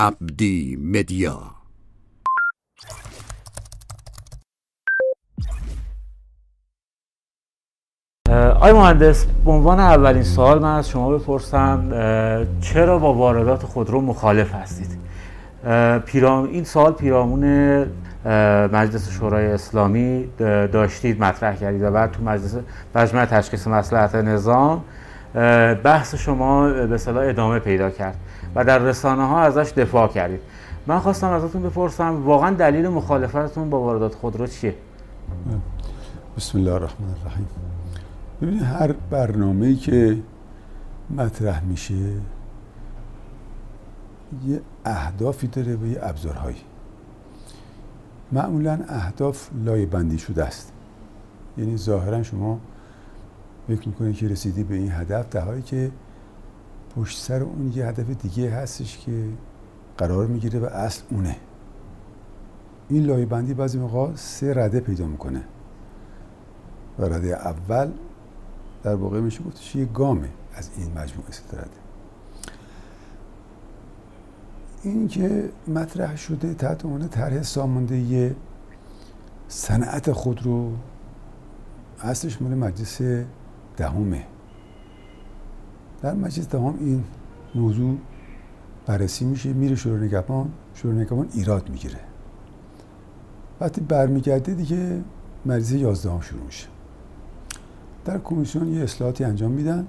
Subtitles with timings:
[0.00, 1.40] عبدی مدیا.
[8.60, 11.90] آی مهندس به عنوان اولین سوال من از شما بپرسم
[12.60, 14.98] چرا با واردات خودرو مخالف هستید؟
[16.06, 17.44] پیرام این سال پیرامون
[18.72, 20.28] مجلس شورای اسلامی
[20.72, 22.56] داشتید مطرح کردید و بعد تو مجلس
[22.94, 24.84] مجمع تشخیص مسلحت نظام
[25.84, 28.16] بحث شما به صلاح ادامه پیدا کرد.
[28.54, 30.40] و در رسانه ها ازش دفاع کردید.
[30.86, 34.74] من خواستم ازتون بپرسم واقعا دلیل مخالفتتون با واردات خودرو چیه؟
[36.36, 37.48] بسم الله الرحمن الرحیم.
[38.42, 40.18] ببینید هر برنامه‌ای که
[41.10, 41.94] مطرح میشه
[44.46, 46.60] یه اهدافی داره و یه ابزارهایی.
[48.32, 50.72] معمولا اهداف لایه بندی شده است.
[51.58, 52.58] یعنی ظاهرا شما
[53.68, 55.90] فکر می‌کنید که رسیدی به این هدف در حالی که
[56.96, 59.28] پشت سر اون یه هدف دیگه هستش که
[59.98, 61.36] قرار می‌گیره و اصل اونه.
[62.88, 65.44] این لایه بندی بعضی موقع سه رده پیدا می‌کنه.
[66.98, 67.90] و رده اول
[68.82, 71.70] در واقع میشه گفتش یه گامه از این مجموعه سه رده.
[74.82, 78.34] این که مطرح شده تحت عنوان طرح ساماندهی
[79.48, 80.72] صنعت خود رو
[82.00, 83.00] اصلش مال مجلس
[83.76, 84.24] دهمه.
[86.02, 87.04] در مجلس دهم این
[87.54, 87.98] موضوع
[88.86, 89.52] بررسی میشه.
[89.52, 92.00] میره شورای نگهبان شورای نگهبان ایراد می‌گیره.
[93.60, 95.02] وقتی برمیگرده دیگه
[95.46, 96.66] مجلس یازدهم شروع میشه.
[98.04, 99.86] در کمیسیون یه اصلاحاتی انجام میدن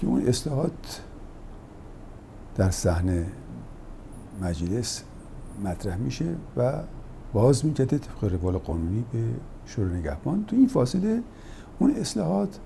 [0.00, 1.02] که اون اصلاحات
[2.56, 3.26] در صحنه
[4.42, 5.02] مجلس
[5.64, 6.72] مطرح میشه و
[7.32, 9.24] باز میگرده طبق روال قانونی به
[9.66, 10.44] شورای نگهبان.
[10.44, 11.22] تو این فاصله
[11.78, 12.58] اون اصلاحات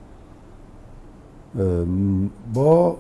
[2.55, 2.97] با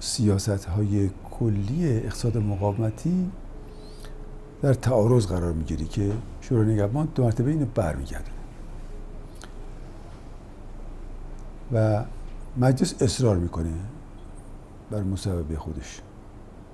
[0.00, 3.30] سیاست های کلی اقتصاد مقاومتی
[4.62, 8.30] در تعارض قرار می‌گیری که شورای نگهبان دو مرتبه اینو برمیگرده
[11.72, 12.04] و
[12.56, 13.72] مجلس اصرار می‌کنه
[14.90, 16.00] بر مصوبه خودش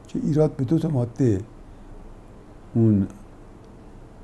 [0.09, 1.41] که ایراد به دو تا ماده
[2.75, 3.09] اون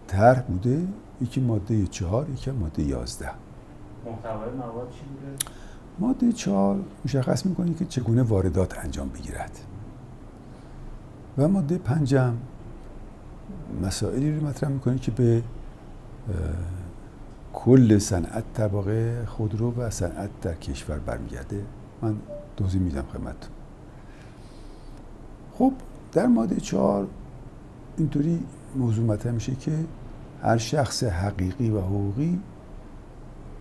[0.06, 0.88] طرح بوده
[1.20, 3.30] یکی ماده چهار یکی ماده یازده
[4.06, 5.57] محتوای مواد چی بوده؟
[6.00, 9.58] ماده چهار مشخص می‌کنه که چگونه واردات انجام بگیرد.
[11.38, 12.34] و ماده پنجم
[13.82, 15.42] مسائلی رو مطرح می‌کنه که به
[17.52, 21.64] کل صنعت واقع خودرو و صنعت در کشور برمیگرده.
[22.02, 22.16] من
[22.56, 23.50] توضیح میدم خدمتتون.
[25.54, 25.72] خب
[26.12, 27.06] در ماده چهار
[27.96, 28.44] اینطوری
[28.76, 29.72] موضوع مطرح میشه که
[30.42, 32.40] هر شخص حقیقی و حقوقی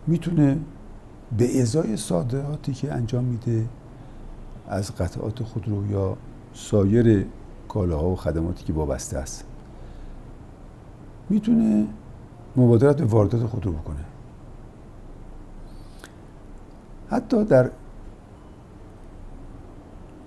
[0.08, 0.58] می‌تونه
[1.38, 3.66] به ازای صادراتی که انجام میده
[4.68, 6.18] از قطعات خودرو یا
[6.54, 7.26] سایر
[7.68, 9.44] کالاها و خدماتی که وابسته است
[11.30, 11.88] می‌تونه
[12.56, 14.06] مبادرت به واردات خودرو بکنه.
[17.10, 17.70] حتی در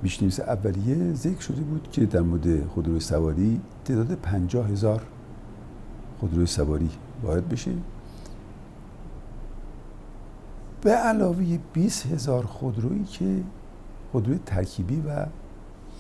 [0.02, 5.02] بیشنویس اولیه ذکر شده بود که در مورد خودروی سواری تعداد پنجاه هزار
[6.20, 6.90] خودروی سواری
[7.22, 7.70] وارد بشه.
[10.82, 13.42] به علاوه 20 هزار خودرویی که
[14.12, 15.26] خودروی ترکیبی و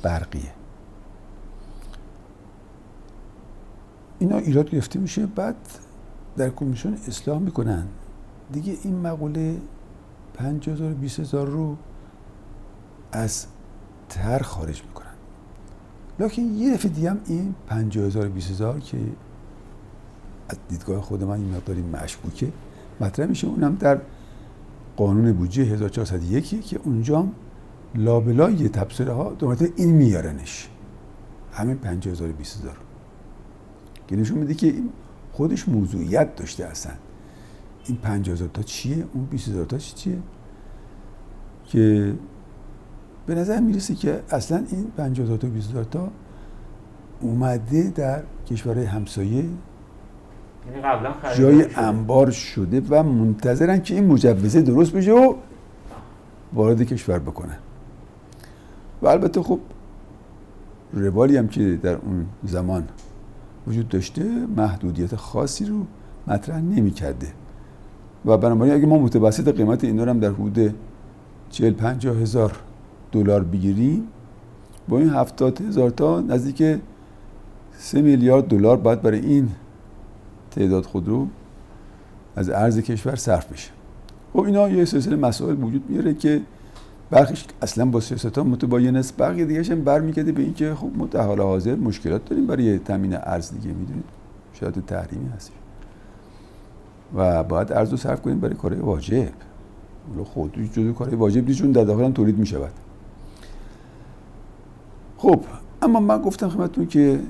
[0.02, 0.52] برقیه.
[4.18, 5.56] اینا ایراد گرفته میشه بعد
[6.36, 7.86] در کمیسیون اصلاح می‌کنن.
[8.52, 9.56] دیگه این مقوله
[10.34, 11.76] 5000 20 هزار رو
[13.12, 13.46] از
[14.08, 15.06] تر خارج می‌کنن.
[16.18, 18.98] لکن یه دفعه دیگه هم این 50000 20000 که
[20.48, 22.52] از دیدگاه خود من این مقداری مشکوکه
[23.00, 23.46] مطرح میشه.
[23.46, 24.00] اونم در
[25.00, 27.28] قانون بودجه 1401 که اونجا
[27.94, 30.68] لابلای تبصره ها دومت این میارنش.
[31.52, 32.76] همین 50000 20000
[34.08, 34.74] که نشون میده که
[35.32, 36.92] خودش موضوعیت داشته اصلا.
[37.86, 40.18] این 50000 تا چیه؟ اون 20000 تا چیه؟
[41.64, 42.14] که
[43.26, 46.10] به نظر می‌رسه که اصلا این 50 تا 20 تا
[47.20, 49.44] اومده در کشورهای همسایه
[50.66, 55.34] یعنی قبلا جای انبار شده و منتظرن که این مجوزه درست بشه و
[56.52, 57.56] وارد کشور بکنن.
[59.02, 59.58] و البته خب
[60.92, 62.88] روالی هم که در اون زمان
[63.66, 64.24] وجود داشته
[64.56, 65.86] محدودیت خاصی رو
[66.26, 67.26] مطرح نمی کرده
[68.24, 70.74] و بنابراین اگه ما متوسط قیمت این هم در حدود
[71.50, 72.52] 40 50 هزار
[73.12, 74.08] دلار بگیریم
[74.88, 76.80] با این هفتاد هزار تا نزدیک
[77.78, 79.48] سه میلیارد دلار باید برای این
[80.50, 81.26] تعداد خودرو
[82.36, 83.70] از ارز کشور صرف بشه.
[84.32, 86.40] خب اینا یه سلسله مسائل وجود میاره که
[87.10, 89.16] برخیش اصلا با سیاست ها متباین است.
[89.16, 92.46] برخی دیگه هم برمیگرده به اینکه خب ما در حال حاضر مشکلات داریم.
[92.46, 94.04] برای تامین ارز دیگه می‌دونید
[94.52, 95.52] شاید تحریمی هست
[97.14, 99.28] و باید ارز رو صرف کنیم برای کارهای واجب.
[100.24, 102.72] خود جزو کارهای واجب نیست چون در داخل تولید می‌شود.
[105.18, 105.44] خب
[105.82, 107.20] اما من گفتم خدمتتون که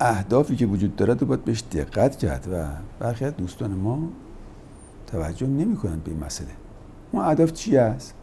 [0.00, 2.64] اهدافی که وجود دارد رو باید بهش دقت کرد و
[2.98, 4.08] برخی از دوستان ما
[5.06, 6.48] توجه نمی‌کنن به این مسئله.
[7.12, 8.14] اون اهداف چی است؟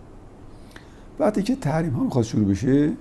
[1.20, 2.92] وقتی که تحریم ها می‌خواد شروع بشه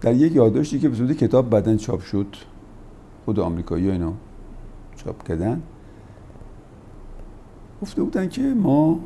[0.00, 2.36] در یک یادداشتی که به صورت کتاب بدن چاپ شد
[3.24, 4.12] خود آمریکایی اینا
[4.96, 5.62] چاپ کردن
[7.82, 9.00] گفته بودن که ما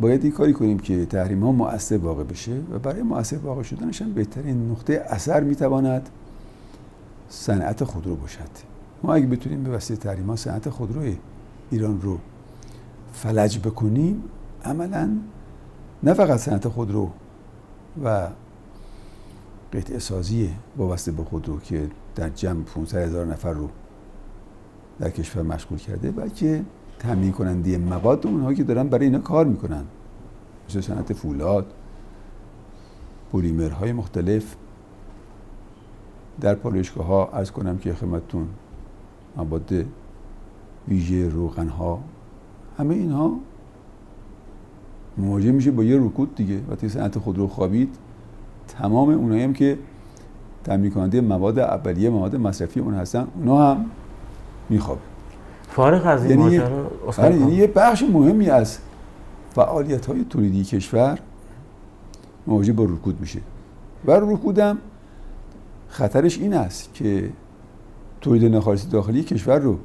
[0.00, 4.02] باید این کاری کنیم که تحریم ها مؤثر واقع بشه و برای مؤثر واقع شدنش
[4.02, 6.08] هم بهترین نقطه اثر می‌تواند
[7.28, 8.48] صنعت خودرو باشد.
[9.02, 11.14] ما اگه بتونیم به وسیله تحریم ها صنعت خودرو
[11.70, 12.18] ایران رو
[13.12, 14.24] فلج بکنیم
[14.64, 15.10] عملا
[16.02, 17.10] نه فقط صنعت خودرو
[18.04, 18.28] و
[19.72, 23.68] قطع سازی وابسته به خودرو که در جمع 500 هزار نفر رو
[25.00, 26.64] در کشور مشغول کرده بلکه
[26.98, 29.84] تامین کننده مواد اونها که دارن برای اینا کار می‌کنن.
[30.68, 31.66] مثل صنعت فولاد
[33.32, 34.56] پلیمرهای مختلف.
[36.40, 38.48] در پالایشگاه ها از کنم که خدمتتون
[39.36, 39.72] مواد
[40.88, 42.00] ویژه روغن ها
[42.78, 43.32] همه اینها
[45.16, 47.94] مواجه میشه با یه رکود دیگه وقتی صنعت خودرو خوابید.
[48.68, 49.78] تمام اونایی هم که
[50.64, 53.84] تامین کننده مواد اولیه مواد مصرفی اون هستن اونا هم
[54.68, 55.00] میخوابه.
[55.68, 58.78] فارغ از این یعنی, ماجرا یعنی یه بخش مهمی از
[59.50, 61.18] فعالیت های تولیدی کشور
[62.46, 63.40] مواجه با رکود میشه.
[64.06, 64.78] و رکودم
[65.88, 67.30] خطرش این است که
[68.20, 69.78] تولید ناخالصی داخلی کشور رو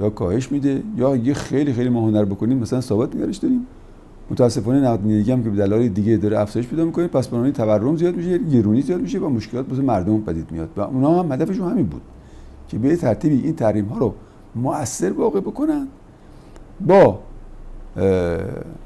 [0.00, 3.66] یا کاهش میده یا یه خیلی خیلی ما هنر بکنیم مثلا ثابت نگرش داریم.
[4.30, 8.16] متاسفانه نقدینگی هم که به دلایل دیگه داره افزایش پیدا می‌کنه پس بنابراین تورم زیاد
[8.16, 10.68] میشه گرونی زیاد میشه و مشکلات واسه مردم پدید میاد.
[10.76, 12.02] و اونا هم هدفشون همین بود
[12.68, 14.14] که به ترتیبی این تحریم ها رو
[14.56, 15.88] مؤثر واقع بکنن
[16.86, 17.18] با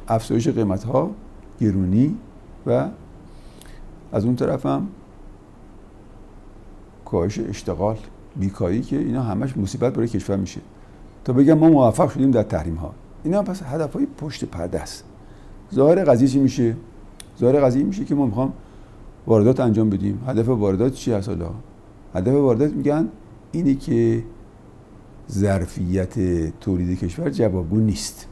[0.08, 1.10] افزایش قیمت ها
[1.60, 2.16] گرونی
[2.66, 2.88] و
[4.12, 4.88] از اون طرف هم
[7.12, 7.96] کاهش اشتغال
[8.36, 10.60] بیکاری که اینا همش مصیبت برای کشور میشه.
[11.24, 12.94] تا بگم ما موفق شدیم در تحریم ها
[13.24, 15.04] اینا پس هدف های پشت پرده است.
[15.74, 16.76] ظاهر قضیه چی میشه؟
[17.40, 18.52] ظاهر قضیه میشه که ما می‌خوام
[19.26, 20.22] واردات انجام بدیم.
[20.26, 21.50] هدف واردات چی هست حالا؟
[22.14, 23.08] هدف واردات میگن
[23.52, 24.22] اینی که
[25.30, 26.14] ظرفیت
[26.60, 28.26] تولید کشور جوابگو نیست.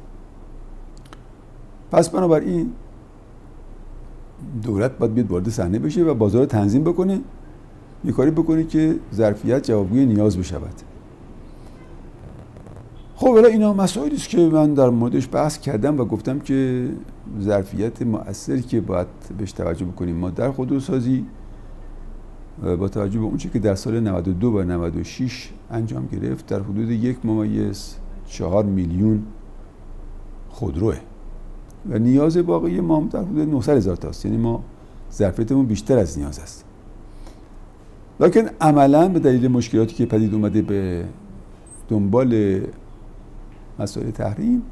[1.93, 2.73] پس بنابراین
[4.63, 7.21] دولت باید بیاد وارد صحنه بشه و بازار تنظیم بکنه.
[8.05, 10.75] یه کاری بکنه که ظرفیت جوابگوی نیاز بشود.
[13.17, 16.89] خب حالا اینا مسائلی است که من در موردش بحث کردم و گفتم که
[17.41, 19.07] ظرفیت مؤثری که باید
[19.39, 20.17] بهش توجه بکنیم.
[20.17, 21.27] ما در خودروسازی
[22.79, 27.19] با توجه به اونچه که در سال 92 و 96 انجام گرفت در حدود یک
[27.25, 27.95] ممیز
[28.27, 29.23] چهار میلیون
[30.49, 30.97] خودروه.
[31.91, 34.25] و نیاز باقی ما در حدود 900 هزار تاست.
[34.25, 34.63] یعنی ما
[35.13, 36.65] ظرفیتمون بیشتر از نیاز است.
[38.21, 41.05] لکن عملا به دلیل مشکلاتی که پدید اومده به
[41.89, 42.61] دنبال
[43.79, 44.63] مسائل تحریم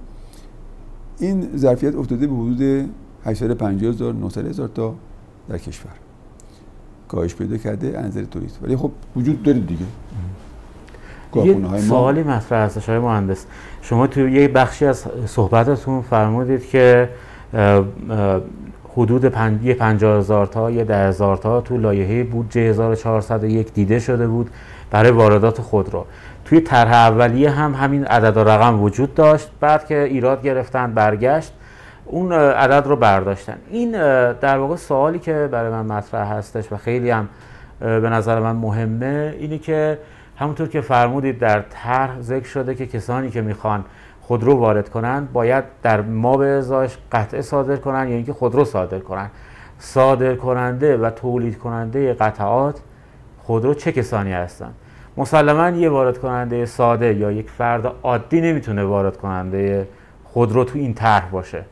[1.19, 2.91] این ظرفیت افتاده به حدود
[3.25, 4.95] 850 هزار 900 هزار تا
[5.49, 5.93] در کشور.
[7.09, 9.85] کاهش پیدا کرده انظر تولید ولی خب وجود داره دیگه.
[11.35, 13.47] یه سوالی مطرح هستش های مهندس.
[13.83, 17.09] شما تو یه بخشی از صحبتتون فرمودید که
[18.99, 19.65] حدود پنج...
[19.65, 24.51] یه پنجاه هزار تا یه ده هزار تا تو لایحه بودجه 1401 دیده شده بود
[24.91, 26.07] برای واردات خودرو
[26.45, 29.49] توی طرح اولیه هم همین عدد و رقم وجود داشت.
[29.61, 31.53] بعد که ایراد گرفتن برگشت
[32.07, 33.57] اون عدد رو برداشتن.
[33.71, 33.91] این
[34.33, 37.29] در واقع سوالی که برای من مطرح هستش و خیلی هم
[37.81, 39.99] به نظر من مهمه اینه که
[40.37, 43.85] همونطور که فرمودید در طرح ذکر شده که کسانی که می‌خوان
[44.29, 48.99] خودرو وارد کنن باید در ما به ازاش قطعه صادر کنن یا اینکه خودرو صادر
[48.99, 49.31] کنن
[49.79, 52.81] صادر کننده و تولید کننده قطعات
[53.39, 54.75] خودرو چه کسانی هستند؟
[55.17, 59.89] مسلما یه وارد کننده ساده یا یک فرد عادی نمی‌تونه وارد کننده
[60.25, 61.65] خودرو تو این طرح باشه.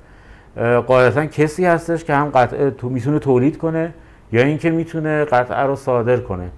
[0.87, 3.93] قاعدتا کسی هستش که هم قطعه تو می‌تونه تولید کنه
[4.33, 6.51] یا اینکه می‌تونه قطعه رو صادر کنه.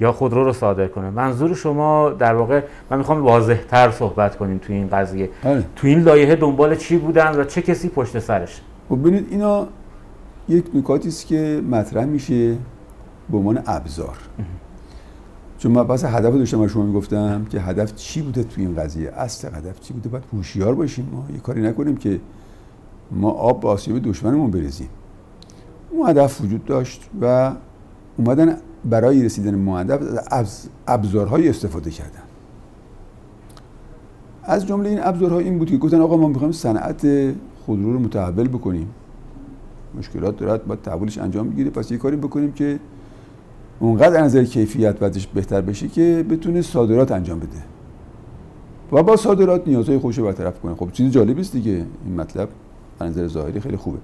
[0.00, 1.10] یا خودرو رو صادر کنه.
[1.10, 5.30] منظور شما در واقع من می‌خوام واضح تر صحبت کنیم تو این قضیه.
[5.44, 5.64] آره.
[5.76, 9.66] تو این لایحه دنبال چی بودن و چه کسی پشت سرش؟ خب ببینید اینا
[10.48, 12.56] یک نکاتی است که مطرح میشه
[13.30, 14.16] به عنوان ابزار.
[15.58, 19.48] چون من بس هدف داشتم شما می‌گفتم که هدف چی بوده تو این قضیه؟ اصل
[19.48, 21.08] هدف چی بوده؟ باید هوشیار باشیم.
[21.12, 22.20] ما یه کاری نکنیم که
[23.10, 24.88] ما آب به آسیاب دشمنمون بریزیم.
[25.90, 27.52] اون هدف وجود داشت و
[28.16, 28.56] اومدن
[28.90, 29.98] برای رسیدن به
[30.30, 32.22] از ابزارهای استفاده کردن.
[34.44, 37.06] از جمله این ابزارها این بود که گفتن آقا ما می‌خوایم صنعت
[37.66, 38.88] خودرو رو متحول بکنیم.
[39.98, 41.70] مشکلات دارد باید تحولش انجام بگیره.
[41.70, 42.78] پس یه کاری بکنیم که
[43.80, 47.62] اونقدر نظر کیفیت بعدش بهتر بشه که بتونه صادرات انجام بده.
[48.92, 50.74] و با صادرات نیازهای خودش رو برطرف کنه.
[50.74, 52.48] خب چیز جالبی است دیگه این مطلب.
[53.00, 53.98] نظر ظاهری خیلی خوبه.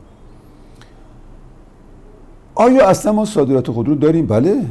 [2.54, 4.66] آیا اصلا ما صادرات خودرو داریم؟ بله.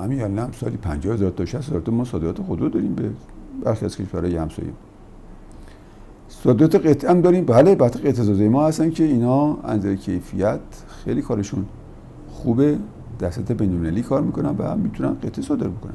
[0.00, 3.10] همین الان سالی 50 هزار تا 60 هزار تا ما صادرات خودرو داریم به
[3.64, 4.68] برخی از کشورهای همسایه.
[6.28, 10.60] صادرات قطعه هم داریم؟ بله بعد قطعه ما هستن که اینا از کیفیت
[11.04, 11.66] خیلی کارشون
[12.32, 12.78] خوبه
[13.18, 15.94] در سطح بین‌المللی کار می‌کنن و می‌تونن قطعه صادر بکنن.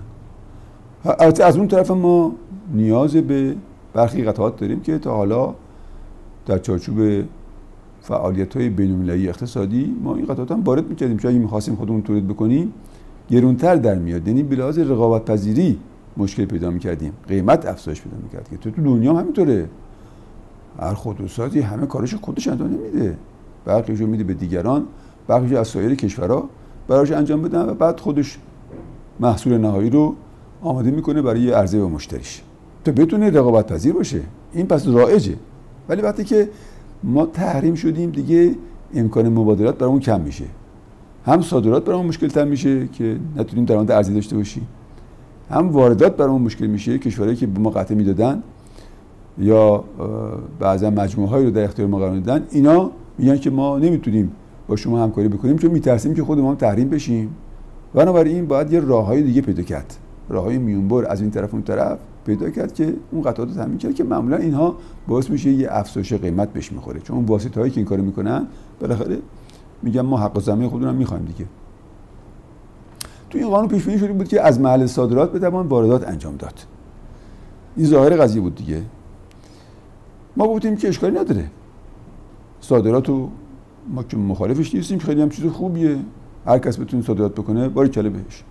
[1.05, 2.31] البته از اون طرف ما
[2.73, 3.55] نیاز به
[3.93, 5.53] برخی قطعات داریم که تا حالا
[6.45, 7.23] در چارچوب
[8.01, 11.17] فعالیت های بین‌المللی اقتصادی ما این قطعات هم وارد می‌کردیم.
[11.17, 12.73] چون اگه می‌خواستیم خودمون تولید بکنیم
[13.29, 14.27] گرونتر در میاد.
[14.27, 15.79] یعنی به لحاظ رقابت پذیری
[16.17, 17.13] مشکل پیدا می‌کردیم.
[17.27, 18.49] قیمت افزایش پیدا می‌کرد.
[18.49, 19.69] که تو تو دنیا هم همینطوره.
[20.79, 23.17] هر خودروسازی همه کارش خودش انجام نمیده.
[23.65, 24.83] برخیشو میده به دیگران
[25.27, 26.49] برخیشو از سایر کشورها
[26.87, 28.37] براش انجام بدن و بعد خودش
[29.19, 30.15] محصول نهایی رو
[30.61, 32.41] آماده می‌کنه برای عرضه به مشتریش.
[32.85, 34.21] تو بتونه رقابت پذیر باشه.
[34.53, 35.35] این پس رایجه.
[35.89, 36.49] ولی وقتی که
[37.03, 38.55] ما تحریم شدیم دیگه
[38.93, 40.45] امکان مبادلات برامون کم میشه.
[41.25, 44.67] هم صادرات برامون مشکل تر میشه که نتونیم درآمد ارزی داشته باشیم.
[45.49, 48.43] هم واردات برامون مشکل میشه کشورهایی که به ما قطعه می‌دادن
[49.37, 49.83] یا
[50.59, 54.31] بعضا مجموعه هایی رو در اختیار ما قرار دادن اینا میگن که ما نمی‌تونیم
[54.67, 57.35] با شما همکاری بکنیم چون میترسیم که خود ما تحریم بشیم.
[57.93, 59.97] بنابراین باید یه راههای دیگه پیدا کرد.
[60.29, 61.99] راههای میونبر از این طرف اون طرف.
[62.25, 64.75] پیدا کرد که اون قطعات رو تامین کرد که معمولا اینها
[65.07, 66.99] باعث میشه یه افزایش قیمت بهش می‌خوره.
[66.99, 68.47] چون اون واسطه هایی که این کارو می‌کنن
[68.79, 69.17] بالاخره
[69.81, 71.45] میگن ما حق زمین خودمون هم می‌خوایم دیگه.
[73.29, 76.53] تو این قانون پیش بینی شده بود که از محل صادرات بتوان واردات انجام داد.
[77.75, 78.81] این ظاهر قضیه بود دیگه.
[80.37, 81.51] ما گفتیم که اشکالی نداره.
[82.61, 83.29] صادرات رو
[83.89, 85.97] ما که مخالفش نیستیم خیلی هم چیز خوبیه.
[86.45, 88.43] هر کس بتونه صادرات بکنه باری کله بهش.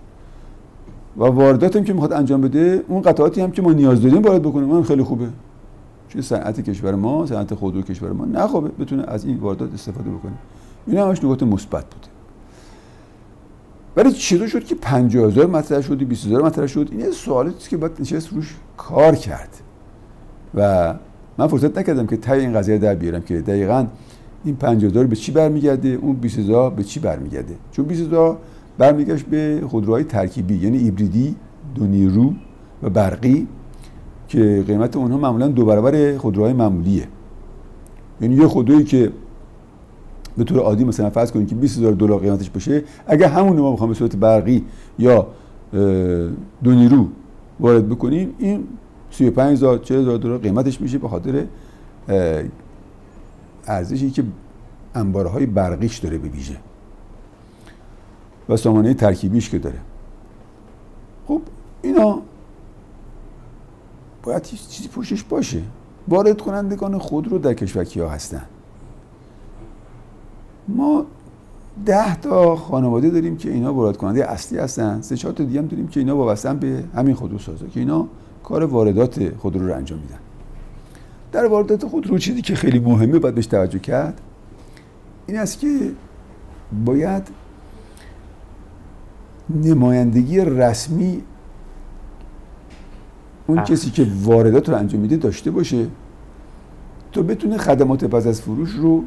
[1.20, 4.42] و واردات هم که می‌خواد انجام بده اون قطعاتی هم که ما نیاز داریم وارد
[4.42, 5.28] بکنه اون خیلی خوبه.
[6.08, 10.32] چون صنعت کشور ما صنعت خودرو کشور ما نخوابه بتونه از این واردات استفاده بکنه.
[10.86, 12.06] این همش نکات مثبت بوده.
[13.96, 16.88] ولی چطور شد که 50000 مطرح شد 20000 مطرح شد.
[16.92, 19.60] این سوالی که باید نشست روش کار کرد.
[20.54, 20.94] و
[21.38, 23.86] من فرصت نکردم که تای این قضیه در بیارم که دقیقا
[24.44, 27.54] این 50000 به چی برمیگرده اون 20000 به چی برمیگرده.
[27.72, 28.36] چون 20000
[28.80, 31.36] برمیگشت به خودروهای ترکیبی یعنی ایبریدی
[31.74, 32.32] دو نیرو
[32.82, 33.46] و برقی
[34.28, 37.08] که قیمت اونها معمولا دو برابر خودروهای معمولیه.
[38.20, 39.12] یعنی یه خودرویی که
[40.36, 43.88] به طور عادی مثلا فرض کنید که 20000 دلار قیمتش بشه اگر همون ما بخوام
[43.88, 44.64] به صورت برقی
[44.98, 45.26] یا
[46.64, 47.08] دو نیرو
[47.60, 48.64] وارد بکنیم این
[49.10, 51.44] 35000 40000 دلار قیمتش میشه به خاطر
[53.66, 54.24] ارزشی که
[54.94, 56.56] انبارهای برقیش داره به ویژه.
[58.50, 59.78] و سامانه ترکیبیش که داره.
[61.26, 61.40] خب
[61.82, 62.22] اینا
[64.22, 65.62] باید چیزی پوشش باشه.
[66.08, 68.42] وارد کنندگان خود رو در کشور کیا هستن.
[70.68, 71.06] ما
[71.86, 75.00] ده تا خانواده داریم که اینا وارد کننده اصلی هستن.
[75.00, 78.06] سه چهار تا دیگه هم داریم که اینا وابستن به همین خودرو سازا که اینا
[78.44, 80.18] کار واردات خودرو رو انجام میدن.
[81.32, 84.20] در واردات خودرو چیزی که خیلی مهمه باید بهش توجه کرد
[85.26, 85.92] این است که
[86.84, 87.28] باید
[89.64, 91.22] نمایندگی رسمی
[93.46, 95.86] اون کسی که واردات رو انجام میده داشته باشه.
[97.12, 99.04] تا بتونه خدمات پس از فروش رو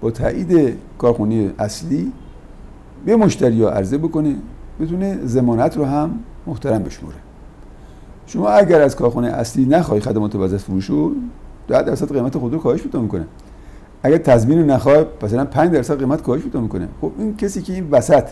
[0.00, 2.12] با تایید کارخونه اصلی
[3.06, 4.34] به مشتری ها عرضه بکنه
[4.80, 6.10] بتونه زمانت رو هم
[6.46, 7.16] محترم بشموره.
[8.26, 11.12] شما اگر از کارخونه اصلی نخواهی خدمات بعد از فروش رو
[11.68, 13.24] 10 درصد قیمت خود رو کاهش پیدا می‌کنه.
[14.02, 16.88] اگر تضمین رو نخواه مثلا 5 درصد قیمت کاهش پیدا می‌کنه.
[17.00, 18.24] خب این کسی که این وسط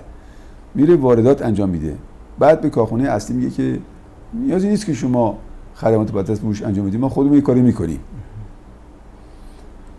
[0.75, 1.97] میره واردات انجام میده.
[2.39, 3.79] بعد به کارخونه اصلی میگه که
[4.35, 5.39] نیازی نیست که شما
[5.75, 8.01] خدمات بعد از فروش انجام بدید ما خودمون این کاری می‌کنیم.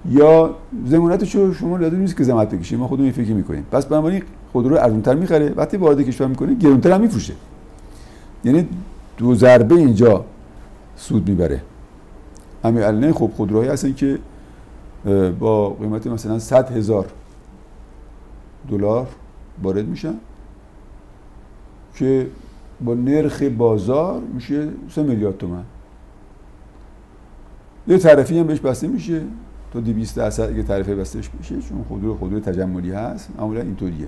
[0.09, 3.65] یا زمانتش شما لازم نیست که زحمت بکشید ما خودمون فکر می‌کنیم.
[3.71, 5.53] پس بنابراین خودرو ارزونتر می‌خره.
[5.55, 7.33] وقتی وارد کشور می‌کنه گرونتر هم میفروشه.
[8.43, 8.67] یعنی
[9.17, 10.25] دو ضربه اینجا
[10.95, 11.61] سود می‌بره.
[12.63, 14.19] همین الان خب خودروهایی هستن که
[15.39, 17.05] با قیمت مثلا 100 هزار
[18.69, 19.07] دلار
[19.63, 20.13] وارد میشن.
[22.01, 22.27] که
[22.85, 25.63] با نرخ بازار میشه 3 میلیارد تومن.
[27.87, 29.21] یه طرفی هم بهش بسته میشه
[29.73, 34.07] تا 200 درصد اگه تعرفه بستش بشه چون خودرو خودرو تجملی هست معمولا اینطوریه.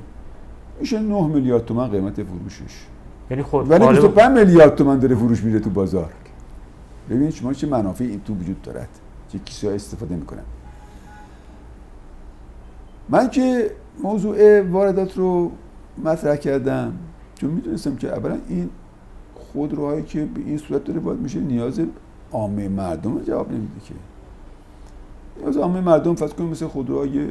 [0.80, 2.86] میشه 9 میلیارد تومن قیمت فروشش.
[3.32, 6.10] یعنی خود ولی قالب- 25 میلیارد تومن داره فروش میره تو بازار.
[7.10, 8.90] ببینید شما چه منافعی این تو وجود دارد
[9.30, 10.44] چه کیسه استفاده می‌کنن.
[13.10, 13.72] من که
[14.04, 15.52] موضوع واردات رو
[16.04, 16.94] مطرح کردم.
[17.44, 18.70] چون می‌دونستم که اولا این
[19.36, 21.82] خودروهایی که به این صورت داره باید میشه نیاز
[22.32, 23.94] عامه مردم رو جواب نمیده که.
[25.40, 27.28] نیاز عامه مردم فرض کنیم مثل خودروهای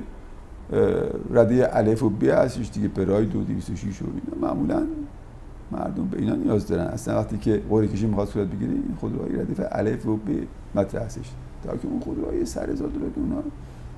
[1.30, 4.48] رده الف و ب هستش دیگه پراید و 206 و اینا.
[4.48, 4.86] معمولا
[5.72, 6.86] مردم به اینا نیاز دارن.
[6.86, 10.20] اصلا وقتی که قرعه کشی می‌خواد صورت بگیره این خودروهای ردیف الف و ب
[10.74, 11.30] مطرح هستش.
[11.64, 13.42] تا که اون خودروهای سر هزار دلار اونا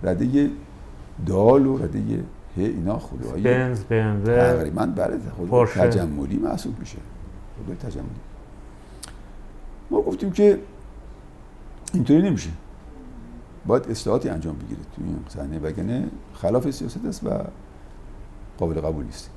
[0.02, 0.50] رده
[1.26, 2.24] دال و رده
[2.56, 5.80] ه اینا خودروهای بنز BMW تقریبا بله خودرو پورشه.
[5.80, 6.98] تجملی محسوب میشه.
[7.58, 8.08] خودرو تجملی.
[9.90, 10.58] ما گفتیم که
[11.94, 12.50] اینطوری نمیشه.
[13.66, 17.30] باید اصلاحاتی انجام بگیره توی این صحنه وگرنه خلاف سیاست است و
[18.58, 19.30] قابل قبول نیست.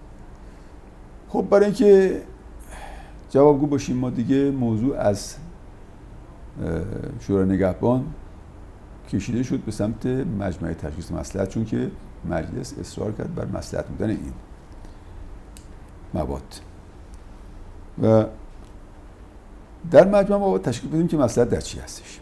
[1.30, 2.22] خب برای اینکه
[3.30, 5.36] جوابگو باشیم ما دیگه موضوع از
[7.20, 8.06] شورای نگهبان
[9.10, 11.92] کشیده شد به سمت مجمع تشخیص مصلحت چون که
[12.26, 14.34] مجلس اصرار کرد بر مصلحت بودن این
[16.14, 16.62] مواد.
[18.04, 18.26] و
[19.92, 22.20] در مجمع ما تشکیل بدیم که مصلحت در چی هستش.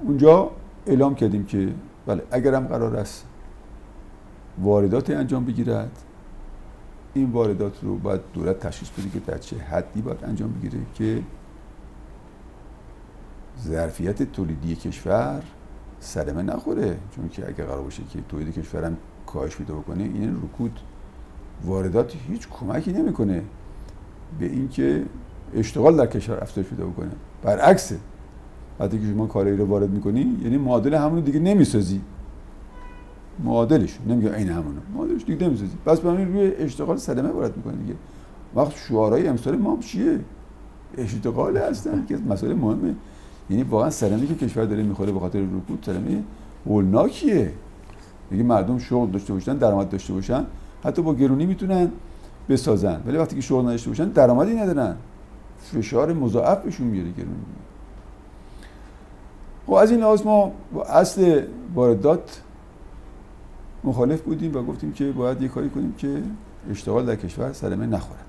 [0.00, 0.50] اونجا
[0.86, 1.74] اعلام کردیم که
[2.06, 3.26] بله اگرم قرار است
[4.58, 5.98] واردات انجام بگیرد
[7.14, 11.22] این واردات رو باید دولت تشخیص بده که در چه حدی باید انجام بگیره که
[13.62, 15.42] ظرفیت تولیدی کشور
[16.00, 16.96] صدمه نخوره.
[17.16, 20.80] چون که اگه قرار باشه که تولید کشورم کاهش پیدا بکنه این رکود
[21.64, 23.42] واردات هیچ کمکی نمی‌کنه
[24.38, 25.04] به اینکه
[25.54, 27.10] اشتغال در کشور افزایش پیدا بکنه.
[27.42, 27.96] برعکسه
[28.80, 32.00] وقتی که شما کالایی رو وارد می‌کنی یعنی معادل همونو دیگه نمی‌سازی.
[33.44, 35.76] معادلش نمیگه عین همونو معادلش دیگه نمی‌سازی.
[35.86, 37.94] پس بنابراین روی اشتغال صدمه وارد می‌کنه دیگه.
[38.54, 40.20] وقت شعارهای امسال ما چیه؟
[40.98, 42.94] اشتغال هستن که مسئله مهمه.
[43.50, 46.22] یعنی واقعا صدمه که کشور داره می‌خوره به خاطر رکود صدمه
[46.66, 47.52] هولناکیه.
[48.30, 50.46] دیگه مردم شغل داشته باشن درآمد داشته باشن
[50.84, 51.90] حتی با گرونی می‌تونن
[52.48, 53.00] بسازن.
[53.06, 54.96] ولی وقتی که شغل نداشته باشن درآمدی ندارن.
[55.58, 57.34] فشار مضاعف بهشون میاره گرونی.
[59.66, 61.42] خب از این لحاظ ما با اصل
[61.74, 62.42] واردات
[63.84, 66.22] مخالف بودیم و گفتیم که باید یه کاری کنیم که
[66.70, 68.24] اشتغال در کشور صدمه نخورد.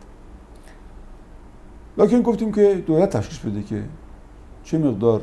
[1.97, 3.83] لکن گفتیم که دولت تشخیص بده که
[4.63, 5.21] چه مقدار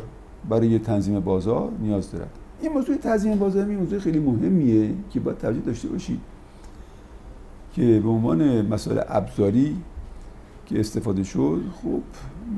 [0.48, 5.38] برای تنظیم بازار نیاز دارد؟ این موضوع تنظیم بازار این موضوع خیلی مهمیه که باید
[5.38, 6.20] توجه داشته باشید
[7.72, 9.77] که به عنوان مسائل ابزاری
[10.66, 12.01] که استفاده شد خب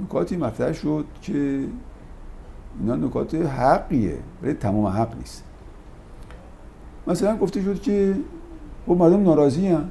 [0.05, 1.65] نکاتی مطرح شد که
[2.81, 5.45] اینا نکات حقیه ولی تمام حق نیست.
[7.07, 8.17] مثلا گفته شد که
[8.87, 9.91] خب مردم ناراضی هم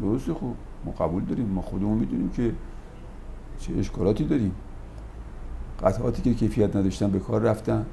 [0.00, 0.52] درسته خب
[0.84, 1.46] ما قبول داریم.
[1.46, 2.52] ما خودمون می‌دونیم که
[3.58, 4.52] چه اشکالاتی داریم.
[5.82, 7.86] قطعاتی که کیفیت نداشتن به کار رفتن.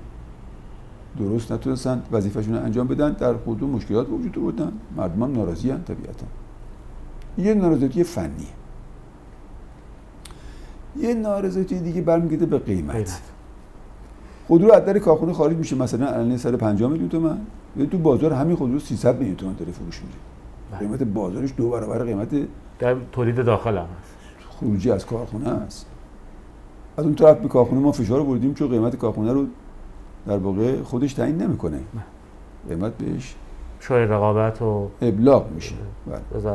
[1.20, 5.82] درست نتونستن وظیفهشون رو انجام بدن در خود مشکلات وجود بودن مردم هم ناراضی هم
[5.82, 6.26] طبیعتا.
[7.38, 8.48] یه نارضایتی فنیه.
[11.00, 12.96] یه نارضایتی دیگه برمیگرده به قیمت.
[12.96, 13.22] قیمت.
[14.48, 17.38] خودرو از در کارخونه خارج میشه مثلا الان 150 میلیون تومن
[17.78, 20.16] ولی تو بازار همین خودرو 300 میلیون تومن داره فروش میره
[20.72, 20.80] بله.
[20.80, 22.30] قیمت بازارش دو برابر قیمت
[22.80, 24.14] در تولید داخل هم هست.
[24.50, 25.86] خروجی از کارخونه است
[26.98, 29.46] از اون طرف به کارخونه ما فشار بردیم چون قیمت کارخونه رو
[30.28, 31.80] در واقع خودش تعیین نمی‌کنه.
[32.70, 33.36] قیمت بهش
[33.80, 35.76] شاید رقابت و ابلاغ میشه.
[36.08, 36.52] بله.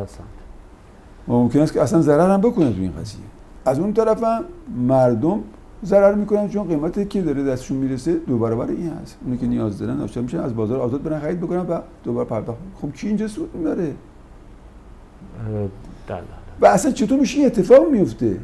[1.29, 3.21] ممکن است که اصلا ضرر هم بکنه تو این قضیه.
[3.65, 4.45] از اون طرف هم
[4.89, 5.41] مردم
[5.85, 9.19] ضرر می‌کنن چون قیمتی که داره دستشون می‌رسه دو برابر این هست.
[9.25, 12.59] اونی که نیاز دارن ناشتا میشن از بازار آزاد برن خرید بکنن و دوباره پرداخت
[12.81, 13.95] خب کی اینجا سود می‌بره؟
[16.09, 16.23] دلال.
[16.61, 18.39] و اصلا چطور میشه این اتفاق میفته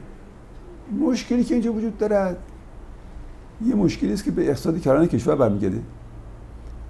[1.00, 2.36] مشکلی که اینجا وجود دارد
[3.66, 5.80] یه مشکلی است که به اقتصاد کلان کشور برمیگرده.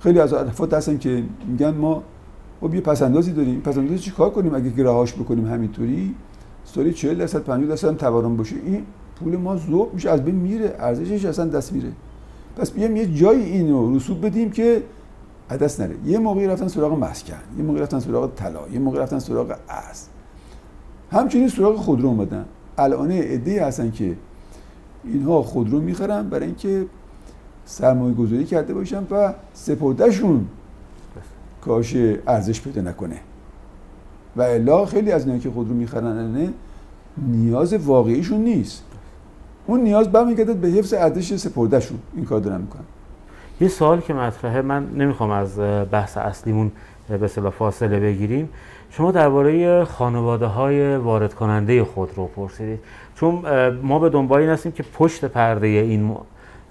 [0.00, 2.02] خیلی از افراد هستن که میگن ما
[2.60, 3.60] خب یه پسندازی داریم.
[3.60, 6.14] پسندازی چی کار کنیم؟ اگه که رهاش بکنیم همینطوری
[6.64, 8.56] سالی 40 درصد 50 درصد تورم باشه.
[8.64, 8.82] این
[9.16, 11.92] پول ما ذوب میشه از بین میره ارزشش اصلا دست میره.
[12.56, 14.82] پس بیام یه جایی اینو رسوب بدیم که
[15.60, 15.94] دست نره.
[16.04, 20.06] یه موقعی رفتن سراغ مسکن یه موقعی رفتن سراغ طلا یه موقعی رفتن سراغ ارز
[21.10, 22.44] همچنین سراغ خودرو اومدن.
[22.78, 24.16] الان عده هستن که
[25.04, 26.86] اینها خودرو می‌خرن برای اینکه
[27.64, 30.46] سرمایه گذاری کرده باشن و سپردهشون
[31.60, 33.16] کاش ارزش پیدا نکنه.
[34.36, 36.52] و الا خیلی از اینها که خودرو می‌خرن
[37.16, 38.82] نیاز واقعیشون نیست.
[39.66, 41.98] اون نیاز برمیگرده به حفظ ارزش سپردهشون.
[42.16, 42.84] این کار دارن می‌کنن.
[43.60, 45.58] یه سوال که مطرحه من نمی‌خوام از
[45.90, 46.72] بحث اصلیمون
[47.08, 48.48] به فاصله بگیریم.
[48.90, 52.80] شما درباره خانواده های وارد کننده خود رو پرسیدید.
[53.16, 53.42] چون
[53.82, 56.16] ما به دنبال این هستیم که پشت پرده این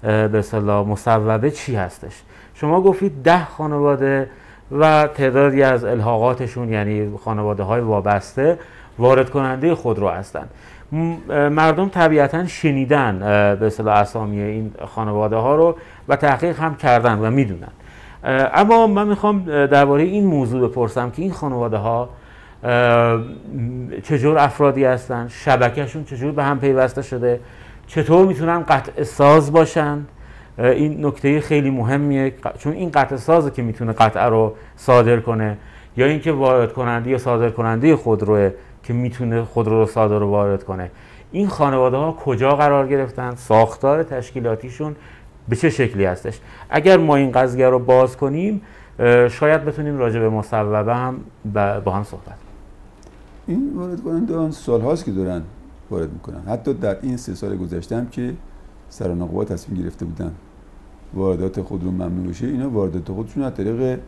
[0.02, 2.22] به اصطلاح مصوبه چی هستش.
[2.54, 4.30] شما گفتید ده خانواده
[4.72, 8.58] و تعدادی از الحاقاتشون یعنی خانواده های وابسته
[8.98, 10.50] وارد کننده خود رو هستند
[11.30, 13.18] مردم طبیعتا شنیدن
[13.60, 15.76] به اصطلاح اسامی این خانواده ها رو
[16.08, 17.68] و تحقیق هم کردن و می‌دونن.
[18.54, 22.08] اما من می‌خوام درباره این موضوع بپرسم که این خانواده ها
[24.02, 27.40] چجور افرادی هستن؟ شبکهشون چجور به هم پیوسته شده؟
[27.86, 30.06] چطور می‌تونن قطع ساز باشن؟
[30.58, 35.56] این نکته خیلی مهمیه چون این قطع سازه که می‌تونه قطعه رو صادر کنه.
[35.96, 38.50] یا اینکه وارد کننده یا صادر کننده خودروه
[38.82, 40.90] که می‌تونه خودرو رو صادر و وارد کنه.
[41.32, 44.96] این خانواده ها کجا قرار گرفتن؟ ساختار تشکیلاتیشون
[45.48, 48.60] به چه شکلی هستش؟ اگر ما این قضیه رو باز کنیم
[49.30, 51.20] شاید بتونیم راجع به مصوبه هم
[51.84, 52.34] با هم صحبت
[53.46, 55.42] این وارد کننده سال هاست که دارن
[55.90, 56.40] وارد می‌کنن.
[56.48, 58.34] حتی در این سه سال گذشته که
[58.88, 60.32] سرانقوها تصمیم گرفته بودن
[61.14, 63.98] واردات خود رو ممنوع بشه اینا واردات خودشون از طریق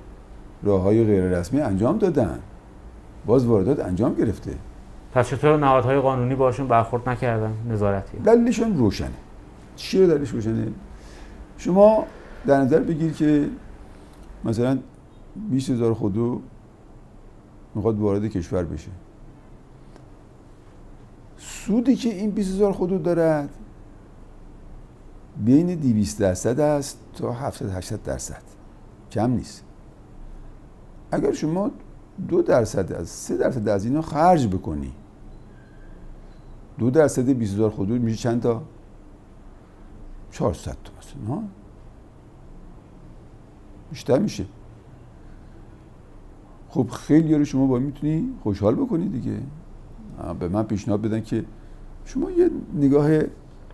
[0.63, 2.39] راه های غیر رسمی انجام دادن.
[3.27, 4.51] باز واردات انجام گرفته.
[5.15, 8.19] پس چطور نهادهای قانونی باشون برخورد نکردن؟ نظارتی.
[8.19, 9.09] دلیلشون روشنه.
[9.77, 10.67] چی دلیلش روشنه؟
[11.61, 12.07] شما
[12.47, 13.49] در نظر بگیر که
[14.45, 14.79] مثلا
[15.51, 16.41] 20 هزار خودرو
[17.75, 18.91] می‌خواد وارد کشور بشه.
[21.37, 23.49] سودی که این 20 هزار خودرو دارد
[25.45, 28.43] بین 200 درصد است تا 70 80 درصد.
[29.11, 29.65] کم نیست.
[31.13, 31.71] اگر شما
[32.29, 34.93] دو درصد از سه درصد از اینا خرج بکنی
[36.79, 38.63] دو درصد 20 هزار خودرو میشه چند تا؟
[40.31, 41.43] 400 تا مثلا
[43.91, 44.45] بیشتر میشه.
[46.69, 49.39] خب خیلی رو شما با می‌تونی خوشحال بکنی دیگه.
[50.41, 51.45] به من پیشنهاد بدن که
[52.05, 53.11] شما یه نگاه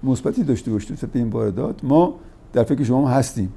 [0.02, 1.84] مثبتی داشته باشید به این واردات.
[1.84, 2.14] ما
[2.52, 3.52] در فکر شما هستیم.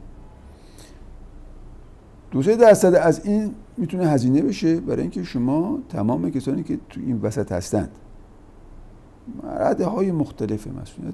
[2.32, 7.02] دو سه درصد از این می‌تونه هزینه بشه برای اینکه شما تمام کسانی که تو
[7.02, 7.90] این وسط هستند.
[9.44, 11.14] رده های مختلف مسئولیت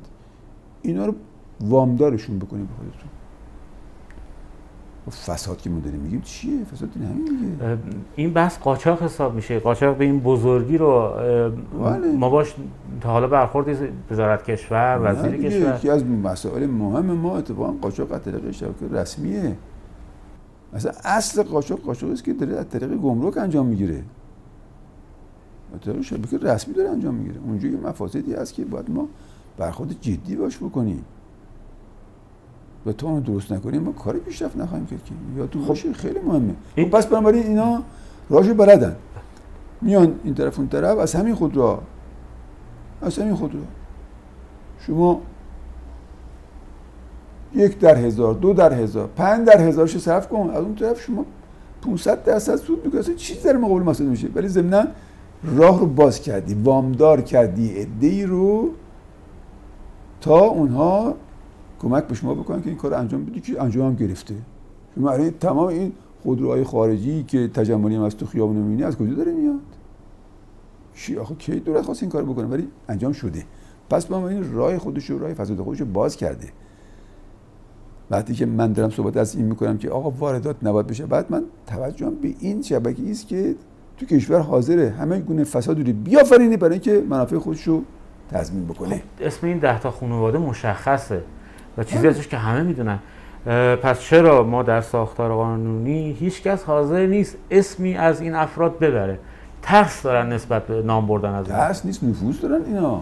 [0.81, 1.15] اینا رو
[1.61, 3.09] وامدارشون بکنید به خودتون.
[5.09, 7.77] فساد که ما داریم میگیم چیه؟ فساد این همین دیگه.
[8.15, 9.59] این بحث قاچاق حساب میشه.
[9.59, 11.11] قاچاق به این بزرگی رو
[11.83, 12.11] بله.
[12.11, 12.55] ما باش
[13.01, 13.77] تا حالا برخورد
[14.11, 15.75] وزارت کشور وزیر کشور.
[15.75, 19.57] یکی از مسائل مهم ما اتفاقا قاچاق از طریق شبکه رسمیه.
[20.73, 24.03] مثلا اصل قاچاق قاچاق است که داره از طریق گمرک انجام می‌گیره.
[25.81, 27.41] طریق شبکه رسمی داره انجام می‌گیره.
[27.45, 29.07] اونجا یه مفاسدی هست که باید ما
[29.57, 31.05] برخورد جدی باش بکنیم.
[32.85, 35.47] و تو اون درست نکنیم ما کاری پیشرفت نخواهیم کرد که.
[35.47, 35.91] تو خب.
[35.91, 36.53] خیلی مهمه.
[36.75, 36.89] این...
[36.89, 37.83] خب پس بنابراین اینا
[38.29, 38.95] راهش بلدن.
[39.81, 41.81] میان این طرف اون طرف از همین خود را.
[43.01, 43.61] از همین خود را.
[44.79, 45.21] شما
[47.55, 50.49] یک در هزار دو در هزار پنج در هزارش صرف کن.
[50.49, 51.25] از اون طرف شما
[51.81, 52.99] 500 درصد سود می‌کنی.
[52.99, 54.87] اصلا چیز در مقابل مسئله میشه ولی ضمن
[55.43, 58.69] راه رو باز کردی وامدار کردی عده رو
[60.21, 61.15] تا اونها
[61.79, 64.35] کمک به شما بکنن که این کار انجام بدی که انجام هم گرفته.
[64.95, 69.31] شما تمام این خودروهای خارجی که تجملی هم از تو خیابون می‌بینی از کجا داره
[69.31, 69.59] میاد؟
[70.95, 73.43] چی؟ آخه کی دولت خواست این کار بکنه؟ ولی انجام شده.
[73.89, 76.47] پس با این راه خودش رو راه فساد خودش رو باز کرده.
[78.11, 81.43] وقتی که من دارم صحبت از این می‌کنم که آقا واردات نباید بشه بعد من
[81.67, 83.55] توجهم به این شبکه است که
[83.97, 87.83] تو کشور حاضره همه گونه فساد رو بیافرینه برای اینکه منافع خودش رو
[88.29, 88.95] تضمین بکنه.
[88.95, 91.23] خب اسم این ده تا خانواده مشخصه.
[91.77, 92.99] و چیزی ازش که همه می‌دونن.
[93.83, 99.19] پس چرا ما در ساختار قانونی هیچکس حاضر نیست اسمی از این افراد ببره؟
[99.61, 103.01] ترس دارن نسبت به نام بردن از ترس نیست نفوذ دارن اینا.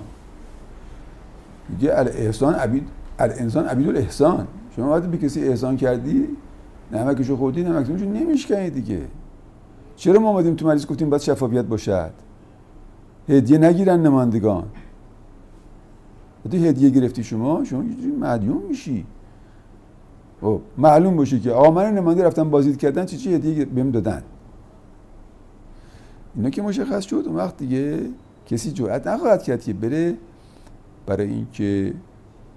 [1.70, 2.88] میگه الاحسان عبید
[3.20, 6.28] الانسان عبید الاحسان شما وقتی به کسی احسان کردی
[6.92, 9.02] نمکشو خوردی نمکشو نمیشکنی دیگه.
[9.96, 12.12] چرا ما اومدیم تو مجلس گفتیم باید شفافیت باشد؟
[13.30, 14.64] هدیه نگیرن نمایندگان.
[16.46, 19.06] وقتی هدیه گرفتی شما شما یه مدیون میشی.
[20.42, 24.24] خب معلوم باشه که آقا من نماینده رفتن بازدید کردن چی چی هدیه بهم دادن.
[26.36, 28.00] اینا که مشخص شد اون وقت دیگه
[28.46, 30.18] کسی جرأت نخواهد کرد که بره
[31.06, 31.94] برای اینکه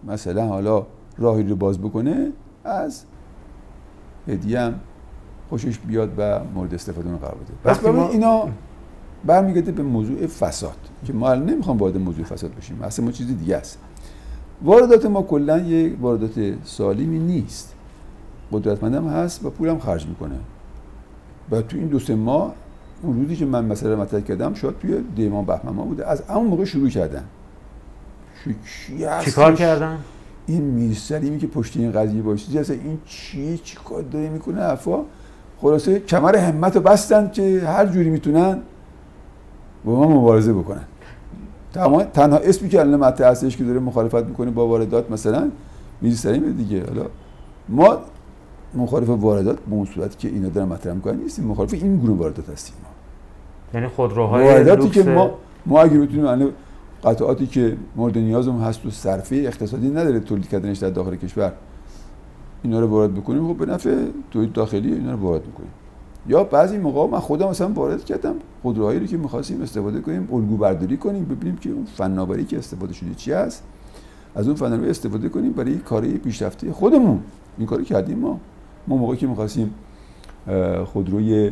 [0.06, 0.86] مثلا حالا
[1.18, 2.32] راهی رو باز بکنه
[2.64, 3.04] از
[4.28, 4.80] هدیه هم
[5.48, 7.90] خوشش بیاد و مورد استفاده قرار بده.
[7.90, 8.08] ما...
[8.08, 8.48] اینا
[9.26, 13.26] برمیگرده به موضوع فساد که ما الان نمی‌خوام وارد موضوع فساد بشیم اصلا ما چیز
[13.26, 13.78] دیگه است.
[14.62, 17.74] واردات ما کلا یه واردات سالمی نیست.
[18.52, 20.34] قدرتمندم هست و پولم خرج می‌کنه.
[21.50, 22.54] و تو این دو سه ماه
[23.02, 26.06] اون روزی که من مثلا مطرح کردم شاید توی دیمان بهمن ما بوده.
[26.06, 27.24] از اون موقع شروع کردن.
[29.24, 29.98] چیکار کردن؟
[30.46, 34.98] این میرسلیمی که پشت این قضیه باشید اصلا این چیه چی کار داره می‌کنه افا
[35.60, 38.58] خلاصه کمر همت رو بستن که هر جوری می‌تونن
[39.86, 40.84] با ما مبارزه بکنن.
[42.12, 45.50] تنها اسمی که الان مطرح هستش که داره مخالفت می‌کنه با واردات مثلا
[46.00, 46.84] میرسلیم دیگه.
[46.86, 47.06] حالا
[47.68, 47.98] ما
[48.74, 51.44] مخالف واردات به اون صورتی که اینا دارن مطرح می‌کنن نیستیم.
[51.44, 52.88] مخالف این گونه واردات هستیم ما.
[53.74, 55.30] یعنی خودروهای وارداتی که ما
[55.66, 56.50] ما اگه بتونیم الان
[57.04, 61.52] قطعاتی که مورد نیازمون هست و صرفه اقتصادی نداره تولید کردنش در داخل کشور
[62.62, 65.70] اینا رو وارد بکنیم خب به نفع تولید داخلی اینا رو وارد می‌کنیم
[66.28, 68.34] یا بعضی موقع من خودم مثلا وارد کردم.
[68.62, 72.92] خودروهایی رو که می‌خواستیم استفاده کنیم الگو برداری کنیم ببینیم که اون فناوری که استفاده
[72.92, 73.62] شده چی است
[74.34, 77.20] از اون فناوری استفاده کنیم برای کاری پیشرفته خودمون.
[77.58, 78.40] این کاری کردیم ما.
[78.86, 79.74] ما موقعی که می‌خواستیم
[80.84, 81.50] خودروی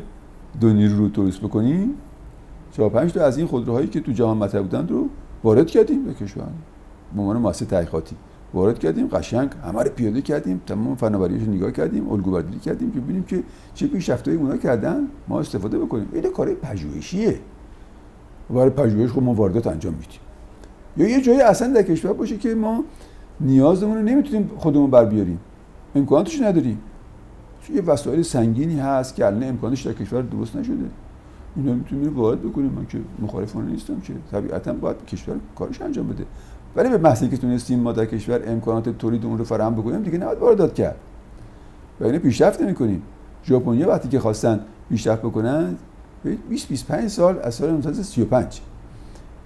[0.60, 1.94] دو نیرو رو بکنیم
[2.72, 5.08] چهار پنج تا از این خودروهایی که تو جهان مطرح بودن رو
[5.44, 6.46] وارد کردیم به کشور
[7.14, 8.16] به عنوان مؤسسه تحقیقاتی.
[8.54, 13.00] وارد کردیم قشنگ همه رو پیاده کردیم تمام فناوریش نگاه کردیم الگو برداری کردیم که
[13.00, 13.42] ببینیم که
[13.74, 15.00] چه پیشرفتایی اونا کردن.
[15.28, 16.08] ما استفاده بکنیم.
[16.12, 17.40] این کار پژوهشیه.
[18.50, 20.20] برای پژوهش خب ما واردات انجام میدیم.
[20.96, 22.84] یا یه جایی اصلا در کشور باشه که ما
[23.40, 25.40] نیازمون رو نمی‌تونیم خودمون بر بیاریم.
[25.94, 26.78] امکاناتش نداریم.
[27.74, 30.74] یه وسایل سنگینی هست که الان امکانش در کشور درست نشده.
[31.56, 32.70] اینا می‌تونیم وارد بکنیم.
[32.70, 34.12] من که مخالف نیستم که.
[34.30, 36.24] طبیعتا باید کشور کارش انجام بده.
[36.76, 40.18] ولی به محضی که تونستیم ما در کشور امکانات تولید اون رو فراهم بکنیم دیگه
[40.18, 40.96] نباید واردات کرد.
[42.00, 43.02] و اینو پیشرفت نمی‌کنیم.
[43.44, 45.76] ژاپنیا وقتی که خواستن پیشرفت بکنن
[46.48, 48.60] 20 25 سال از سال 1935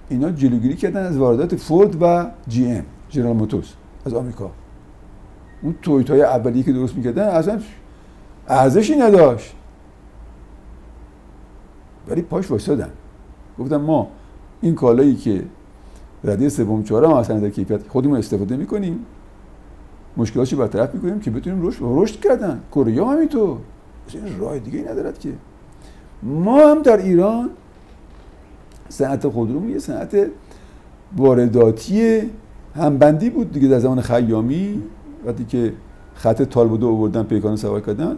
[0.09, 3.67] اینا جلوگیری کردن از واردات فورد و جی ام جنرال موتورز
[4.05, 4.51] از آمریکا.
[5.61, 7.59] اون تویوتای اولیه که درست می‌کردن اصلا
[8.47, 9.55] ارزشی نداشت.
[12.07, 12.89] ولی پاش وایسادن.
[13.59, 14.07] گفتم ما
[14.61, 15.43] این کالایی که
[16.23, 19.05] رده سوم چهارم اصلا در کیفیت خودمون استفاده می‌کنیم.
[20.17, 22.59] مشکلاتش برطرف می‌کنیم که بتونیم رشد رشد کردن.
[22.71, 23.29] کره هم این
[24.39, 25.29] راه دیگه ای ندارد که.
[26.23, 27.49] ما هم در ایران
[28.89, 30.27] صنعت خودرو یه صنعت
[31.17, 32.21] وارداتی
[32.75, 34.83] همبندی بود دیگه در زمان خیامی.
[35.25, 35.73] وقتی که
[36.13, 38.15] خط تالبودو آوردن پیکان سوار کردن.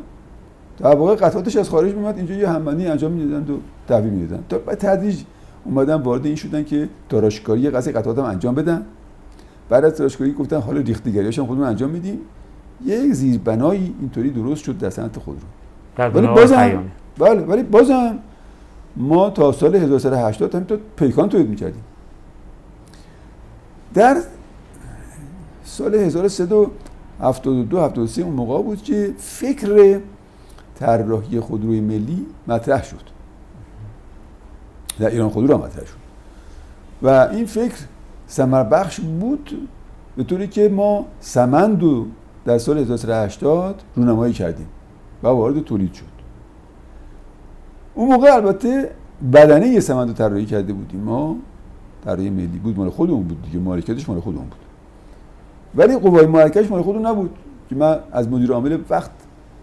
[0.77, 4.57] در واقع قطعاتش از خارج میمد اینجا یه همبندی انجام می‌دادن و تحویل می‌دادن تا
[4.57, 5.23] تدریج
[5.65, 8.85] اومدن وارد این شدن که تراشکاری قصد قطعات هم انجام بدن.
[9.69, 12.19] بعد از تراشکاری گفتن حالا ریختگیریاش هم خودمون انجام میدیم.
[12.85, 15.43] یک زیربنایی اینطوری درست شد در صنعت خودرو
[15.97, 16.83] ولی بازم
[17.17, 18.19] بله ولی بازم
[18.95, 21.83] ما تا سال 1380 هم تا پیکان تولید می‌کردیم.
[23.93, 24.21] در
[25.63, 29.99] سال 1372 73 اون موقع بود که فکر
[30.79, 33.11] طراحی خودروی ملی مطرح شد.
[35.01, 36.01] در ایران خودرو مطرح شد.
[37.01, 37.75] و این فکر
[38.27, 39.69] سمر بخش بود
[40.17, 42.05] به طوری که ما سمند رو
[42.45, 44.67] در سال 1980 رونمایی کردیم
[45.23, 46.05] و وارد تولید شد.
[47.95, 48.91] اون موقع البته
[49.33, 51.35] بدنه سمند رو طراحی کرده بودیم ما.
[52.05, 53.59] طراحی ملی بود مال خودمون بود دیگه.
[53.59, 54.59] مالکیتش مال خودمون بود.
[55.75, 57.37] ولی قوای مالکش مال خودمون نبود
[57.69, 59.11] که من از مدیر عامل وقت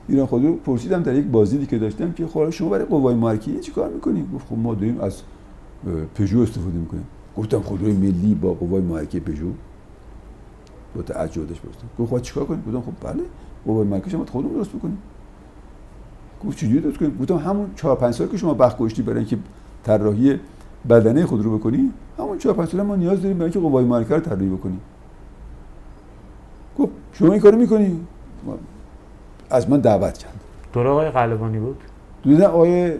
[0.09, 3.73] ایران خودرو پرسیدم در یک بازدیدی که داشتم که خب شما برای قوای مارکی چی
[3.73, 5.23] کار می‌کنید گفت خب ما داریم از
[6.15, 7.07] پژو استفاده می‌کنیم.
[7.37, 9.47] گفتم خودروی ملی با قوای مارکی پژو؟
[10.97, 11.89] با تعجب داشت پرسیدم.
[11.99, 13.23] گفت خب چیکار کنیم؟ گفتم خب بله
[13.67, 14.99] قوای مارکی شما خودمون درست بکنیم
[16.47, 19.39] گفت چجوری درست کنیم؟ گفتم همون 4 5 سال که شما وقت گذاشتی برای اینکه
[19.85, 20.39] طراحی
[20.89, 24.21] بدنه خودرو بکنی همون 4 5 سال ما نیاز داریم برای اینکه قوای مارکی رو
[24.21, 24.81] طراحی بکنیم.
[26.79, 28.01] گفت شما این کارو می‌کنی؟
[29.51, 30.41] از من دعوت کرد.
[30.73, 31.77] دوره آقای قلبانی بود؟
[32.23, 32.93] دوره آقای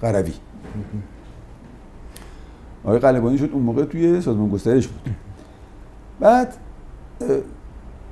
[0.00, 0.32] قروی.
[2.84, 5.14] آقای قلبانی شد اون موقع توی سازمان گسترش بود.
[6.20, 6.54] بعد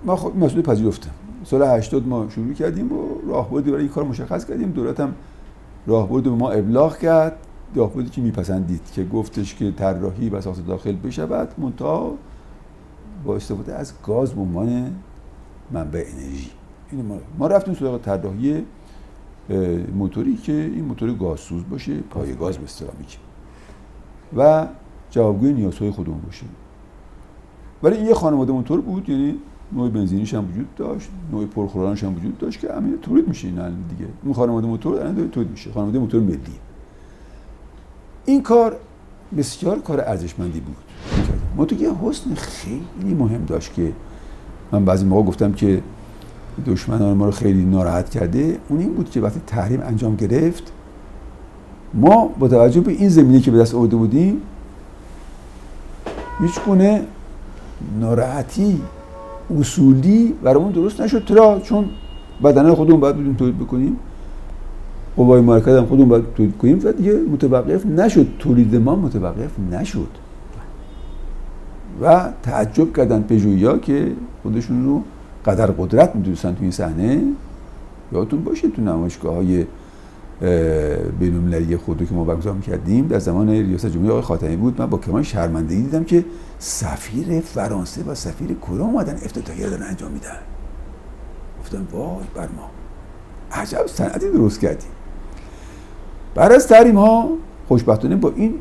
[0.04, 1.10] ما خب مسئول پذیرفتم.
[1.44, 4.70] سال 80 ما شروع کردیم و راهبردی برای این کار مشخص کردیم.
[4.70, 5.14] دولت هم
[5.86, 7.36] راهبرد به ما ابلاغ کرد.
[7.74, 12.14] راهبردی که میپسندید که گفتش که طراحی و ساخت داخل بشود منتها
[13.24, 14.96] با استفاده از گاز به عنوان
[15.70, 16.50] منبع انرژی.
[16.92, 18.64] این ما, ما رفتیم سراغ طراحی
[19.94, 22.92] موتوری که این موتور گازسوز باشه پای گاز به اصطلاح
[24.36, 24.66] و
[25.10, 26.46] جوابگوی نیازهای خودمون باشه.
[27.82, 29.34] ولی این یه خانواده موتور بود یعنی
[29.72, 33.56] نوع بنزینیش هم وجود داشت نوع پرخورانش هم وجود داشت که همین تولید میشه این
[33.88, 34.10] دیگه.
[34.24, 36.38] این خانواده موتور الان تولید میشه خانواده موتور ملی.
[38.24, 38.76] این کار
[39.36, 40.76] بسیار کار ارزشمندی بود.
[41.56, 43.92] ما تو یه حسن خیلی مهم داشت که
[44.72, 45.82] من بعضی موقع گفتم که
[46.66, 48.58] دشمنان ما رو خیلی ناراحت کرده.
[48.68, 50.72] اون این بود که وقتی تحریم انجام گرفت
[51.94, 54.42] ما با توجه به این زمینه که به دست آورده بودیم
[56.40, 57.02] هیچ گونه
[58.00, 58.80] ناراحتی
[59.60, 61.24] اصولی برامون درست نشد.
[61.24, 61.84] چرا چون
[62.44, 63.96] بدنه خودمون باید بودیم تولید بکنیم.
[65.16, 66.80] قوای مرکز هم خودمون باید تولید کنیم.
[66.84, 68.26] و دیگه متوقف نشد.
[68.38, 70.08] تولید ما متوقف نشد.
[72.02, 75.02] و تعجب کردن پژویا که خودشون رو
[75.46, 77.22] قدر قدرت می‌دونستن تو این صحنه؟
[78.12, 79.66] یادتون باشه تو نمایشگاه های
[81.20, 84.80] بین‌المللی خودو که ما برگزار می‌کردیم در زمان ریاست جمهوری آقای خاتمی بود.
[84.80, 86.24] من با کمان شرمندگی دیدم که
[86.58, 90.38] سفیر فرانسه و سفیر کره اومدن افتتاحیه دارن انجام میدن.
[91.60, 92.70] گفتم وای بر ما.
[93.52, 94.90] عجب صنعتی درست کردیم
[96.34, 97.28] بعد از تحریم ها
[97.68, 98.54] خوشبختانه با این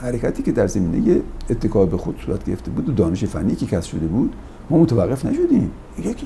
[0.00, 3.90] حرکتی که در زمینه اتکا به خود صورت گرفته بود و دانش فنی که کسب
[3.90, 4.34] شده بود
[4.70, 5.70] ما متوقف نشدیم.
[5.98, 6.16] یک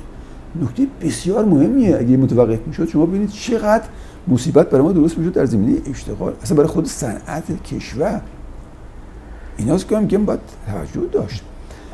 [0.62, 1.96] نکته بسیار مهمیه.
[1.96, 3.85] اگه متوقف می‌شد شما ببینید چقدر
[4.29, 6.33] مصیبت برای ما درست می‌شد در زمینه اشتغال.
[6.42, 8.20] اصلا برای خود صنعت کشور.
[9.59, 11.42] ایناست که میگم باید توجه داشت.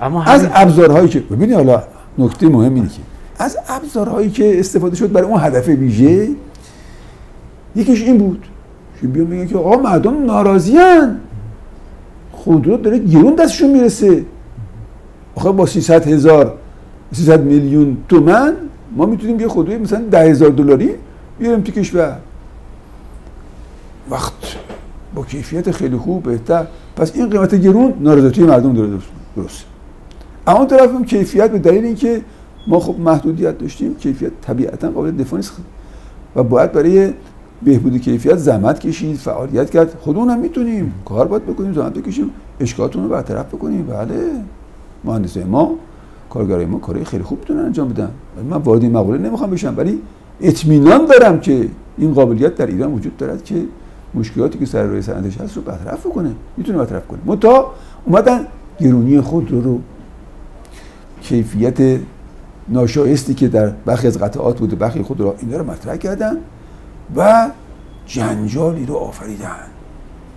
[0.03, 1.83] اما از ابزارهایی که ببینید حالا
[2.19, 3.01] نکته مهم اینه که
[3.39, 6.29] از ابزارهایی که استفاده شد برای اون هدف ویژه
[7.77, 8.47] یکیش این بود.
[9.01, 11.21] که بیان بگن که آقا مردم ناراضیان
[12.33, 14.25] خودرو داره گرون دستشون می‌رسه.
[15.35, 16.55] آخه با 300 هزار
[17.12, 18.55] 300 میلیون تومن
[18.97, 20.90] ما می‌تونیم یه خودروی مثلا ده هزار دلاری
[21.38, 22.16] بیاریم تو کشور.
[24.11, 24.33] وقت
[25.14, 26.66] با کیفیت خیلی خوب بهتر.
[26.97, 28.90] پس این قیمت گرون نارضایتی مردم داره
[29.37, 29.64] درست
[30.47, 32.20] اما اون طرف هم کیفیت به دلیل اینکه
[32.66, 35.53] ما خب محدودیت داشتیم کیفیت طبیعتا قابل دفاع نیست.
[36.37, 37.12] و باید برای
[37.62, 39.97] بهبود کیفیت زحمت کشید فعالیت کرد.
[40.01, 40.94] خودمون هم می‌تونیم.
[41.05, 42.31] کار باید بکنیم زحمت بکشیم.
[42.61, 43.87] اشکالاتون رو برطرف بکنیم.
[43.87, 44.31] بله.
[45.05, 45.75] مهندسای ما
[46.31, 48.11] کارگرای ما کارهای خیلی خوب می‌تونن انجام بدن.
[48.51, 50.01] من وارد این مقوله نمی‌خوام بشم ولی
[50.40, 53.64] اطمینان دارم که این قابلیت در ایران وجود دارد که
[54.14, 56.35] مشکلاتی که سر روی صنعتش هست رو برطرف کنه.
[56.57, 57.21] می‌تونه برطرف کنه.
[57.27, 57.71] متا
[58.05, 58.47] اومدن
[58.81, 59.81] گرونی خود رو, رو
[61.23, 62.01] کیفیت
[62.69, 66.37] ناشایستی که در برخی از قطعات بوده برخی خود را اینا رو مطرح کردن
[67.17, 67.51] و
[68.07, 69.57] جنجالی رو آفریدن.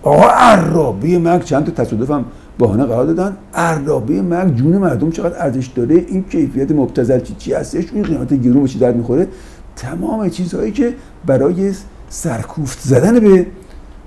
[0.02, 2.24] آقا عرابه مرگ چند تا تصادف هم
[2.58, 3.36] بهانه قرار دادن.
[3.54, 8.34] عرابه مرگ جون مردم چقدر ارزش داره؟ این کیفیت مبتذل چی چی هستش؟ این قیمت
[8.34, 9.28] گرون چی درد می‌خوره؟
[9.76, 10.94] تمام چیزهایی که
[11.26, 11.72] برای
[12.08, 13.46] سرکوفت زدن به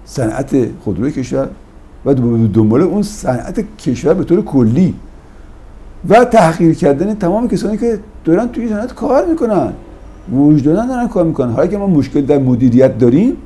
[0.06, 1.48] صنعت خودروی کشور
[2.06, 2.14] و
[2.54, 4.94] دنبال اون صنعت کشور به طور کلی
[6.10, 9.74] و تحقیر کردن تمام کسانی که دارن توی صنعت کار می‌کنن.
[10.34, 11.52] وجدانن دارن کار می‌کنن.
[11.52, 13.38] حالا که ما مشکل در مدیریت داریم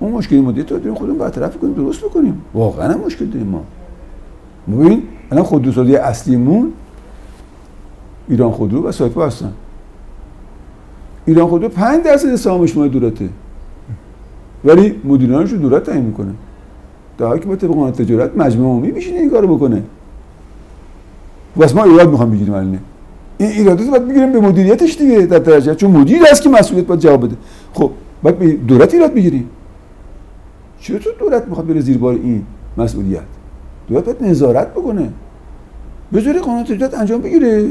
[0.00, 2.42] اون مشکل مدیریت رو داریم خودمون برطرف کنیم درست بکنیم.
[2.54, 3.64] واقعا مشکل داریم ما.
[4.72, 6.72] ببین الان خودروسازی اصلیمون
[8.28, 9.52] ایران خودرو و سایپا هستن.
[11.26, 13.28] ایران خودرو 5 درصد سهامش مال دولته.
[14.64, 16.32] ولی مدیرانش رو دولت تعیین می‌کنه.
[17.18, 19.82] در حالی که با طبق تجارت مجمع عمومی میشینه این کارو بکنه.
[21.56, 22.78] واسه ما ایراد می‌خوام بگیریم الان.
[23.38, 27.00] این ایرادات باید بگیریم به مدیریتش دیگه در درجه چون مدیر هست که مسئولیت باید
[27.00, 27.36] جواب بده.
[27.74, 27.90] خب
[28.22, 29.50] باید دولت ایراد بگیریم.
[30.80, 32.44] چرا تو دولت می‌خواد بره زیر بار این
[32.76, 33.22] مسئولیت؟
[33.88, 35.08] دولت باید نظارت بکنه.
[36.12, 37.70] بذاری قانون تجارت انجام بگیره.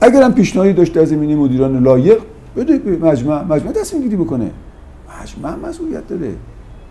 [0.00, 2.18] اگر هم پیشنهادی داشت در زمینه مدیران لایق
[2.56, 4.50] بده به مجمع مجمع تصمیم گیری بکنه.
[5.22, 6.32] مجمع مسئولیت داره.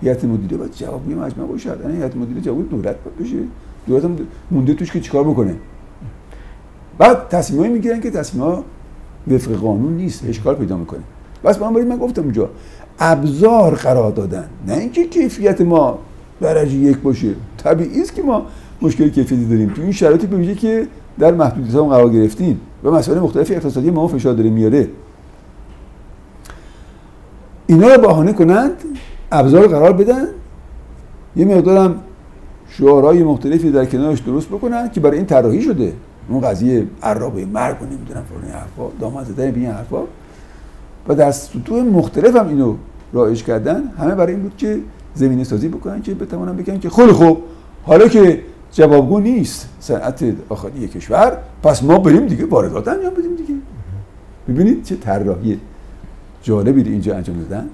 [0.02, 3.38] هیئت مدیره باید جوابگوی مجمع باشه یعنی هیئت مدیره جواب دولت باید بشه.
[3.88, 4.18] دولت هم
[4.52, 5.56] مونده توش که چیکار بکنه.
[6.98, 8.58] بعد تصمیمایی می‌گیرن که تصمیم
[9.28, 10.26] وفق قانون نیست.
[10.30, 11.02] اشکال پیدا می‌کنه.
[11.44, 12.50] بس بنابراین من گفتم اونجا
[13.00, 14.46] ابزار قرار دادن.
[14.68, 16.00] نه اینکه کیفیت ما
[16.42, 17.30] درجه یک باشه.
[17.58, 18.46] طبیعی است که ما
[18.82, 19.70] مشکل کیفیتی داریم.
[19.70, 20.88] تو این شرایطی به که
[21.20, 24.88] در محدودیت هم قرار گرفتیم و مسائل مختلف اقتصادی ما فشار داره میاره.
[27.68, 28.72] اینا رو بهانه کنند
[29.32, 30.26] ابزار قرار بدن
[31.36, 31.96] یه مقدارم
[32.70, 35.94] شعارهای مختلفی در کنارش درست بکنن که برای این طراحی شده.
[36.30, 40.02] اون قضیه عرابه مرگ و نمی‌دونم فلان حرفا داماد زدن به این حرفا.
[41.08, 42.76] و در سطوح مختلف هم اینو
[43.14, 43.84] رایج کردن.
[43.98, 44.80] همه برای این بود که
[45.16, 47.44] زمینه سازی بکنن که بتوانن بگن که خیلی خوب
[47.86, 53.56] حالا که جوابگو نیست صنعت داخلی کشور پس ما بریم دیگه واردات انجام بدیم دیگه.
[54.50, 55.60] ببینید چه طراحی
[56.44, 57.70] جالبی اینجا انجام دادن.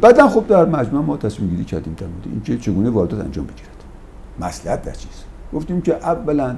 [0.00, 3.84] بعدا خب در مجمع ما تصمیم گیری کردیم در مورد اینکه چگونه واردات انجام بگیرد.
[4.40, 6.56] مسئله در چیز گفتیم که اولا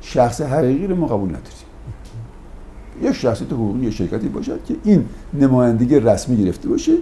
[0.00, 1.72] شخص حقیقی رو ما قبول نداریم.
[3.02, 6.92] یک شخصیت حقوقی شرکتی باشد که این نمایندگی رسمی گرفته باشه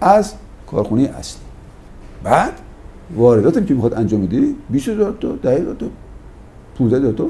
[0.00, 0.34] از
[0.70, 1.40] کارخونه اصلی.
[2.24, 2.52] بعد
[3.16, 5.86] واردات که می‌خواد انجام بده 20 هزار تا 10 هزار تا
[6.78, 7.26] 15 هزار تا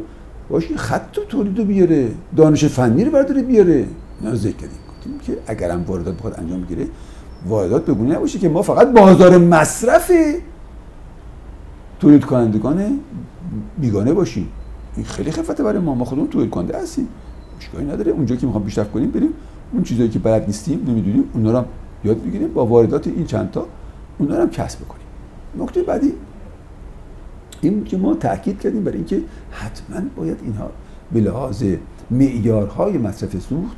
[0.51, 3.86] باشه خط و تولید رو بیاره دانش فنی رو برداره بیاره.
[4.22, 4.78] نه ذکر کردیم.
[5.26, 6.86] که اگر هم واردات بخواد انجام بگیره
[7.47, 10.12] واردات بگونه نباشه که ما فقط بازار مصرف
[12.01, 13.01] تولید کنندگان
[13.78, 14.49] بیگانه باشیم.
[14.97, 15.95] این خیلی خفته برای ما.
[15.95, 17.09] ما خودمون تولید کننده هستیم.
[17.59, 18.12] مشکلی نداره.
[18.12, 19.30] اونجا که می‌خوام پیشرفت کنیم بریم.
[19.72, 21.64] اون چیزایی که بلد نیستیم نمی‌دونیم اونا رو
[22.05, 23.67] یاد بگیریم با واردات این چند تا
[24.19, 25.07] اونا رو هم کسب بکنیم.
[25.59, 26.13] نکته بعدی
[27.61, 30.71] این که ما تاکید کردیم برای اینکه حتما باید اینها
[31.13, 31.65] به لحاظ
[32.11, 33.77] معیارهای مصرف سوخت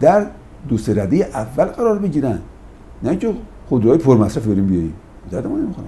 [0.00, 0.26] در
[0.68, 2.38] دو رده اول قرار بگیرن.
[3.02, 3.34] نه اینکه
[3.68, 4.94] خودروهای پرمصرف بریم بیاییم.
[5.30, 5.86] درد ما نمی‌خوره.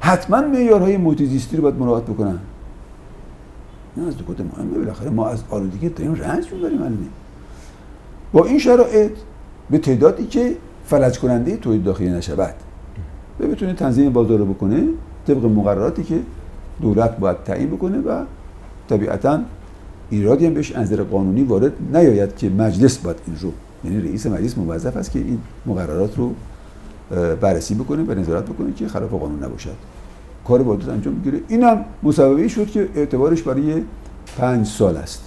[0.00, 2.38] حتما معیارهای محیط زیستی رو باید مراعات بکنن.
[3.96, 4.78] این از نکات مهمه.
[4.78, 7.08] بالاخره ما از آلودگی داریم رنج می‌بریم
[8.32, 9.12] با این شرایط
[9.72, 10.56] به تعدادی که
[10.86, 12.54] فلج کننده تولید داخلی نشود.
[13.40, 14.84] و بتونه تنظیم بازار رو بکنه
[15.26, 16.20] طبق مقرراتی که
[16.82, 18.24] دولت باید تعیین بکنه و
[18.88, 19.40] طبیعتا
[20.10, 23.52] ایرادی هم بهش انظر قانونی وارد نیاید که مجلس باید این رو
[23.84, 26.34] یعنی رئیس مجلس موظف است که این مقررات رو
[27.40, 29.76] بررسی بکنه و نظارت بکنه که خلاف قانون نباشد.
[30.48, 33.82] کار واردات انجام بگیره اینم مصوبه شد که اعتبارش برای
[34.38, 35.22] پنج سال است.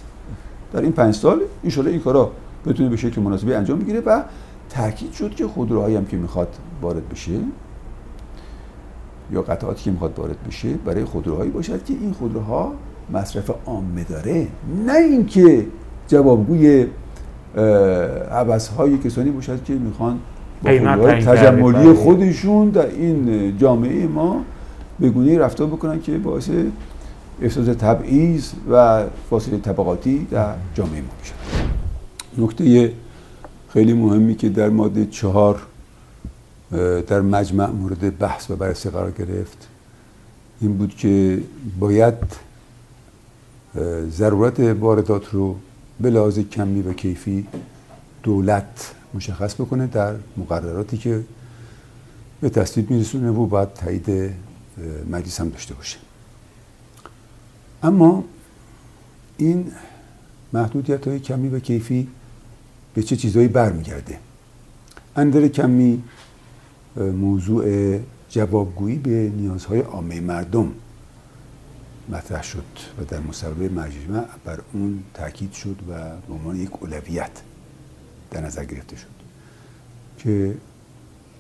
[0.73, 2.31] در این پنج سال ان این کارا
[2.65, 4.23] بتونه به شکل مناسبی انجام بگیره و
[4.69, 6.47] تاکید شد که خودروهایی هم که می‌خواد
[6.81, 7.39] وارد بشه
[9.31, 12.73] یا قطعاتی که می‌خواد وارد بشه برای خودروهایی باشد که این خودروها
[13.13, 14.47] مصرف عامه داره.
[14.85, 15.67] نه اینکه
[16.07, 16.85] جوابگوی
[18.31, 20.19] عوض های کسانی باشد که می‌خوان
[20.63, 24.41] تجملی خودشون در این جامعه ما
[24.99, 26.49] به گونه رفتار بکنن که باعث
[27.41, 31.34] احساس تبعیض و فاصله طبقاتی در جامعه ما میشه
[32.37, 32.93] نکته
[33.69, 35.61] خیلی مهمی که در ماده چهار
[37.07, 39.67] در مجمع مورد بحث و بررسی قرار گرفت
[40.61, 41.41] این بود که
[41.79, 42.15] باید
[44.09, 45.55] ضرورت واردات رو
[45.99, 47.47] به لحاظ کمی و کیفی
[48.23, 51.21] دولت مشخص بکنه در مقرراتی که
[52.41, 54.33] به تصویب میرسونه و باید تایید
[55.09, 55.97] مجلس هم داشته باشه.
[57.83, 58.23] اما
[59.37, 59.71] این
[60.53, 62.07] محدودیت های کمی و کیفی
[62.95, 64.19] به چه چیزهایی برمیگرده.
[65.15, 66.03] اندر کمی
[66.95, 70.71] موضوع جوابگویی به نیازهای عامه مردم
[72.09, 72.63] مطرح شد
[72.99, 75.93] و در مصوبه مجمع بر اون تاکید شد و
[76.27, 77.41] به عنوان یک اولویت
[78.31, 79.15] در نظر گرفته شد
[80.17, 80.57] که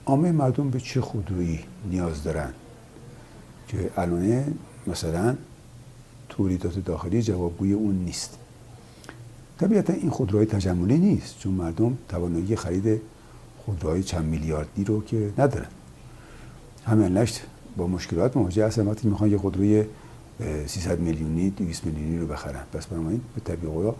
[0.05, 2.53] عامه مردم به چه خودرویی نیاز دارن؟
[3.67, 4.47] که الانه
[4.87, 5.35] مثلا
[6.29, 8.37] تولیدات داخلی جوابگوی اون نیست.
[9.59, 13.01] طبیعتا این خودروهای تجملی نیست چون مردم توانایی خرید
[13.65, 15.67] خودروهای چند میلیاردی رو که ندارن.
[16.85, 17.41] همین نشت
[17.77, 19.85] با مشکلات مواجه هستن وقتی می‌خوان یه خودروی
[20.65, 22.63] 300 میلیونی 200 میلیونی رو بخرن.
[22.73, 23.93] پس بنابراین به طبیع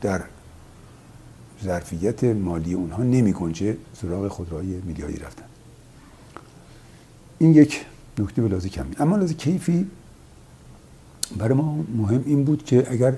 [0.00, 0.24] در
[1.64, 5.44] ظرفیت مالی اونها نمی کنچه سراغ خودروهای میلیاردی رفتن.
[7.38, 7.84] این یک
[8.18, 8.94] نکته به لازم کمی.
[8.98, 9.86] اما لازم کیفی
[11.36, 13.14] برای ما مهم این بود که اگر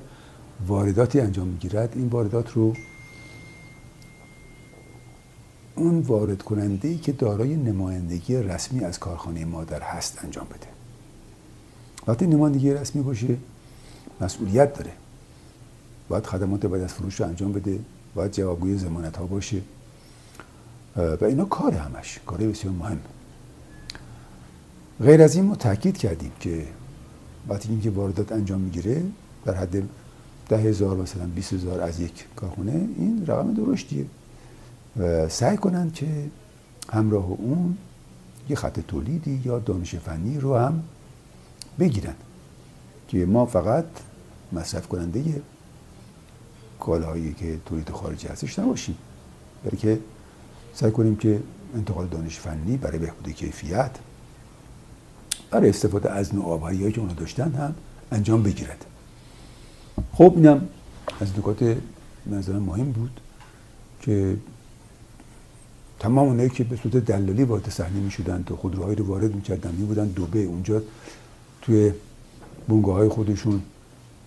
[0.66, 2.76] وارداتی انجام می‌گیرد این واردات رو
[5.74, 10.66] اون وارد کننده ای که دارای نمایندگی رسمی از کارخانه مادر هست انجام بده.
[12.06, 13.36] وقتی نمایندگی رسمی باشه
[14.20, 14.92] مسئولیت داره.
[16.08, 17.78] باید خدمات بعد از فروش رو انجام بده
[18.14, 19.62] باید جوابگوی زمانت ها باشه
[20.96, 22.98] و اینا کار همش کار بسیار مهم.
[25.00, 26.66] غیر از این ما تاکید کردیم که
[27.48, 29.02] وقتی اینکه واردات انجام می‌گیره
[29.44, 29.82] در حد
[30.50, 34.06] ده هزار مثلا 20 هزار از یک کارخونه این رقم درشتیه.
[34.96, 36.06] و سعی کنند که
[36.92, 37.76] همراه اون
[38.48, 40.82] یه خط تولیدی یا دانش فنی رو هم
[41.78, 42.14] بگیرن
[43.08, 43.84] که ما فقط
[44.52, 45.42] مصرف کننده
[46.80, 48.96] کالاهایی که تولید خارجی هستش نباشیم.
[49.64, 50.00] بلکه
[50.74, 51.42] سعی کنیم که
[51.74, 53.90] انتقال دانش فنی برای بهبود کیفیت
[55.50, 57.74] برای استفاده از نوآوری که اونا داشتن هم
[58.12, 58.86] انجام بگیرد.
[60.20, 60.68] خب اینم
[61.20, 61.76] از نکات
[62.26, 63.20] نظر مهم بود
[64.00, 64.36] که
[65.98, 69.72] تمام اونایی که به صورت دلالی وارد صحنه می شدن تا خودروهایی رو وارد می‌کردن
[69.72, 70.82] می بودن دوبه اونجا
[71.62, 71.92] توی
[72.68, 73.62] بونگاه های خودشون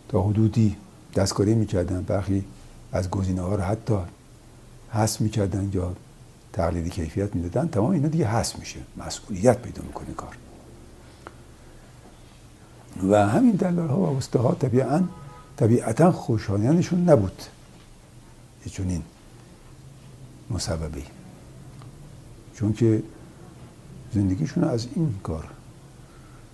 [0.10, 0.76] تا حدودی
[1.16, 2.44] دستکاری می‌کردن برخی
[2.92, 3.98] از گزینه ها رو حتی
[4.92, 5.94] حس می‌کردن یا
[6.54, 8.80] تقلیدی کیفیت می‌دادن تمام اینا دیگه حس میشه.
[8.98, 10.38] مسئولیت پیدا می‌کنه کار.
[13.12, 15.04] و همین دلال ها و وسته ها طبیعا
[15.58, 17.42] طبیعتا خوشایندشون نبود.
[18.66, 19.04] یه چونین
[20.50, 21.04] مسببی.
[22.56, 23.04] چون که
[24.14, 25.50] زندگیشون از این کار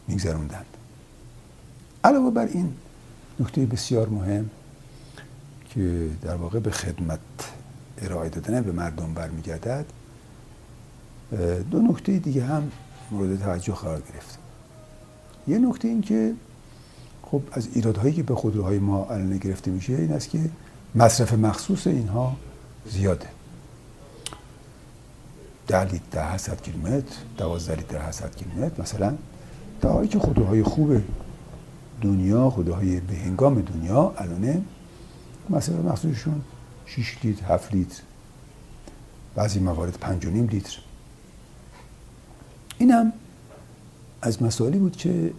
[0.08, 0.66] میگذروندند.
[2.04, 2.74] علاوه بر این
[3.40, 4.50] نکته بسیار مهم
[5.70, 7.20] که در واقع به خدمت
[7.98, 9.86] ارائه دادن به مردم برمیگردد
[11.72, 12.72] دو نکته دیگه هم
[13.12, 14.38] مورد توجه قرار گرفت.
[15.48, 16.34] یه نکته این که
[17.32, 20.40] خب از ایرادهایی که به خودروهای ما الان گرفته میشه این است که
[20.96, 22.36] مصرف مخصوص اینها
[22.86, 23.28] زیاده.
[25.68, 29.16] ده لیتر در 700 کیلومتر دوازده لیتر 700 کیلومتر مثلا
[29.82, 31.02] در حالی که خودروهای خوب
[32.02, 34.66] دنیا خودروهای به هنگام دنیا الان
[35.50, 36.42] مصرف مخصوصشون
[36.86, 38.02] 6 لیتر 7 لیتر
[39.36, 40.78] بعضی موارد 5 لیتر.
[42.78, 43.14] این هم
[44.22, 45.34] از مسائلی بود که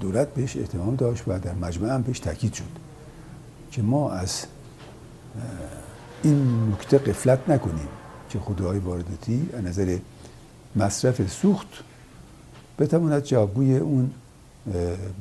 [0.00, 2.64] دولت بهش احتمام داشت و در مجمع هم بهش تاکید شد
[3.72, 4.46] که ما از
[6.22, 7.88] این نکته قفلت نکنیم
[8.30, 9.98] که خودروهای وارداتی از نظر
[10.76, 11.68] مصرف سوخت
[12.78, 14.10] بتواند جوابگوی اون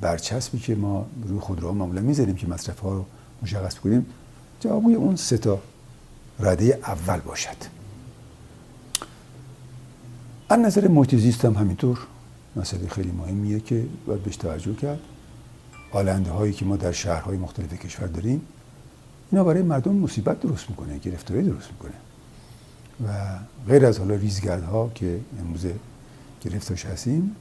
[0.02, 3.06] برچسبی که ما روی خودروها معمولا می‌ذاریم که مصرف ها رو
[3.42, 4.06] مشخص کنیم
[4.60, 5.60] جوابگوی اون سه تا
[6.40, 7.58] رده اول باشد.
[10.50, 12.00] از نظر محیط زیست هم همینطور.
[12.60, 15.00] مسئله خیلی مهمیه که باید بهش توجه کرد.
[15.92, 18.42] آلنده هایی که ما در شهرهای مختلف کشور داریم
[19.32, 21.94] اینا برای مردم مصیبت درست می‌کنه گرفتاری درست می‌کنه.
[23.08, 25.66] و غیر از حالا ریزگردها که امروز
[26.42, 27.36] گرفتارش هستیم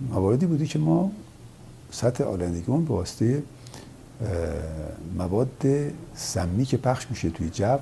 [0.00, 1.12] مواردی بودی که ما
[1.90, 3.42] سطح آلندگیمون به واسطه
[5.18, 5.66] مواد
[6.14, 7.78] سمی که پخش میشه توی جو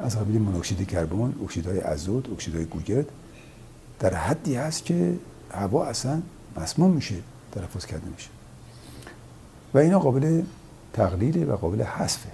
[0.00, 3.06] از قبیل مونوکسید کربن، اکسیدهای ازود، اکسیدهای گوگرد
[4.00, 5.14] در حدی هست که
[5.52, 6.22] هوا اصلا
[6.56, 7.14] مسموم میشه
[7.52, 8.28] تلفظ کرده میشه.
[9.74, 10.42] و اینا قابل
[10.92, 12.30] تقلیل و قابل حذفه.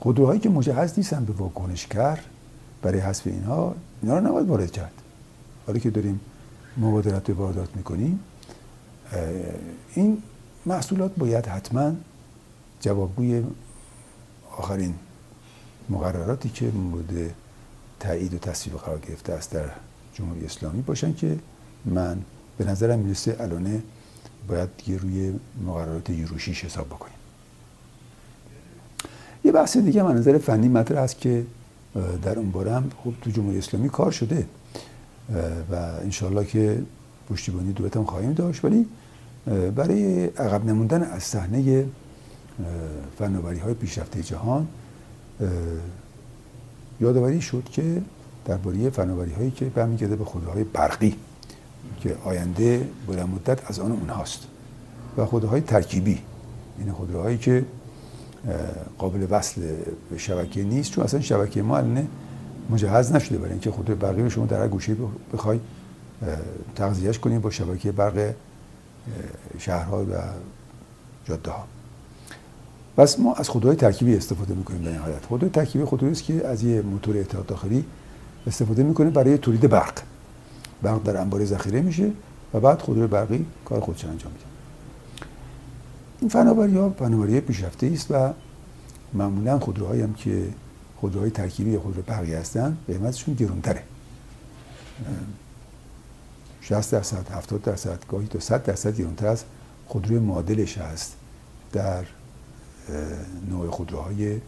[0.00, 2.20] خودروهایی که مجهز نیستن به واکنشگر
[2.82, 4.92] برای حذف اینها اینا رو نباید وارد کرد.
[5.66, 6.20] حالا که داریم
[6.76, 8.20] مبادرت به واردات می‌کنیم
[9.94, 10.22] این
[10.66, 11.92] محصولات باید حتما
[12.80, 13.44] جوابگوی
[14.58, 14.94] آخرین
[15.88, 17.34] مقرراتی که مورد
[18.00, 19.70] تایید و تصویب قرار گرفته است در
[20.20, 21.38] جمهوری اسلامی باشن که
[21.84, 22.18] من
[22.58, 23.82] به نظرم می‌رسه الانه
[24.48, 25.32] باید دیگه روی
[25.66, 27.14] مقررات یورو حساب بکنیم.
[29.44, 31.46] یه بحث دیگه من نظر فنی مطرح هست که
[32.22, 34.46] در اون باره هم خوب تو جمهوری اسلامی کار شده
[35.70, 36.82] و انشالله که
[37.30, 38.86] پشتیبانی دولت هم خواهیم داشت ولی
[39.76, 41.86] برای عقب نموندن از صحنه
[43.18, 44.68] فناوری های پیشرفته جهان
[47.00, 48.02] یادآوری شد که
[48.44, 51.16] درباره فناوری هایی که برمیگرده به خودروهای برقی
[52.00, 54.46] که آینده بلند مدت از آن اونهاست.
[55.16, 56.18] و خودروهای ترکیبی
[56.78, 57.64] این خودروهایی که
[58.98, 59.60] قابل وصل
[60.10, 62.08] به شبکه نیست چون اصلا شبکه ما الان
[62.70, 63.38] مجهز نشده.
[63.38, 64.96] برای اینکه خودروی برقی رو شما در هر گوشه
[65.32, 65.60] بخوای
[66.76, 68.34] تغذیهش کنیم با شبکه برق
[69.58, 70.14] شهرها و
[71.24, 71.64] جاده ها
[72.96, 75.24] پس ما از خودروهای ترکیبی استفاده می‌کنیم در نهایت.
[75.24, 77.84] خودروی ترکیبی خودرویی است که از یه موتور اتحاد داخلی
[78.46, 79.98] استفاده می‌کنه برای تولید برق.
[80.82, 82.10] برق در انبار ذخیره میشه
[82.54, 84.44] و بعد خودروی برقی کار خودش انجام میده.
[86.20, 88.32] این فناوری ها فناوری پیشرفته است و
[89.12, 90.48] معمولا خودروهایی هم که
[90.96, 93.82] خودروهای ترکیبی یا خودرو برقی هستن قیمتشون گرونتره.
[96.60, 99.44] 60 درصد 70 درصد گاهی تا 100 درصد گرونتر از
[99.86, 101.16] خودروی معادلش هست
[101.72, 102.04] در
[103.50, 104.40] نوع خودروهای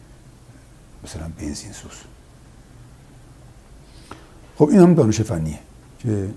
[1.04, 2.11] مثلا بنزین سوز.
[4.62, 5.58] خب این هم دانش فنیه
[5.98, 6.28] که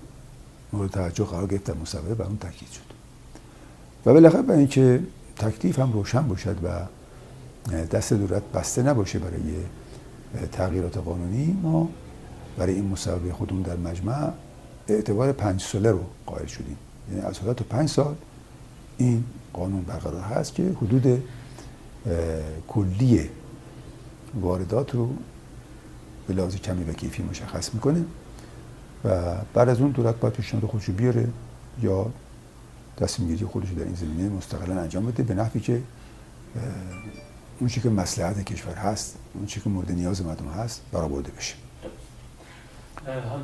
[0.72, 2.80] مورد توجه قرار گرفت در مصوبه بر اون تاکید شد.
[4.06, 5.00] و بالاخره برای اینکه
[5.36, 6.68] تکلیف هم روشن باشد و
[7.84, 9.40] دست دولت بسته نباشه برای
[10.52, 11.88] تغییرات قانونی ما
[12.58, 14.32] برای این مصوبه خودمون در مجمع
[14.88, 16.76] اعتبار پنج ساله رو قائل شدیم.
[17.10, 18.14] یعنی از حالا تا پنج سال
[18.98, 21.22] این قانون برقرار هست که حدود
[22.68, 23.30] کلی
[24.40, 25.10] واردات رو
[26.28, 28.04] به لحاظ کمی و کیفی مشخص می‌کنه
[29.04, 31.28] و بعد از اون دولت باید پیشنهاد خودشو بیاره
[31.82, 32.06] یا
[32.96, 35.82] تصمیم خودش در این زمینه مستقلا انجام بده به نحوی که
[37.60, 41.54] اون که مسلحت کشور هست اون که مورد نیاز مردم هست برآورده بشه.
[43.06, 43.42] حالا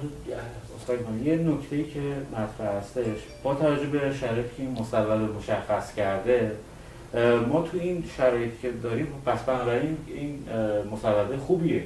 [1.25, 2.01] یه نکته ای که
[2.33, 4.77] مطرح هستش با توجه به شرایطی که این
[5.39, 6.53] مشخص کرده
[7.49, 10.39] ما تو این شرایطی که داریم پس بنابراین این
[10.93, 11.85] مصوبه خوبیه.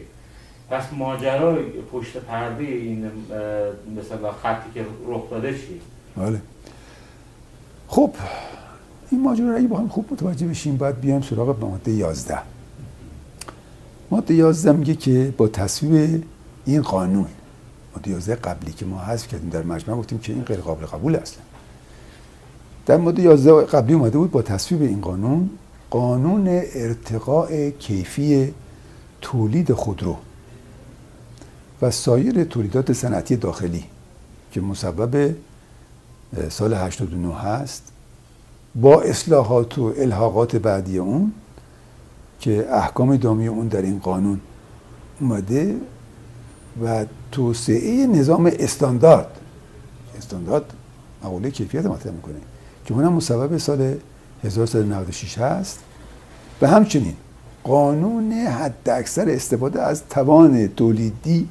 [0.70, 1.58] پس ماجرا
[1.92, 3.10] پشت پرده این
[3.96, 5.80] مثلا خطی که رخ داده چی؟
[6.16, 6.40] بله.
[7.88, 8.10] خب
[9.10, 12.38] این ماجرا رو اگه بخوایم خوب متوجه بشیم باید بیایم سراغ ماده 11
[14.10, 16.24] ماده 11 میگه که با تصویب
[16.64, 17.26] این قانون
[17.94, 21.16] ماده 11 قبلی که ما حذف کردیم در مجمع گفتیم که این غیر قابل قبول
[21.16, 21.42] اصلا
[22.86, 25.50] در ماده 11 قبلی اومده بود با تصویب این قانون
[25.90, 28.54] قانون ارتقاء کیفی
[29.20, 30.16] تولید خودرو.
[31.82, 33.84] و سایر تولیدات صنعتی داخلی
[34.52, 35.34] که مسبب
[36.48, 37.92] سال 89 هست
[38.74, 41.32] با اصلاحات و الحاقات بعدی اون
[42.40, 44.40] که احکام دامی اون در این قانون
[45.20, 45.76] اومده
[46.84, 49.40] و توسعه نظام استاندارد
[50.18, 50.72] استاندارد
[51.24, 52.34] مقوله کیفیت مطرح می‌کنه
[52.84, 53.94] که اونم مسبب سال
[54.44, 55.78] 1396 هست.
[56.62, 57.14] و همچنین
[57.64, 61.48] قانون حد اکثر استفاده از توان تولیدی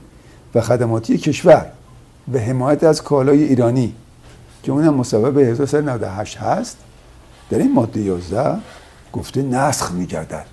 [0.55, 1.71] و خدماتی کشور
[2.33, 3.95] و حمایت از کالای ایرانی
[4.63, 6.77] که اونم مسبب 1398 هست
[7.49, 8.57] در این ماده 11
[9.13, 10.45] گفته نسخ میگردد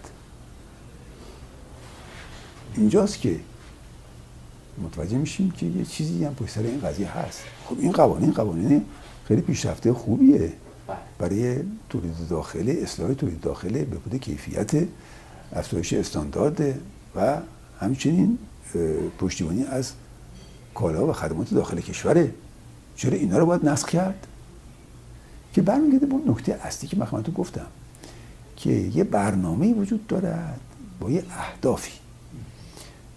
[2.77, 3.37] اینجاست که
[4.83, 8.85] متوجه میشیم که یه چیزی هم پشت سر این قضیه هست خب این قوانین قوانین
[9.29, 10.53] خیلی پیشرفته خوبیه.
[11.19, 11.57] برای
[11.89, 14.71] تولید داخله اصلاح تولید داخله بهبود کیفیت
[15.53, 16.81] افزایش استاندارد
[17.17, 17.37] و
[17.81, 18.39] همچنین
[19.19, 19.93] پشتیبانی از
[20.75, 22.35] کالا و خدمات داخل کشوره
[22.97, 24.27] چرا اینا رو باید نسخ کرد؟
[25.53, 27.67] که برمیگرده به نکته اصلی که من گفتم
[28.57, 30.61] که یه برنامه وجود دارد
[31.01, 31.93] با یه اهدافی.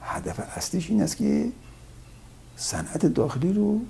[0.01, 1.51] هدف اصلیش این است که
[2.58, 3.82] صنعت داخلی رو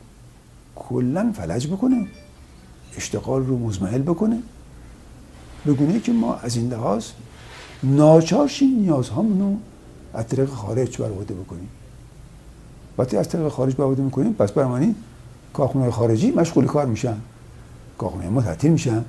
[0.76, 2.08] کلا فلج بکنه
[2.98, 4.40] اشتغال رو مزمحل بکنه
[5.68, 7.06] بگونه که ما از این لحاظ
[7.84, 9.58] ناچارشیم نیازهامون رو
[10.16, 11.70] از طریق خارج برآورده بکنیم.
[12.98, 14.96] وقتی از طریق خارج برآورده می‌کنیم پس برمانی
[15.54, 17.18] کارخونه خارجی مشغول کار میشن.
[17.98, 19.06] کارخونه ما تعطیل میشن.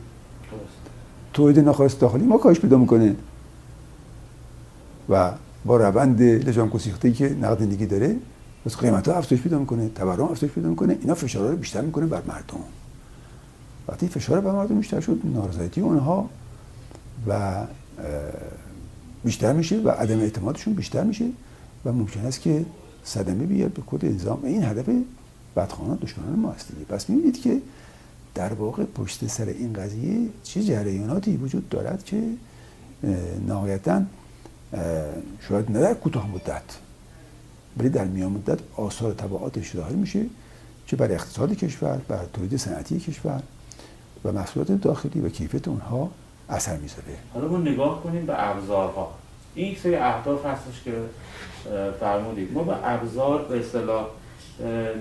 [1.33, 3.17] تولید ناخالص داخلی ما کاهش پیدا می‌کنه.
[5.09, 5.33] و
[5.65, 8.17] با روند لجام گسیخته که نقدینگی داره
[8.67, 12.07] بس قیمت ها افزایش پیدا می‌کنه تورم افزایش پیدا می‌کنه اینا فشار رو بیشتر می‌کنه
[12.07, 12.61] بر مردم.
[13.89, 16.29] وقتی فشار بر مردم بیشتر شد نارضایتی اونها
[17.27, 17.61] و
[19.27, 21.25] بیشتر میشه و عدم اعتمادشون بیشتر میشه
[21.85, 22.67] و ممکن است که
[23.05, 24.89] صدمه بیاد به کد نظام این هدف
[25.57, 27.61] بدخواهان دشمنان ما هست پس می‌بینید که
[28.35, 32.23] در واقع پشت سر این قضیه چه جریاناتی وجود دارد که
[33.49, 34.03] نهایتا
[35.49, 36.63] شاید نه در کوتاه مدت
[37.79, 40.27] ولی در میان مدت آثار تبعاتش ظاهر میشه
[40.87, 43.43] چه بر اقتصاد کشور بر تولید صنعتی کشور
[44.25, 46.11] و محصولات داخلی و کیفیت اونها
[46.51, 47.03] اثر می‌ذاره.
[47.35, 49.15] حالا ما نگاه کنیم به ابزارها.
[49.55, 50.93] این سری اهداف هستش که
[52.01, 52.53] فرمودید.
[52.53, 54.07] ما به ابزار به اصطلاح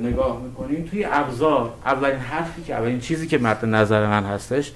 [0.02, 0.88] نگاه می‌کنیم.
[0.92, 4.72] توی ابزار اولین حرفی که اولین چیزی که مد نظر من هستش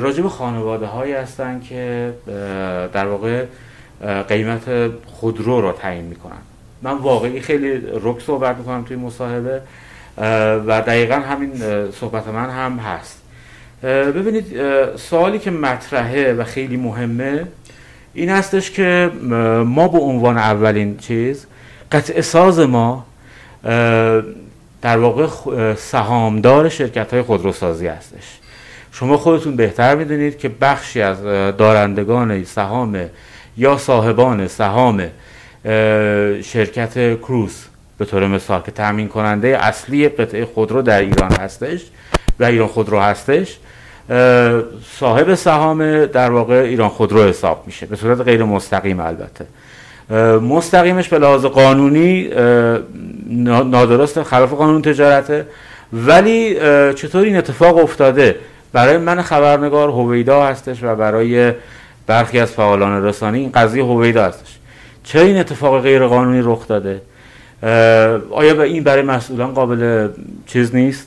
[0.00, 2.12] راجب خانواده هایی هستن که
[2.92, 3.44] در واقع
[4.28, 6.42] قیمت خودرو رو تعیین می‌کنن.
[6.82, 9.62] من واقعی خیلی رک صحبت می‌کنم توی مصاحبه
[10.66, 11.52] و دقیقا همین
[11.90, 13.22] صحبت من هم هست.
[13.82, 14.46] ببینید
[14.96, 17.44] سوالی که مطرحه و خیلی مهمه
[18.14, 19.10] این هستش که
[19.64, 21.46] ما به عنوان اولین چیز
[21.92, 23.06] قطع ساز ما
[24.82, 25.26] در واقع
[25.74, 28.38] سهامدار شرکت های خودروسازی هستش.
[28.92, 31.22] شما خودتون بهتر می‌دونید که بخشی از
[31.56, 33.00] دارندگان سهام
[33.56, 35.02] یا صاحبان سهام
[36.42, 37.64] شرکت کروز
[37.98, 41.80] به طور مثال که تامین کننده اصلی قطعه خودرو در ایران هستش
[42.40, 43.58] و ایران خودرو هستش
[44.98, 47.86] صاحب سهام در واقع ایران خودرو حساب میشه.
[47.86, 49.46] به صورت غیر مستقیم البته.
[50.40, 52.30] مستقیمش به لحاظ قانونی
[53.64, 55.46] نادرست خلاف قانون تجارته.
[55.92, 56.54] ولی
[56.94, 58.36] چطور این اتفاق افتاده؟
[58.72, 61.52] برای من خبرنگار هویدا هستش و برای
[62.06, 64.58] برخی از فعالان رسانی این قضیه هویدا هستش.
[65.04, 67.02] چرا این اتفاق غیر قانونی رخ داده؟
[68.30, 70.08] آیا به این برای مسئولان قابل
[70.46, 71.06] چیز نیست؟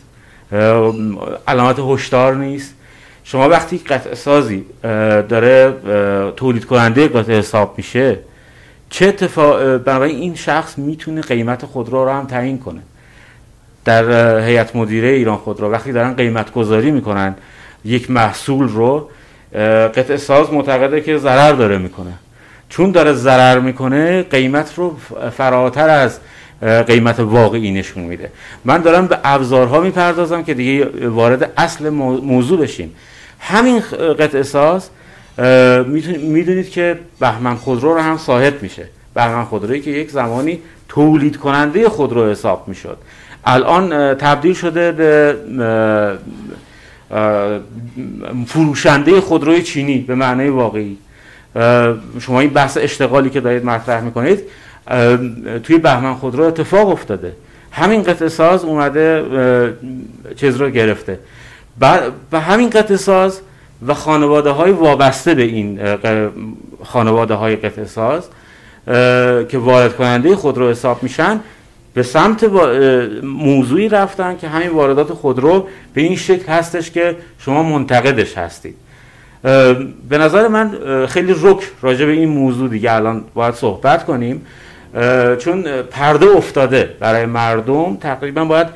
[1.47, 2.73] علامت هشدار نیست؟
[3.23, 4.65] شما وقتی قطع سازی
[5.29, 5.73] داره
[6.35, 8.19] تولید کننده قطع حساب میشه
[8.89, 12.79] چه اتفاق بنابراین این شخص می‌تونه قیمت خودرو رو هم تعیین کنه.
[13.85, 17.35] در هیئت مدیره ایران خودرو وقتی دارن قیمت گذاری می‌کنن
[17.85, 19.09] یک محصول رو
[19.95, 22.13] قطع ساز معتقده که ضرر داره می‌کنه.
[22.69, 24.97] چون داره ضرر می‌کنه قیمت رو
[25.37, 26.19] فراتر از
[26.87, 28.31] قیمت واقعی نشون میده.
[28.65, 32.95] من دارم به ابزارها می‌پردازم که دیگه وارد اصل موضوع بشیم.
[33.43, 33.79] همین
[34.19, 34.89] قطع ساز
[36.17, 38.87] می‌دونید که بهمن خودرو رو هم صاحب میشه.
[39.13, 42.97] بهمن خودرویی که یک زمانی تولید کننده خودرو حساب می‌شد.
[43.45, 45.35] الان تبدیل شده به
[48.47, 50.97] فروشنده خودروی چینی به معنای واقعی.
[52.19, 54.39] شما این بحث اشتغالی که دارید مطرح می‌کنید
[55.63, 57.33] توی بهمن خودرو اتفاق افتاده.
[57.71, 59.23] همین قطع ساز اومده
[60.35, 61.19] چیز رو گرفته.
[61.81, 63.41] و همین قطع ساز
[63.87, 65.79] و خانواده های وابسته به این
[66.83, 68.23] خانواده های قطع ساز
[69.49, 71.39] که وارد کننده خودرو حساب میشن
[71.93, 72.43] به سمت
[73.23, 78.75] موضوعی رفتن که همین واردات خودرو به این شکل هستش که شما منتقدش هستید.
[80.09, 84.45] به نظر من خیلی رک راجع به این موضوع دیگه الان باید صحبت کنیم.
[85.39, 88.67] چون پرده افتاده برای مردم تقریبا باید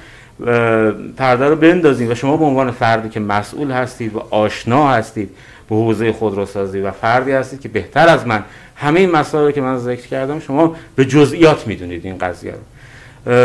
[1.17, 5.29] پرده رو بندازیم و شما به عنوان فردی که مسئول هستید و آشنا هستید
[5.69, 8.43] به حوزه خودروسازی و فردی هستید که بهتر از من
[8.75, 12.59] همه این مسائل که من ذکر کردم شما به جزئیات می‌دونید این قضیه رو.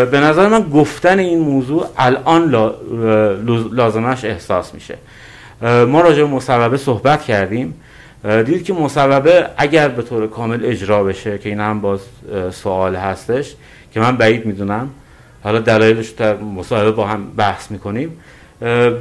[0.06, 2.50] به نظر من گفتن این موضوع الان
[3.72, 4.98] لازمش احساس میشه.
[5.62, 7.74] ما راجع به مصوبه صحبت کردیم.
[8.44, 12.00] دید که مصوبه اگر به طور کامل اجرا بشه که این هم باز
[12.50, 13.54] سوال هستش
[13.92, 14.90] که من بعید می‌دونم
[15.42, 18.16] حالا دلایلش در مصاحبه با هم بحث می‌کنیم.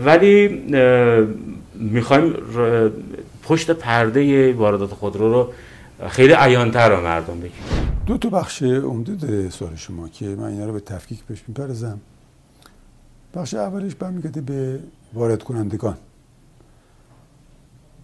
[0.06, 0.48] ولی
[1.76, 2.34] می‌خوایم
[3.44, 5.54] پشت پرده واردات خودرو رو
[6.10, 7.62] خیلی عیانتر رو مردم بگیم.
[8.06, 12.00] دو تا بخش عمده سوال شما که من اینا رو به تفکیک پیش میپرزم.
[13.34, 14.80] بخش اولش برمیگرده به
[15.14, 15.98] وارد کنندگان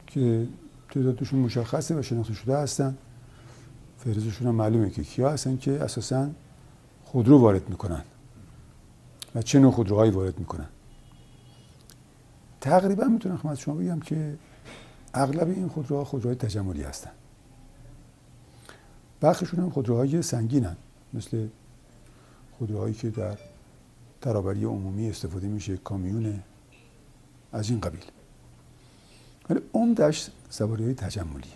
[0.07, 0.47] که
[0.91, 2.97] تعدادشون مشخصه و شناخته شده هستن.
[3.97, 6.27] فهرستشون هم معلومه که کیا هستن که اساسا
[7.03, 8.01] خودرو وارد می‌کنن.
[9.37, 10.67] و چه نوع خودروهایی وارد می‌کنن.
[12.61, 14.37] تقریبا می‌تونم خدمت شما بگم که
[15.13, 17.11] اغلب این خودروها خودروهای تجملی هستن.
[19.19, 20.75] برخیشون هم خودروهای سنگینن.
[21.13, 21.47] مثل
[22.57, 23.37] خودروهایی که در
[24.21, 26.43] ترابری عمومی استفاده میشه کامیون
[27.51, 28.03] از این قبیل.
[29.49, 31.51] ولی عمدش سواری های تجملی.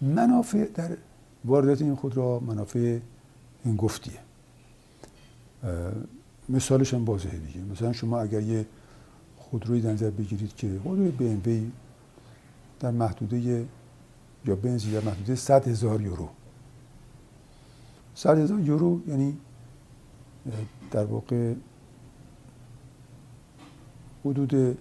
[0.00, 0.96] منافع در
[1.44, 2.98] واردات این خودرو منافع
[3.64, 4.27] این گفتیه
[6.48, 7.60] مثالش هم واضحه دیگه.
[7.72, 8.66] مثلا شما اگر یه
[9.36, 11.72] خودروی در نظر بگیرید که خودروی بی
[12.80, 13.66] در محدوده
[14.44, 16.28] یا بنزی در محدوده 100 هزار یورو.
[18.14, 19.36] 100 هزار یورو یعنی
[20.90, 21.54] در واقع
[24.24, 24.78] حدود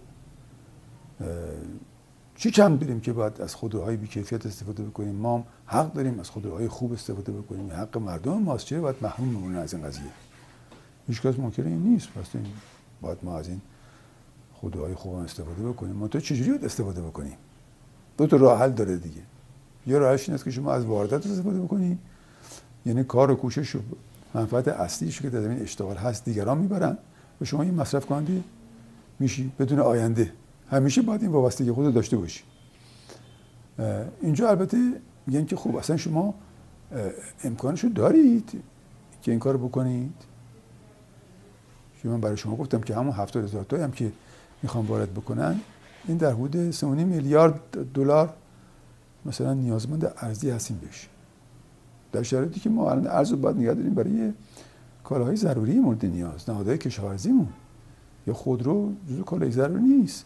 [2.35, 6.67] چی چند بریم که باید از خودروهای بیکیفیت استفاده بکنیم؟ ما حق داریم از خودروهای
[6.67, 7.71] خوب استفاده بکنیم.
[7.71, 8.65] حق مردم ماست.
[8.65, 10.11] چه باید محروم بمونن از این قضیه؟
[11.07, 12.07] هیچ کس منکر این نیست.
[12.09, 12.45] پس این
[13.01, 13.61] باید ما از این
[14.53, 15.95] خودروهای خوب استفاده بکنیم.
[15.95, 17.37] ما تو چجوری باید استفاده بکنیم؟
[18.17, 19.21] دو تا راه حل داره دیگه.
[19.87, 21.99] یه راهش این است که شما از واردات استفاده بکنید
[22.85, 23.79] یعنی کار و کوشش و
[24.33, 26.97] منفعت اصلیش که در زمین اشتغال هست دیگران می‌برن
[27.41, 28.43] و شما این مصرف کننده
[29.19, 29.51] میشی.
[29.59, 30.33] بدون آینده.
[30.71, 32.43] همیشه باید این وابستگی خود داشته باشی.
[34.21, 36.33] اینجا البته میگن که خوب اصلا شما
[37.43, 38.63] امکانشو دارید
[39.21, 40.13] که این کار بکنید.
[42.01, 44.11] که من برای شما گفتم که همون هفتاد هزار تایی هم که
[44.63, 45.59] می‌خوام وارد بکنن
[46.07, 47.59] این در حدود 3 میلیارد
[47.93, 48.33] دلار
[49.25, 51.07] مثلا نیازمند ارزی هستیم بهش.
[52.11, 54.33] در شرایطی که ما الان ارز رو باید نگه داریم برای
[55.03, 57.47] کالاهای ضروری مورد نیاز نهادهای کشاورزیمون.
[58.27, 60.25] یا خودرو جزو کالای ضروری نیست.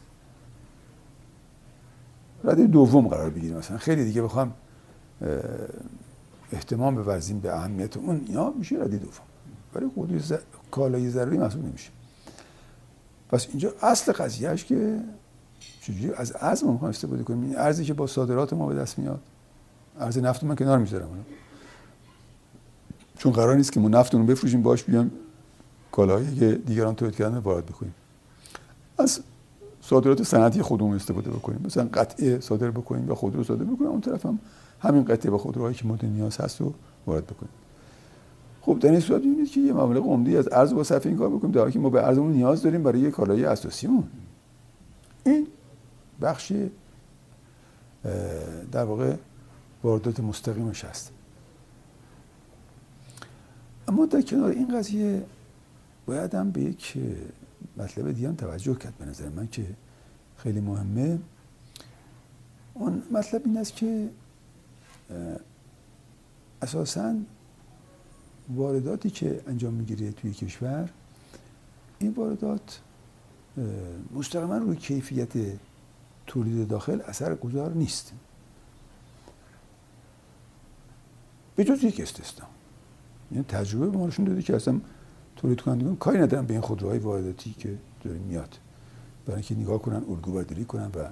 [2.43, 3.77] رده دوم قرار بگیریم مثلا.
[3.77, 4.53] خیلی دیگه بخوام
[6.51, 8.21] احتمام بورزیم به اهمیت اون.
[8.27, 9.11] اینا میشه رده دوم.
[9.73, 9.89] برای.
[10.71, 11.89] کالای ضروری محسوب نمیشه.
[13.29, 14.99] پس اینجا اصل قضیهش که
[15.81, 17.43] چجوری از ارز ما استفاده کنیم.
[17.43, 19.19] این ارزی که با صادرات ما به دست میاد.
[19.99, 21.25] ارز نفت من کنار می‌ذارم
[23.17, 25.11] چون قرار نیست که ما نفتمون رو بفروشیم باش بیام
[25.91, 27.93] کالاهایی که دیگران تولید کردن وارد بکنیم.
[28.97, 29.19] از
[29.81, 31.61] صادرات صنعتی خودمون استفاده بکنیم.
[31.65, 33.89] مثلا قطعه صادر بکنیم یا خودرو صادر بکنیم.
[33.89, 34.39] اون طرف هم
[34.79, 36.73] همین قطعه با خودروهایی که مورد نیاز هست رو
[37.07, 37.51] وارد بکنیم.
[38.61, 41.51] خب در این صورت که یه مبلغ عمدی از ارز با صرف این کار بکنیم
[41.51, 44.03] در که ما به ارزمون نیاز داریم برای یه کالای اساسیمون.
[45.25, 45.47] این
[46.21, 46.53] بخش
[48.71, 49.15] در واقع
[49.83, 51.11] واردات مستقیمش هست
[53.87, 55.23] اما در کنار این قضیه
[56.05, 56.97] باید هم به یک
[57.77, 59.65] مطلب دیگه هم توجه کرد به نظر من که
[60.37, 61.19] خیلی مهمه.
[62.73, 64.09] اون مطلب این است که
[66.61, 67.15] اساسا
[68.55, 70.89] وارداتی که انجام می‌گیره توی کشور
[71.99, 72.81] این واردات
[74.13, 75.29] مستقیما روی کیفیت
[76.27, 78.13] تولید داخل اثر گذار نیست.
[81.55, 82.47] به جز یک استثنا.
[83.31, 84.81] یعنی تجربه به نشون داده که اصلا
[85.35, 88.57] تولید کنندگان کاری ندارن به این خودروهای وارداتی که داره میاد.
[89.25, 91.07] برای اینکه نگاه کنن الگو برداری کنن و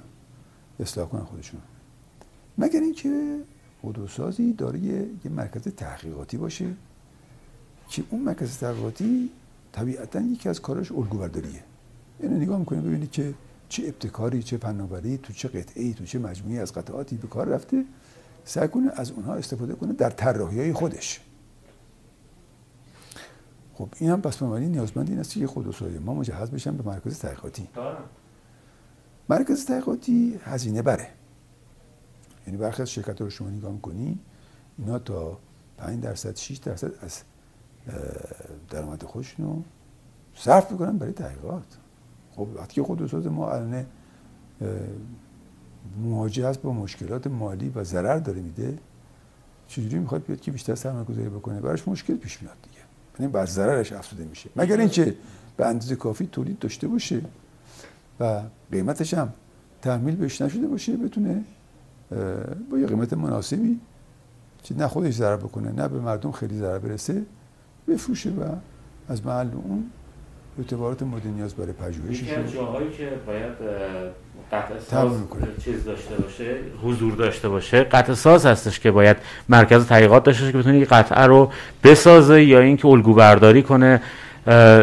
[0.79, 1.61] اصلاح کنن خودشون.
[2.57, 3.39] مگر اینکه
[3.81, 6.75] خودروسازی داره یه مرکز تحقیقاتی باشه؟
[7.89, 9.29] که اون مرکز تحقیقاتی
[9.71, 11.63] طبیعتا یکی از کارش الگو برداریه
[12.19, 13.33] اینو نگاه می‌کنید ببینید که
[13.69, 17.85] چه ابتکاری چه فناوری تو چه قطعه تو چه مجموعی از قطعاتی به کار رفته
[18.45, 21.19] سعی کنه از اونها استفاده کنه در طراحی های خودش.
[23.73, 27.19] خب این هم پس بنابراین نیازمند این است که خودروسازی ما مجهز بشن به مرکز
[27.19, 27.67] تحقیقاتی.
[29.29, 31.07] مرکز تحقیقاتی هزینه بره.
[32.47, 34.19] یعنی برخی از شرکت رو شما نگاه می‌کنی
[34.77, 35.39] اینا تا
[35.77, 37.21] 5 درصد 6 درصد از
[38.69, 39.63] درآمد خودشون رو
[40.35, 41.77] صرف می‌کنن برای تحقیقات.
[42.35, 43.85] خب وقتی خودروساز ما الان
[46.03, 48.77] مواجه است با مشکلات مالی و ضرر داره میده
[49.67, 52.79] چجوری می‌خواد بیاد که بیشتر سرمایه گذاری بکنه؟ براش مشکل پیش میاد دیگه.
[53.19, 54.49] یعنی بر ضررش افزوده میشه.
[54.55, 55.15] مگر اینکه
[55.57, 57.21] به اندازه کافی تولید داشته باشه
[58.19, 59.33] و قیمتش هم
[59.81, 61.43] تحمیل بهش نشده باشه بتونه
[62.71, 63.79] با یه قیمت مناسبی
[64.63, 67.25] که نه خودش ضرر بکنه نه به مردم خیلی ضرر برسه
[67.89, 68.43] بفروشه و
[69.09, 69.83] از محل اون
[70.59, 73.53] اعتبارات مورد نیاز برای پژوهشش یکی از جاهایی که باید
[74.51, 75.11] قطع ساز
[75.63, 79.17] چیز داشته باشه حضور داشته باشه قطع ساز هستش که باید
[79.49, 81.51] مرکز تحقیقات داشته باشه که بتونه قطعه رو
[81.83, 84.01] بسازه یا اینکه الگو برداری کنه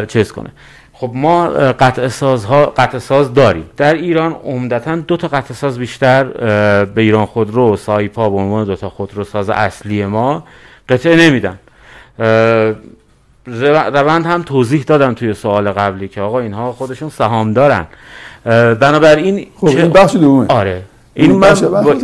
[0.07, 0.49] چیز کنه.
[0.93, 3.69] خب ما قطع سازها قطع ساز داریم.
[3.77, 6.23] در ایران عمدتا دو تا قطع ساز بیشتر
[6.85, 10.43] به ایران خودرو سایپا به عنوان دو تا خودرو ساز اصلی ما
[10.89, 11.59] قطعه نمیدن.
[13.47, 17.85] روند هم توضیح دادم توی سوال قبلی که آقا اینها خودشون سهام دارن.
[18.79, 20.47] بنابراین خب این بخش دومه.
[20.47, 20.83] آره.
[21.13, 21.53] این من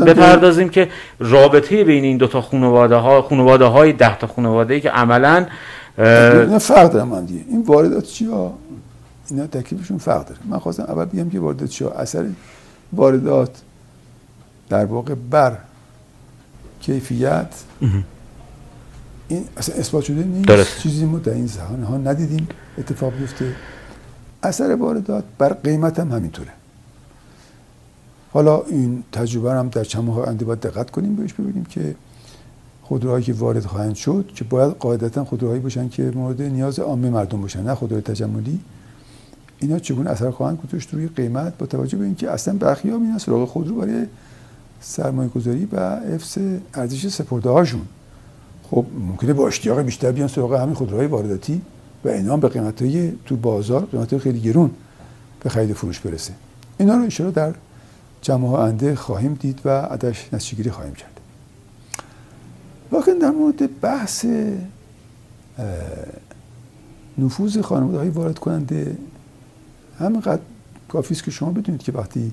[0.05, 0.89] بپردازیم که
[1.19, 5.45] رابطه بین این دو تا خانواده ها خانواده های ده تا خانواده ای که عملا
[5.97, 7.45] این فرق داره من دیگه.
[7.49, 8.53] این واردات چیا
[9.29, 10.39] اینا تکلیفشون فرق داره.
[10.49, 12.25] من خواستم اول بگم که واردات چیا اثر
[12.93, 13.61] واردات
[14.69, 15.57] در واقع بر
[16.81, 17.47] کیفیت
[19.33, 20.47] این اصلا اثبات شده نیست.
[20.47, 20.79] درست.
[20.79, 22.47] چیزی ما در این زمان ها ندیدیم.
[22.77, 23.55] اتفاق بیفته.
[24.43, 26.51] اثر واردات بر قیمت هم همینطوره.
[28.31, 31.95] حالا این تجربه هم در چند ماه آینده باید دقت کنیم بهش ببینیم که
[32.83, 37.41] خودروهایی که وارد خواهند شد که باید قاعدتا خودروهایی باشن که مورد نیاز عامه مردم
[37.41, 38.59] باشن نه خودروی تجملی.
[39.59, 43.17] اینا چگونه اثر خواهند گذاشت روی قیمت با توجه به اینکه اصلا برخی ها میان
[43.17, 44.05] سراغ خودرو برای
[44.81, 46.37] سرمایه گذاری و حفظ
[46.73, 47.81] ارزش سپرده هاشون
[48.71, 51.61] خب ممکنه با اشتیاق بیشتر بیان سراغ همین خودروهای وارداتی
[52.05, 54.71] و اینا به قیمت های تو بازار قیمت خیلی گرون
[55.39, 56.33] به خرید فروش برسه.
[56.77, 57.53] اینا رو اشاره در
[58.21, 61.19] جمعه انده خواهیم دید و عدش نتیجهگیری خواهیم کرد.
[62.91, 64.25] واقعا در مورد بحث
[67.17, 68.97] نفوذ خانواده های وارد کننده
[69.99, 70.41] همینقدر
[70.89, 72.31] کافی است که شما بدونید که وقتی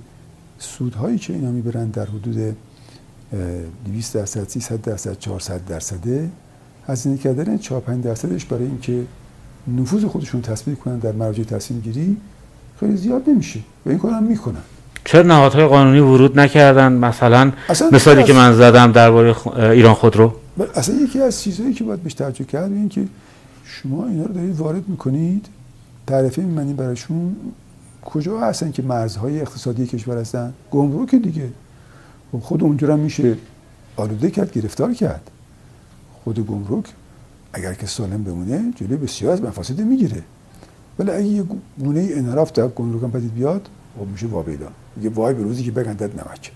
[0.59, 2.57] سودهایی که اینا می‌برن در حدود
[3.85, 6.28] 200 درصد 300 درصد 400 درصده.
[6.87, 9.05] هزینه کردن 4 5 درصدش برای اینکه
[9.68, 12.16] نفوذ خودشون تثبیت کنن در مراجع تصمیم گیری
[12.81, 14.62] خیلی زیاد نمیشه و این کارم می‌کنن.
[15.05, 17.53] چرا نهادهای قانونی ورود نکردن؟ مثلا
[17.93, 20.33] مثالی که من زدم درباره ایران خودرو
[20.74, 23.05] اصلا یکی از چیزهایی که باید بهش توجه کرد این که
[23.64, 25.47] شما اینا رو دارید وارد می‌کنید.
[26.07, 27.37] تعرفه میمنید براشون
[28.05, 31.49] کجا هستن که مرزهای اقتصادی کشور هستن؟ گمرک دیگه.
[32.39, 33.37] خود اونجا میشه
[33.97, 35.31] آلوده کرد گرفتار کرد.
[36.24, 36.85] خود گمرک
[37.53, 40.22] اگر که سالم بمونه جلوی بسیار از مفاسد می‌گیره.
[40.99, 41.45] ولی اگه یه
[41.78, 43.68] گونه انحراف در گمرک هم پدید بیاد
[43.99, 44.66] خب میشه وابیلا
[44.97, 46.53] میگه وای به روزی که بگندد نمک.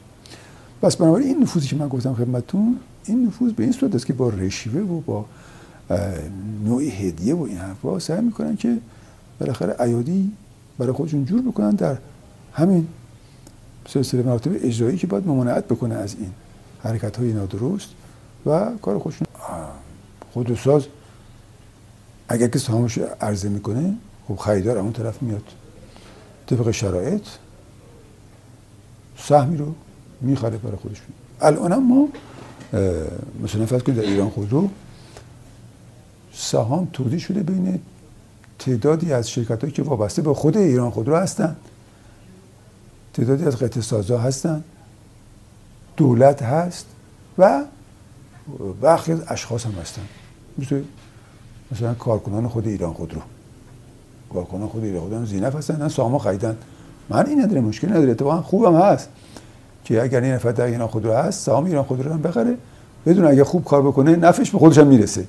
[0.82, 4.12] پس بنابراین این نفوذی که من گفتم خدمتتون این نفوذ به این صورت است که
[4.12, 5.24] با رشوه و با
[6.64, 8.78] نوعی هدیه و این حرفا سعی می‌کنن که
[9.40, 10.32] بالاخره ایادی
[10.78, 11.96] برای خودشون جور بکنن در
[12.52, 12.86] همین
[13.88, 16.30] سلسله مراتب اجرایی که باید ممانعت بکنه از این
[16.82, 17.88] حرکت های نادرست
[18.46, 19.26] و کار خودشون.
[20.32, 20.86] خودروساز
[22.28, 23.94] اگر که سهامش عرضه می‌کنه
[24.28, 25.44] خب خریدار اون طرف میاد.
[26.46, 27.22] طبق شرایط
[29.18, 29.74] سهمی رو
[30.20, 31.06] می‌خره برای خودشون.
[31.40, 32.08] الان ما
[33.42, 34.68] مثلا فرض کنید در ایران خودرو
[36.32, 37.80] سهام تولید شده بین
[38.58, 41.56] تعدادی از شرکت هایی که وابسته به خود ایران خودرو هستن.
[43.14, 44.64] تعدادی از قطع سازا هستن.
[45.96, 46.86] دولت هست
[47.38, 47.64] و
[48.80, 50.02] برخی از اشخاص هم هستن.
[50.58, 50.82] مثل
[51.72, 53.20] مثلا کارکنان خود ایران خودرو.
[54.32, 55.26] کارکنان خود ایران خودرو.
[55.26, 56.56] زینف هستن ساما خریدن.
[57.08, 58.10] من این نداره مشکل نداره.
[58.10, 59.08] اتفاقا خوبم هست
[59.84, 62.56] که اگر این نفر در ایران خودرو هست سهام ایران خودرو هم بخره.
[63.06, 65.24] بدون اگه خوب کار بکنه نفش به خودش هم می‌رسه.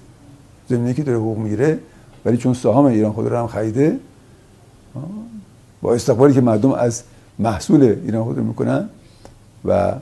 [0.69, 1.79] زمینه که داره حقوق می‌گیره
[2.25, 3.99] ولی چون سهام ایران خودرو هم خریده
[5.81, 7.03] با استقبالی که مردم از
[7.39, 8.89] محصول ایران خودرو می‌کنن
[9.65, 9.93] و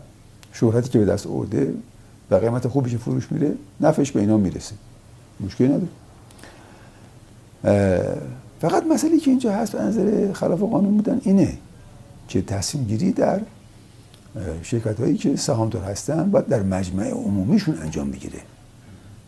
[0.54, 1.74] شهرتی که به دست آورده
[2.32, 4.76] و قیمت خوبی که فروش میره نفش به اینا می‌رسه.
[5.40, 5.88] مشکلی نداره.
[8.62, 11.58] فقط مسئله که اینجا هست به نظر خلاف قانون بودن اینه
[12.28, 13.40] که تصمیم گیری در
[14.62, 18.40] شرکت هایی که سهامدار هستن باید در مجمع عمومیشون انجام بگیره.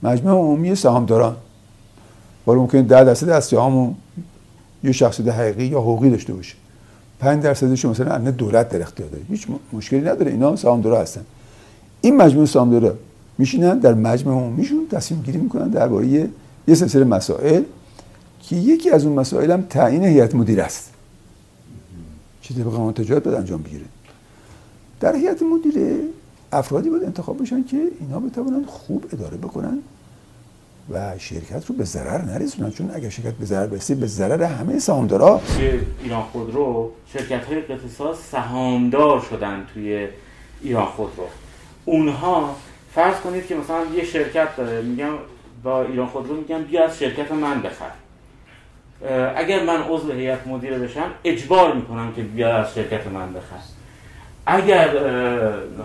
[0.03, 1.35] مجمع عمومی سهامداران.
[2.47, 3.93] ولی ممکنه ده درصد از سهامو
[4.83, 6.55] یه شخصیت حقیقی یا حقوقی داشته باشه.
[7.19, 10.31] 5 درصدش مثلا امن دولت در اختیار داره هیچ مشکلی نداره.
[10.31, 11.21] اینا سهامدارا هستن.
[12.01, 12.95] این مجموعه سهامدارا
[13.37, 17.63] میشینن در مجمع عمومیشون تصمیم گیری می‌کنن درباره یه سلسله مسائل
[18.41, 20.91] که یکی از اون مسائل هم تعیین هیئت مدیره است.
[22.41, 23.85] چه طبق قانون تجارت باید انجام بگیره.
[24.99, 25.99] در هیئت مدیره
[26.51, 29.77] افرادی باید انتخاب بشن که اینا بتوانند خوب اداره بکنن.
[30.89, 32.71] و شرکت رو به ضرر نرسونن.
[32.71, 35.41] چون اگر شرکت به ضرر برسه به ضرر همه سهامدارا.
[36.03, 40.07] ایران خودرو شرکت های اقتصاد سهامدار شدن توی
[40.61, 41.27] ایران خودرو
[41.85, 42.55] اونها
[42.95, 45.13] فرض کنید که مثلا یه شرکت داره میگم
[45.63, 47.91] با ایران خودرو میگم بیا از شرکت من بخر.
[49.35, 53.74] اگر من عضو هیئت مدیره بشم اجبار می‌کنم که بیا از شرکت من بخر.
[54.47, 54.89] اگر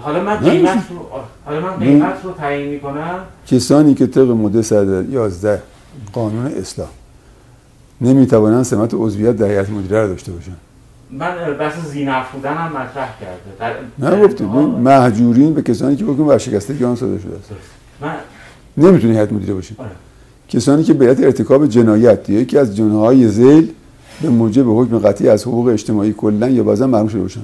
[0.02, 1.06] حالا من قیمت رو
[1.44, 3.18] حالا من قیمت رو تعیین می‌کنم.
[3.46, 4.62] کسانی که طبق ماده
[5.10, 5.62] 11
[6.12, 6.88] قانون اصلاح
[8.00, 10.52] نمی‌توانند سمت عضویت در هیئت مدیره رو داشته باشن
[11.10, 13.76] من بحث زینفودن هم مطرح کرده.
[13.98, 17.50] نه گفتیم محجورین به کسانی که حکم ورشکستگی آن صادر شده است.
[18.00, 18.14] من
[18.76, 19.90] نمی‌تونه هیئت مدیره باشه آره.
[20.48, 23.72] کسانی که به ارتکاب جنایت یکی از جناهای ذیل
[24.22, 27.40] به موجب حکم قطعی از حقوق اجتماعی کلا یا بعضا محروم شده باشن.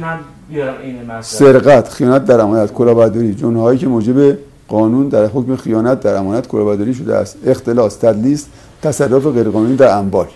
[0.00, 0.18] من
[0.48, 1.52] بیارم این مسئله.
[1.52, 6.94] سرقت خیانت در امانت کلاهبرداری جناهایی که موجب قانون در حکم خیانت در امانت کلاهبرداری
[6.94, 7.36] شده است.
[7.46, 8.46] اختلاس تدلیس
[8.82, 10.26] تصرف غیرقانونی در اموال.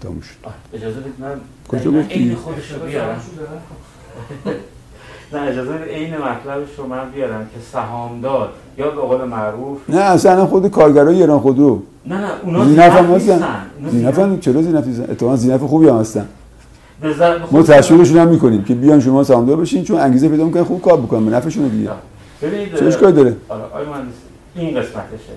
[0.00, 0.50] تموم شد.
[0.74, 3.20] اجازه بدید من کجا گفتی؟ عین خودش رو بیارم.
[5.32, 8.48] نه اجازه عین مطلبش رو من بیارم که سهامدار
[8.78, 13.14] یا به قول معروف نه اصلا خود کارگرای ایران خودرو نه نه اونا زینف هم
[13.14, 13.42] هستن.
[13.90, 16.26] زینف هم چرا زینف نیستن؟ اتفاقا زینف خوبی هم هستن.
[17.52, 20.96] ما تشویقشون هم می‌کنیم که بیان شما سهامدار بشین چون انگیزه پیدا می‌کنن خوب کار
[21.00, 21.90] بکنن به نفعشون دیگه
[22.42, 23.62] ببینید چه اشکالی داره؟ آره
[24.54, 25.32] این قسمتشه.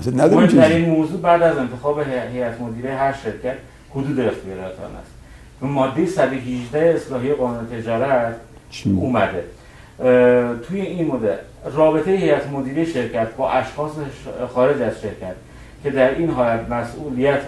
[0.00, 3.56] اصلا نداریم مهمترین موضوع بعد از انتخاب هی- هیئت مدیره هر شرکت
[3.90, 5.12] حدود اختیارات آن است.
[5.62, 8.34] ماده 118 اصلاحی قانون تجارت؟
[9.00, 9.44] اومده.
[10.68, 11.34] توی این مدل
[11.74, 13.92] رابطه هیئت مدیره شرکت با اشخاص
[14.54, 15.34] خارج از شرکت
[15.82, 17.40] که در این حالت مسئولیت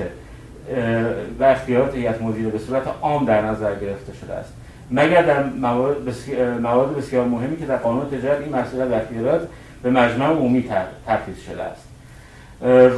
[1.40, 4.52] و اختیارات هیئت مدیره به صورت عام در نظر گرفته شده است.
[4.90, 5.96] مگر در موارد
[6.62, 9.48] موارد بسیار مهمی که در قانون تجارت این مسئولیت و اختیارات
[9.82, 11.84] به مجمع عمومی تر- تفویض شده است.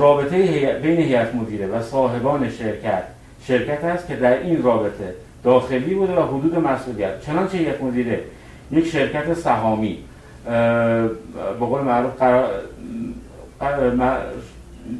[0.00, 3.02] رابطه هی- بین هیئت مدیره و صاحبان شرکت
[3.46, 8.20] شرکت است که در این رابطه داخلی بوده و حدود مسئولیت چنانچه هیئت مدیره
[8.70, 9.98] یک شرکت سهامی
[10.44, 12.12] به قول معروف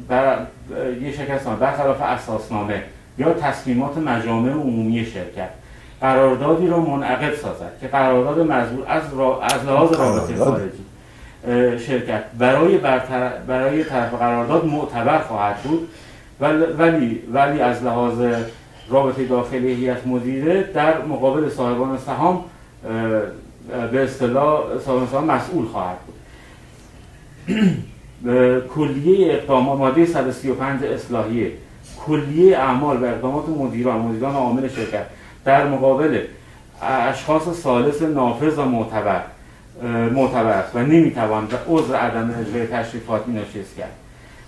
[0.09, 0.47] قرار
[1.01, 2.83] یک شرکت سهامی برخلاف اساسنامه
[3.17, 5.49] یا تصمیمات مجامع عمومی شرکت
[6.01, 9.41] قراردادی را منعقد سازد که قرارداد مزبور از, را...
[9.41, 10.83] از لحاظ رابطه؟ خارجی
[11.85, 12.77] شرکت برای.
[13.47, 15.89] برای طرف قرارداد معتبر خواهد بود
[16.39, 18.13] ولی ولی, از لحاظ
[18.89, 22.43] رابطه داخلی هیئت مدیره در مقابل صاحبان سهام
[23.91, 26.15] به اصطلاح صاحبان سهام مسئول خواهد بود.
[28.75, 31.51] کلیه اقدامات ماده 135 اصلاحیه.
[32.05, 35.05] کلیه اعمال و اقدامات مدیران مدیران عامل شرکت.
[35.45, 36.21] در مقابل
[36.81, 39.21] اشخاص ثالث نافذ و معتبر
[40.13, 44.06] معتبر است و نمی‌توان به عذر عدم اجرای تشریفات اینا چیز کرد.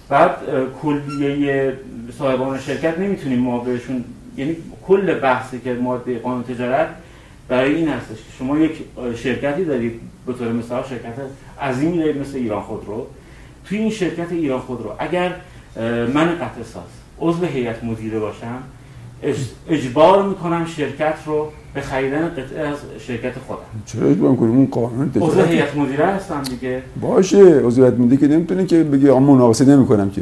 [0.10, 0.38] بعد
[0.82, 1.74] کلیه
[2.18, 4.04] صاحبان شرکت نمی‌تونیم ما بهشون
[4.38, 4.56] یعنی
[4.88, 6.88] کل بحثی که ماده قانون تجارت
[7.48, 8.72] برای این هستش که شما یک
[9.16, 11.14] شرکتی دارید به طور مثال شرکت
[11.62, 13.08] عظیمی دارید مثل ایران خودرو
[13.66, 15.36] توی این شرکت ایران خودرو اگر
[16.14, 16.84] من قطع ساز
[17.20, 18.64] عضو هیئت مدیره باشم
[19.24, 23.60] اج- اجبار می‌کنم شرکت رو به خریدن قطعه از شرکت خودم.
[23.86, 26.82] چرا اجبار کنیم اون قانون عضو هیئت مدیره هستم دیگه.
[27.02, 30.22] باشه عضویت میده که نمی‌تونه که بگه آقا مناقصه نمی‌کنم که.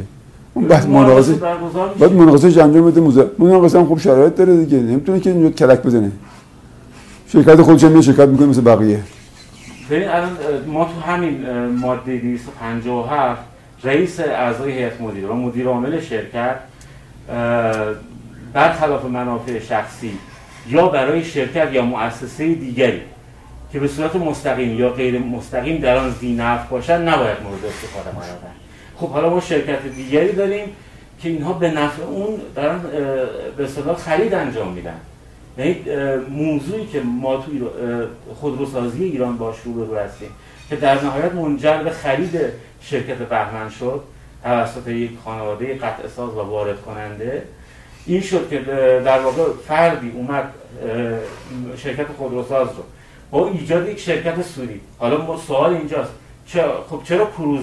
[0.54, 1.32] اون بعد مناقصه.
[2.00, 3.30] بعد مناقصه انجام بده موزه.
[3.38, 4.78] مناقصه هم خوب شرایط داره دیگه.
[4.78, 6.10] نمی‌تونه که اینجا کلک بزنه.
[7.28, 9.00] شرکت خودش هم شرکت می‌کنه مثل بقیه.
[9.90, 10.30] ببین الان
[10.66, 11.46] ما تو همین
[11.80, 13.42] ماده 257
[13.84, 16.56] رئیس اعضای هیئت مدیره و مدیر عامل شرکت
[18.52, 20.10] برخلاف منافع شخصی
[20.68, 23.00] یا برای شرکت یا مؤسسه دیگری
[23.72, 28.52] که به صورت مستقیم یا غیر مستقیم در آن ذینفع باشد نباید مورد استفاده قرار
[28.96, 30.68] خب حالا ما شرکت دیگری داریم
[31.22, 32.78] که اینها به نفع اون اه،
[33.56, 35.00] به اصطلاح خرید انجام میدن.
[35.58, 35.76] یعنی
[36.30, 37.62] موضوعی که ما توی
[38.40, 40.28] خودروسازی ایران باش روبرو هستیم
[40.68, 42.40] که در نهایت منجر به خرید
[42.80, 44.02] شرکت بهمن شد
[44.42, 47.42] توسط یک خانواده قطع ساز و وارد کننده
[48.08, 48.58] این شد که
[49.04, 50.44] در واقع فردی اومد
[51.76, 52.82] شرکت خودروساز رو.
[53.30, 54.80] با ایجاد یک شرکت سوری.
[54.98, 56.10] حالا ما سوال اینجاست.
[56.90, 57.60] خب چرا کروز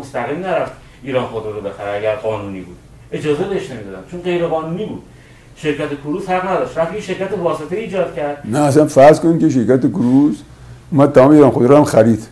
[0.00, 0.72] مستقیم نرفت
[1.02, 2.76] ایران خودرو رو بخره اگر قانونی بود؟
[3.12, 5.02] اجازه بهش نمی‌دادن چون غیر قانونی بود.
[5.56, 6.78] شرکت کروز حق نداشت.
[6.78, 8.42] رفت شرکت واسطه ایجاد کرد.
[8.44, 10.42] نه اصلا فرض کنید که شرکت کروز
[10.92, 12.26] ما تمام ایران خودرو هم خرید.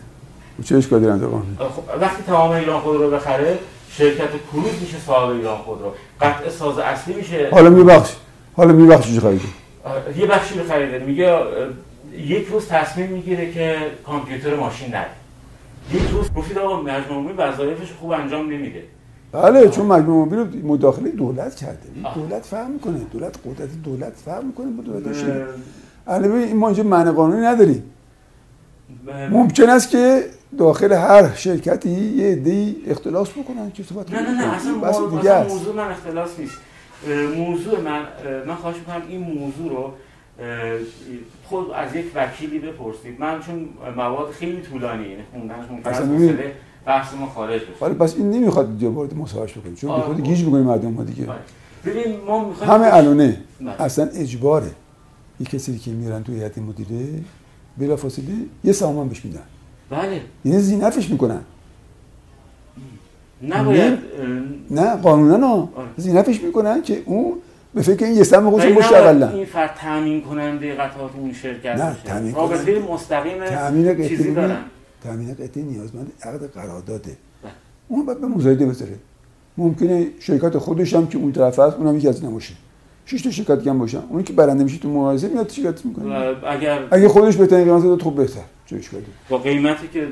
[0.63, 3.57] چه اشکالی خب وقتی تمام ایران خودرو بخره
[3.97, 7.49] شرکت کروز میشه صاحب ایران خودرو قطع ساز اصلی میشه.
[7.51, 8.15] حالا میبخش.
[8.55, 9.45] حالا میبخش چی خریده
[10.17, 11.39] یه بخشی رو خریده میگه
[12.17, 15.07] یک روز تصمیم می‌گیره که کامپیوتر ماشین نده
[15.93, 18.83] یک روز گفتید آقا مجموعه وظایفش خوب انجام نمیده.
[19.31, 21.79] بله چون مجموعه رو مداخله دولت کرده.
[22.15, 22.99] دولت فهم می‌کنه.
[23.13, 24.71] دولت قدرت دولت فهم می‌کنه.
[24.71, 25.45] با دولت شده
[26.07, 27.83] البته این ما اینجا معنی قانونی نداریم.
[29.29, 30.23] ممکن است که
[30.57, 35.75] داخل هر شرکتی یه عده‌ای اختلاس بکنن که صحبت نه نه نه اصلا, اصلا موضوع
[35.75, 36.57] من اختلاس نیست.
[37.37, 38.01] موضوع من
[38.47, 39.93] من خواهش می‌کنم این موضوع رو
[41.43, 43.19] خود از یک وکیلی بپرسید.
[43.19, 46.39] من چون مواد خیلی طولانی یعنی خوندنش ممکن
[46.85, 47.71] بحث ما خارج بشه.
[47.79, 49.75] حالا پس این نمی‌خواد اینجا وارد مصاحبه بکنیم.
[49.75, 50.23] چون خود خب.
[50.23, 51.29] گیج می‌کنیم مردم ما دیگه.
[51.29, 51.39] آره.
[51.85, 53.37] ببین ما همه الانه.
[53.79, 54.71] اصلا اجباره.
[55.39, 57.05] یک کسی که میرن توی هیئت مدیره
[57.77, 58.25] بلا فاصله
[58.63, 59.41] یه سامان بهش میدن.
[59.93, 60.21] بله.
[60.45, 61.39] یعنی زینفش می‌کنن.
[63.47, 63.97] نباید
[64.71, 65.45] نه قانونا نه.
[65.45, 65.67] آره.
[65.97, 67.33] زینفش می‌کنن که اون
[67.73, 69.29] به فکر این یه سهم خودش مشتغلن.
[69.29, 74.57] این فرد تامین کننده قطعات اون شرکت نه تامین رابطه مستقیم تامین چیزی دارن.
[75.03, 77.17] تامین قطعه نیازمند عقد قرارداده.
[77.43, 77.51] بله.
[77.87, 78.95] اون باید به مزایده بذاره.
[79.57, 82.53] ممکنه شرکت خودش هم که اون طرف هست اونم یکی از نماشه
[83.05, 84.01] شش تا شرکت دیگه باشن.
[84.09, 86.15] اونی که برنده میشه تو مبارزه میاد شرکت می‌کنه.
[86.47, 88.41] اگر اگه خودش بهترین قیمت داد خب بهتر.
[88.73, 90.07] چه اشکالی با قیمتی که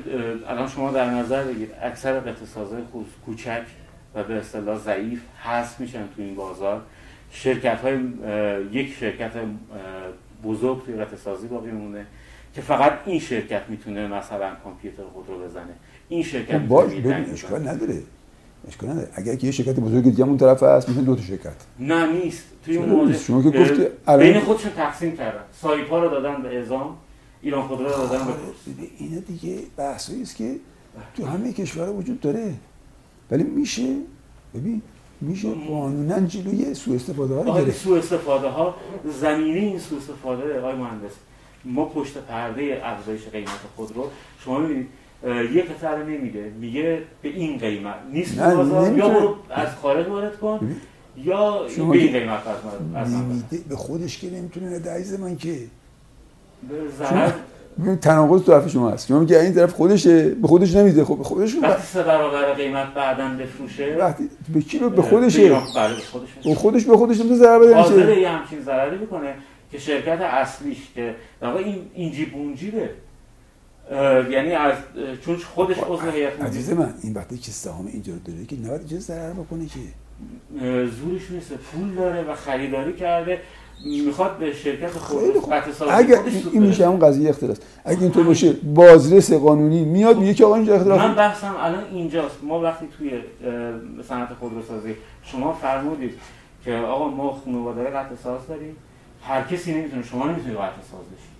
[0.47, 2.81] الان شما در نظر بگیرید اکثر قطع سازهای
[3.25, 3.61] کوچک
[4.15, 6.81] و به اصطلاح ضعیف هست میشن تو این بازار.
[7.31, 7.99] شرکت های
[8.71, 9.31] یک شرکت
[10.43, 12.05] بزرگ توی قطع سازی باقی مونه
[12.55, 15.73] که فقط این شرکت می‌تونه مثلا کامپیوتر خود رو بزنه.
[16.09, 16.91] این شرکت خب باش
[17.33, 17.97] اشکال نداره.
[18.67, 19.07] اشکال نداره.
[19.13, 21.55] اگر که یه شرکت بزرگ دیگه اون طرف هست می‌تونه دو تا شرکت.
[21.79, 22.43] نه نیست.
[22.65, 23.85] توی اون شما که گفتی
[24.17, 25.43] بین خودشون تقسیم کردن.
[25.51, 26.97] سایپا رو دادن به ازام
[27.41, 30.55] ایران خودرو رو دادن به اینا دیگه بحثایی است که
[31.15, 32.53] تو همه کشورها وجود داره.
[33.31, 33.95] ولی میشه
[34.55, 34.81] ببین
[35.21, 38.75] میشه قانونا جلوی سوء استفاده ها رو سوء استفاده ها
[39.21, 41.11] زمینه این سوء استفاده آقای مهندس
[41.65, 44.87] ما پشت پرده افزایش قیمت خود رو شما می‌بینید
[45.55, 46.51] یه قطعه رو نمیده.
[46.59, 47.95] میگه به این قیمت.
[48.13, 50.75] نیست بازار یا برو از خارج وارد کن
[51.17, 52.43] یا به این قیمت
[52.95, 55.57] از نمیده به خودش که نمی‌تونه ده من که.
[57.79, 59.07] ببین تناقض تو حرف شما هست.
[59.07, 61.05] شما میگه این طرف خودشه به خودش نمیده.
[61.05, 65.49] خب به خودش وقتی سه برابر قیمت بعداً بفروشه وقتی به کی به خودشه.
[66.43, 69.33] به خودش به خودش نمیده ضرر بده حاضر یه همچین ضرری می‌کنه
[69.71, 72.89] که شرکت اصلیش که در این اینجی بونجیبه
[74.31, 74.73] یعنی از
[75.25, 78.99] چون خودش عضو هیئت عزیز من این وقتی که سهام اینجا داره که نباید چه
[78.99, 79.79] ضرر بکنه که.
[80.85, 81.53] زورش نیست.
[81.53, 83.39] پول داره و خریداری کرده.
[83.85, 85.21] می‌خواد به شرکت خود
[85.91, 86.19] اگر
[86.51, 90.75] این میشه اون قضیه اختلاس اگه اینطور باشه بازرس قانونی میاد میگه که آقا اینجا
[90.75, 92.35] اختلاس من بحثم الان اینجاست.
[92.43, 93.11] ما وقتی توی
[94.09, 96.13] صنعت خودروسازی شما فرمودید
[96.65, 98.75] که آقا ما خانواده قطع ساز داریم.
[99.23, 101.31] هر کسی نمی‌تونه شما نمی‌تونید قطع ساز بشید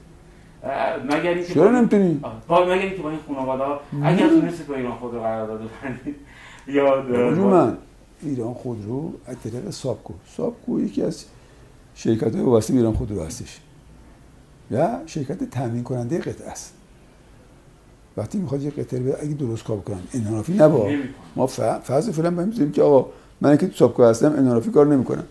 [1.13, 4.95] مگر اینکه چرا نمی‌تونی؟ با مگر اینکه با این خانواده ها اگر تونستید با ایران
[4.95, 6.15] خودرو قرارداد ببندید
[6.76, 7.01] یا
[7.35, 7.77] من
[8.23, 10.13] ایران خودرو از طریق سابکو.
[10.38, 11.26] سابکو یکی از
[11.95, 13.59] شرکت های واسه ایران خودرو هستش.
[14.72, 16.73] یا شرکت تامین کننده قطعه است.
[18.18, 20.89] وقتی می‌خواد یه قطعه رو اگه درست کار کنن انحرافی نبا.
[21.35, 23.09] ما فرض فعلا می‌ذاریم که آقا
[23.41, 25.23] من که تو سابکو هستم انحرافی کار نمی‌کنم.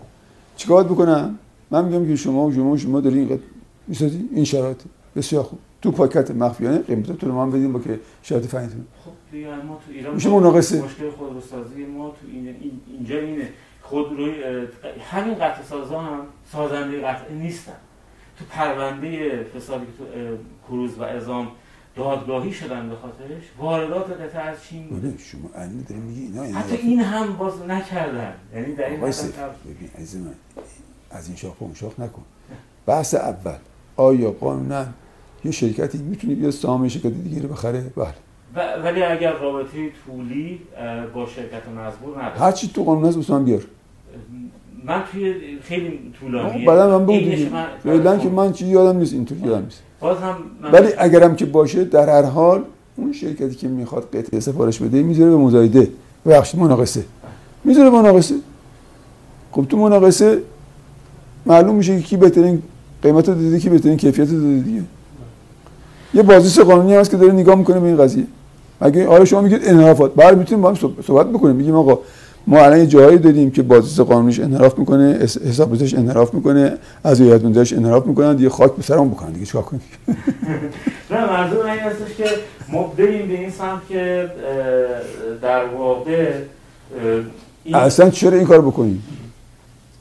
[0.57, 1.39] چیکار بکنم؟
[1.71, 3.41] من میگم که شما و شما و شما دارین
[3.89, 4.79] این این شرایط
[5.17, 5.59] بسیار خوب.
[5.83, 9.81] تو پاکت مخفیانه قیمت تو رو من بدیم با که شرایط فنیتون خب دیگه ما
[9.87, 10.83] تو ایران میشه مناقصه.
[10.83, 12.55] مشکل خودروسازی ما تو این
[12.87, 13.49] اینجا اینه.
[13.91, 14.35] خودروی
[15.11, 16.21] همین قطع سازا هم
[16.53, 17.73] سازنده قطع نیستن.
[18.39, 20.05] تو پرونده فسادی که تو
[20.69, 21.49] کروز و ازام
[21.97, 25.03] دادگاهی شدن به خاطرش واردات قطع از چین بود.
[25.03, 28.35] بله، شما الان داریم میگی اینا حتی این هم باز نکردن.
[28.55, 30.35] یعنی در این ببین عزیز من
[31.11, 32.23] از این شاخ اون شاخ نکن.
[32.87, 33.59] بحث اول
[33.97, 34.85] آیا قانونا
[35.45, 38.15] یه شرکتی می‌تونه بیا سهام شرکت دیگه رو بخره؟ بله.
[38.85, 40.61] ولی اگر رابطه طولی
[41.15, 43.45] با شرکت مزبور نداره هر چی تو قانون هست من
[44.85, 46.67] من توی خیلی طولانیه.
[46.67, 49.83] بعدا من بگو که من چی یادم نیست اینطور یادم نیست.
[50.01, 50.37] باز هم
[50.73, 52.63] ولی اگرم که باشه در هر حال
[52.97, 55.89] اون شرکتی که می‌خواد قطعه سفارش بده می‌ذاره به مزایده.
[56.27, 57.05] بخشید مناقصه.
[57.65, 58.35] می‌ذاره مناقصه.
[59.53, 60.39] خب تو مناقصه
[61.47, 62.63] معلوم میشه که کی بهترین
[63.03, 64.83] قیمت رو داده کی بهترین کیفیت رو داده دیگه.
[66.15, 68.25] یه بازیس قانونی هست که داره نگاه می‌کنه به این قضیه.
[68.81, 70.75] اگه آره شما میگید انحرافات؟ بعد می‌تونیم با هم
[71.07, 71.57] صحبت بکنیم.
[71.57, 71.99] میگیم آقا
[72.47, 75.19] ما الان جایی داریم که بازیس قانونیش انحراف می‌کنه
[75.49, 76.73] حساباتش انحراف می‌کنه
[77.05, 79.83] از هیئت انحراف می‌کنن دیگه خاک به سرمون بکنن دیگه چیکار کنیم؟
[81.11, 82.25] نه منظور این هستش که
[82.73, 84.31] ما بریم به این سمت که
[85.43, 86.33] در واقع
[87.75, 89.03] اصلا چرا این کار بکنیم؟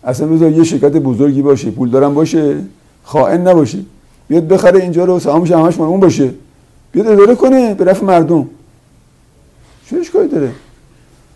[0.04, 2.56] اصلا بذار یه شرکت بزرگی باشه پول دارم باشه
[3.04, 3.80] خائن نباشه.
[4.28, 6.32] بیاد بخره اینجا رو سهامش همش مال اون باشه.
[6.92, 8.48] بیاد اداره کنه به مردم.
[9.90, 10.52] چه اشکالی داره؟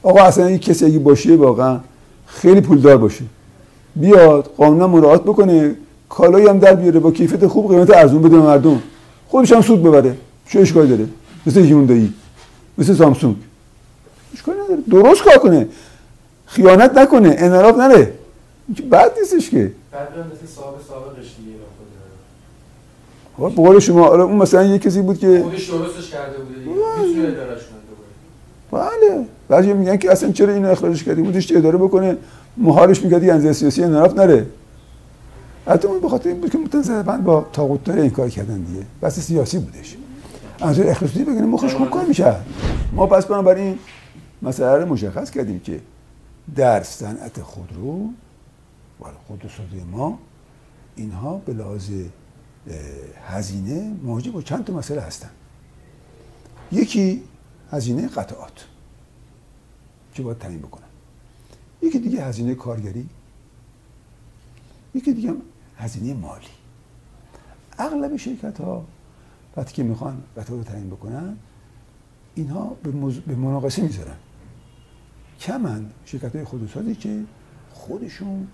[0.03, 1.79] آقا اصلا یک کسی اگه باشه واقعا
[2.27, 3.23] خیلی پولدار باشه.
[3.95, 5.75] بیاد قانون مراعات بکنه
[6.09, 8.81] کالایی هم در بیاره با کیفیت خوب قیمت ارزون بده به مردم.
[9.27, 10.15] خودش هم سود ببره
[10.49, 11.07] چه اشکالی داره؟
[11.45, 12.13] مثل هیوندایی
[12.77, 13.35] مثل سامسونگ.
[14.33, 14.81] اشکالی نداره.
[14.91, 15.67] درست کار کنه.
[16.45, 18.13] خیانت نکنه انحراف نره.
[18.89, 19.71] بعد نیستش که.
[19.91, 21.53] بعد مثل صاحب صاحبش دیگه
[23.37, 26.71] خب قول شما اون مثلا یه کسی بود که خودش درستش کرده بوده دیگه.
[28.73, 29.25] بله.
[29.47, 32.17] بعضی میگن که اصلا چرا اینو اخراجش کردی؟ بودش اداره بکنه.
[32.57, 34.45] مهارش می‌کردی انزه سیاسی انحراف نره.
[35.67, 36.57] حتی اون بخاطر این بود که
[37.03, 38.85] بند با تاقوت داره این کار کردن دیگه.
[39.01, 39.97] بس سیاسی بودش.
[40.61, 42.35] از اخراجی بگن مخش خوب کار میشه
[42.93, 43.79] ما پس بنابراین
[44.41, 45.79] مسئله رو مشخص کردیم که
[46.55, 48.09] در صنعت خودرو
[49.27, 50.19] خودروسازی ما
[50.95, 51.89] اینها به لحاظ
[53.27, 55.29] هزینه مواجه با چند تا مسئله هستن.
[56.71, 57.23] یکی
[57.73, 58.65] هزینه قطعات.
[60.13, 60.87] که باید تعیین بکنن
[61.81, 63.09] یکی دیگه هزینه کارگری.
[64.95, 65.33] یکی دیگه
[65.77, 66.45] هزینه مالی.
[67.77, 68.85] اغلب شرکت ها
[69.57, 71.37] وقتی که می‌خوان قطعات رو تعیین بکنن
[72.35, 73.19] اینها به, مز...
[73.19, 74.15] به مناقصه می‌ذارن.
[75.39, 77.23] کمن شرکت های خودروسازی که
[77.73, 78.47] خودشون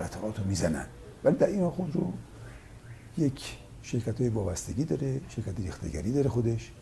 [0.00, 0.86] قطعات رو می‌زنن.
[1.24, 2.12] ولی در این خود رو
[3.18, 6.72] یک شرکت های وابستگی داره شرکت ریختگری داره خودش.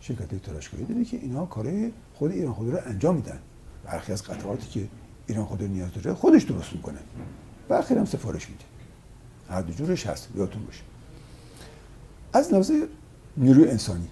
[0.00, 3.38] شرکت های داره که اینها کار خود ایران خود رو انجام میدن.
[3.84, 4.88] برخی از قطعاتی که
[5.26, 6.98] ایران خود نیاز داره خودش درست می‌کنه.
[7.68, 8.64] برخی هم سفارش میده.
[9.50, 10.28] هر دو جورش هست.
[10.36, 10.82] یادتون باشه.
[12.32, 12.72] از لحاظ
[13.36, 14.08] نیروی انسانی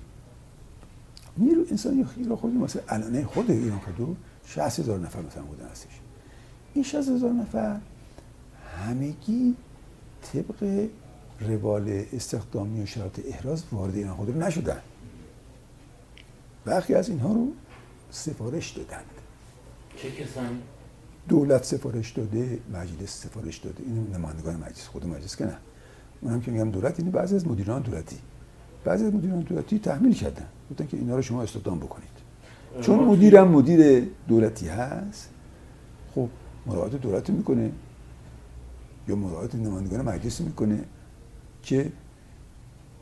[1.39, 6.01] نیروی انسانی ایران خود مثلا الان خود ایران خود 60 هزار نفر مثلا بودن هستش.
[6.75, 7.81] این 60 هزار نفر
[8.87, 9.55] همگی
[10.33, 10.89] طبق
[11.41, 14.81] روال استخدامی و شرایط احراز وارد ایران خود نشدن.
[16.66, 17.52] برخی از اینها رو
[18.10, 19.05] سفارش دادند.
[19.97, 20.59] چه کسانی؟
[21.28, 23.82] دولت سفارش داده مجلس سفارش داده.
[23.86, 25.56] این نمایندگان مجلس خود مجلس که نه.
[26.22, 28.18] من هم که میگم دولت اینه بعضی از مدیران دولتی.
[28.84, 30.47] بعضی از مدیران دولتی تحمیل کردن.
[30.70, 32.09] گفتن که اینا رو شما استخدام بکنید.
[32.80, 35.30] چون مدیرم مدیر دولتی هست
[36.14, 36.28] خب
[36.66, 37.72] مراعات دولت می‌کنه.
[39.09, 40.84] یا مراعات نمایندگان مجلس می‌کنه
[41.62, 41.93] که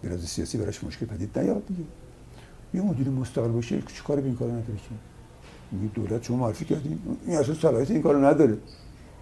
[0.02, 1.84] به سیاسی براش مشکل پدید نیاد دیگه.
[2.74, 4.94] یه مدیر مستقل باشه چه کاری به این کارو نداره که؟
[5.72, 6.98] میگه دولت شما معرفی کردین.
[7.26, 8.59] این اصلا صلاحیت این کارو نداره.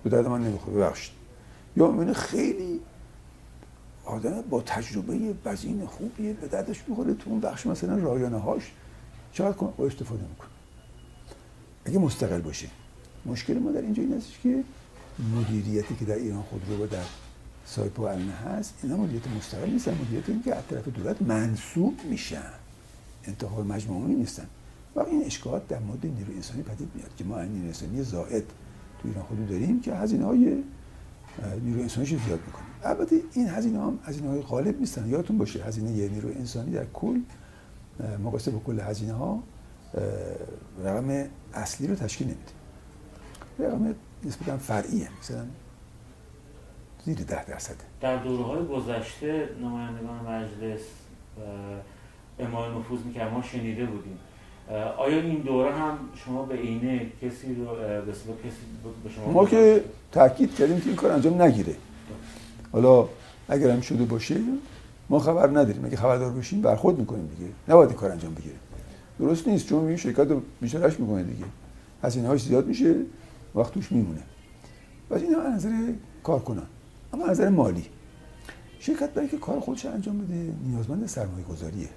[0.04, 1.14] به درد من نمی‌خوره ببخشید.
[1.76, 2.80] یا من خیلی
[4.04, 7.14] آدم با تجربه وزین خوبیه به دردش می‌خوره.
[7.14, 8.72] تو اون بخش مثلا رایانه هاش
[9.32, 10.48] چقدر کن استفاده می‌کنه.
[11.84, 12.68] اگه مستقل باشه.
[13.26, 14.64] مشکل ما در اینجا این که
[15.36, 17.04] مدیریتی که در ایران خودرو و در
[17.66, 19.98] سایپا هست اینا مدیریت مستقل نیستن.
[20.04, 22.61] مدیریت که از طرف دولت منصوب میشن.
[23.26, 24.46] انتخاب مجموعی نیستن.
[24.96, 28.44] و این اشکالات در مورد نیروی انسانی پدید میاد که ما این نیروی انسانی زائد
[29.02, 30.62] تو ایران خودرو داریم که هزینه های
[31.62, 32.64] نیروی انسانیش زیاد می‌کنه.
[32.84, 35.08] البته این هزینه هم هزینه های غالب نیستن.
[35.08, 37.20] یادتون باشه هزینه یه نیروی انسانی در کل
[38.24, 39.42] مقایسه با کل هزینه ها
[40.84, 42.52] رقم اصلی رو تشکیل نمیده.
[43.58, 43.94] رقم
[44.24, 45.08] نسبتا فرعیه.
[45.20, 45.44] مثلا
[47.04, 47.84] زیر ده درصده.
[48.00, 50.80] در دوره های گذشته نمایندگان مجلس
[52.38, 54.18] اعمال نفوذ می‌کرد ما شنیده بودیم.
[54.98, 57.64] آیا این دوره هم شما به اینه کسی رو
[58.06, 58.56] به کسی
[59.04, 61.74] به شما ما که تاکید کردیم که این کار انجام نگیره.
[62.72, 63.08] حالا
[63.48, 64.36] اگر هم شده باشه
[65.10, 65.84] ما خبر نداریم.
[65.84, 67.50] اگه خبردار بشیم برخورد می‌کنیم دیگه.
[67.68, 68.56] نباید این کار انجام بگیره.
[69.18, 71.44] درست نیست چون این شرکت رو بیشترش می‌کنه دیگه.
[72.02, 72.94] هزینه هاش زیاد میشه
[73.54, 74.20] وقت توش میمونه.
[75.10, 75.92] و این از نظر
[76.22, 76.66] کار کنن
[77.12, 77.84] اما نظر مالی.
[78.78, 81.88] شرکت برای که کار خودش انجام بده نیازمند سرمایه گذاریه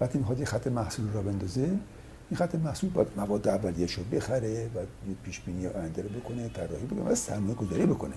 [0.00, 1.60] وقتی می‌خواد یه خط محصول را بندازه
[2.30, 4.78] این خط محصول باید مواد اولیه شو بخره و
[5.24, 8.14] پیش بینی آینده رو بکنه طراحی بکنه و سرمایه گذاری بکنه.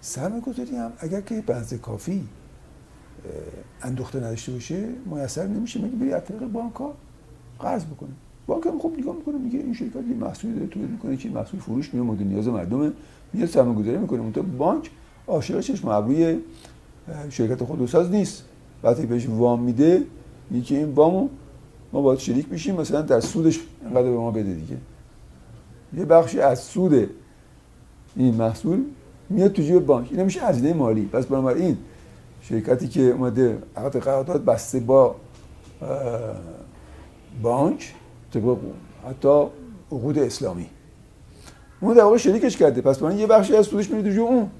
[0.00, 2.28] سرمایه گذاری هم اگر که به کافی
[3.82, 5.80] اندوخته نداشته باشه میسر نمیشه.
[5.80, 6.94] مگه بری از طریق بانک ها
[7.58, 8.10] قرض بکنه؟
[8.46, 11.60] بانک هم خب نگاه می‌کنه میگه این شرکت یه محصولی داره تولید می‌کنه که محصول
[11.60, 12.92] فروش میاد مورد نیاز مردم
[13.32, 14.20] میاد سرمایه گذاری می‌کنه.
[14.20, 14.90] اون بانک
[15.26, 16.40] عاشق چشم ابروی
[17.30, 18.44] شرکت خودروساز نیست.
[18.82, 20.02] وقتی بهش وام میده
[20.50, 21.28] میگه که این وامو
[21.92, 24.76] ما باید شریک بشیم مثلا در سودش انقدر به ما بده دیگه.
[25.96, 27.10] یه بخشی از سود
[28.16, 28.84] این محصول
[29.30, 30.08] میاد تو جیب بانک.
[30.10, 31.04] این میشه هزینه مالی.
[31.04, 31.76] پس بنابراین
[32.42, 35.16] شرکتی که اومده عقد قرارداد بسته با
[37.42, 37.94] بانک
[38.34, 38.56] طبق
[39.08, 39.46] حتی
[39.92, 40.66] عقود اسلامی.
[41.80, 42.80] اون در واقع شریکش کرده.
[42.80, 44.50] پس برای یه بخشی از سودش میره تو اون.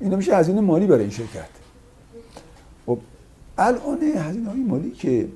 [0.00, 1.63] این میشه هزینه مالی برای این شرکت.
[3.58, 5.28] الان هزینه های مالی که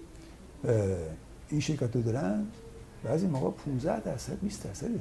[1.49, 2.45] این شرکت رو دارن
[3.05, 5.01] بعضی موقع 15 درصد 20 درصده.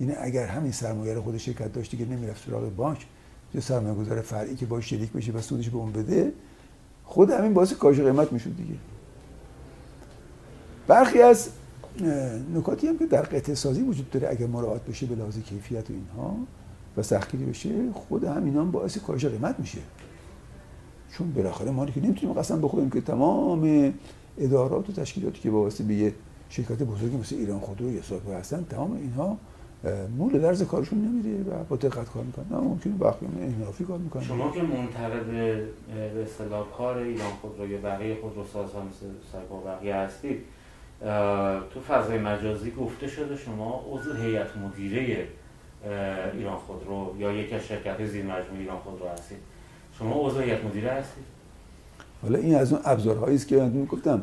[0.00, 3.06] یعنی اگر همین سرمایه خود شرکت داشتی که نمی‌رفت سراغ بانک
[3.54, 6.32] یا سرمایه گذار فرعی که باش شریک بشه و سودش به اون بده
[7.04, 8.74] خود همین باعث کاهش قیمت می‌شد دیگه.
[10.86, 11.48] برخی از
[12.54, 15.92] نکاتی هم که در قطع سازی وجود داره اگر مراعات بشه به لحاظ کیفیت و
[15.92, 16.36] اینها
[16.96, 19.78] و سختگیری بشه خود همینا هم باعث کاهش قیمت میشه.
[21.12, 23.94] چون بالاخره ما که نمی‌تونیم قسم بخوریم که تمام
[24.38, 26.12] ادارات و تشکیلاتی که وابسته به یه
[26.50, 29.36] شرکت بزرگی مثل ایران خودرو یا ساکو هستن تمام اینها
[30.18, 32.44] مول درز کارشون نمیره و با دقت کار می‌کنن.
[32.50, 34.22] نه ممکنه وقتی انحرافی کار می‌کنن.
[34.22, 35.26] شما که منتقد
[36.14, 40.38] به اصطلاح کار ایران خودرو یا بقیه خودروسازها مثل سایپا بقیه هستید
[41.74, 45.26] تو فضای مجازی گفته شده شما عضو هیئت مدیره
[46.34, 49.38] ایران خودرو یا یکی از شرکت زیر مجموعه ایران خودرو هستید.
[49.98, 51.24] شما عضو هیئت مدیره هستید؟
[52.22, 54.22] حالا این از اون ابزارهایی است که من گفتم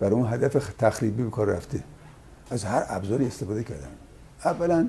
[0.00, 1.82] برای اون هدف تخریبی به کار رفته.
[2.50, 3.88] از هر ابزاری استفاده کردم.
[4.44, 4.88] اولا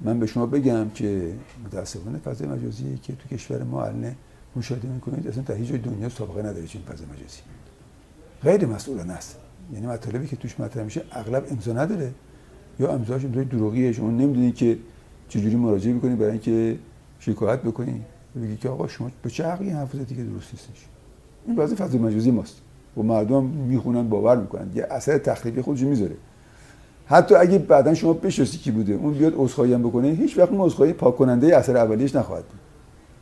[0.00, 1.34] من به شما بگم که
[1.64, 4.14] متاسفانه فضای مجازی که تو کشور ما الان
[4.56, 7.40] مشاهده می‌کنید اصلا در هیچ دنیا سابقه نداره چنین فضای مجازی.
[8.42, 9.38] غیر مسئولانه است.
[9.72, 12.12] یعنی مطالبی که توش مطرح میشه اغلب امضا نداره.
[12.80, 13.92] یا امضاش امضای دروغیه.
[13.92, 14.78] شما نمی‌دونید که
[15.28, 16.78] چجوری مراجعه بکنید برای اینکه
[17.20, 18.04] شکایت بکنید.
[18.38, 20.86] بگی که آقا شما به چه حقی حرف که درست نیستش؟
[21.46, 22.56] این بعضی فضای مجازی ماست.
[22.96, 24.70] و مردم می‌خونن باور می‌کنن.
[24.74, 26.16] یه اثر تخریبی خودش می‌ذاره.
[27.06, 30.60] حتی اگه بعدا شما بشناسی کی بوده اون بیاد عذرخواهی هم بکنه هیچ وقت اون
[30.60, 32.60] عذرخواهی پاک کننده اثر اولیش نخواهد بود.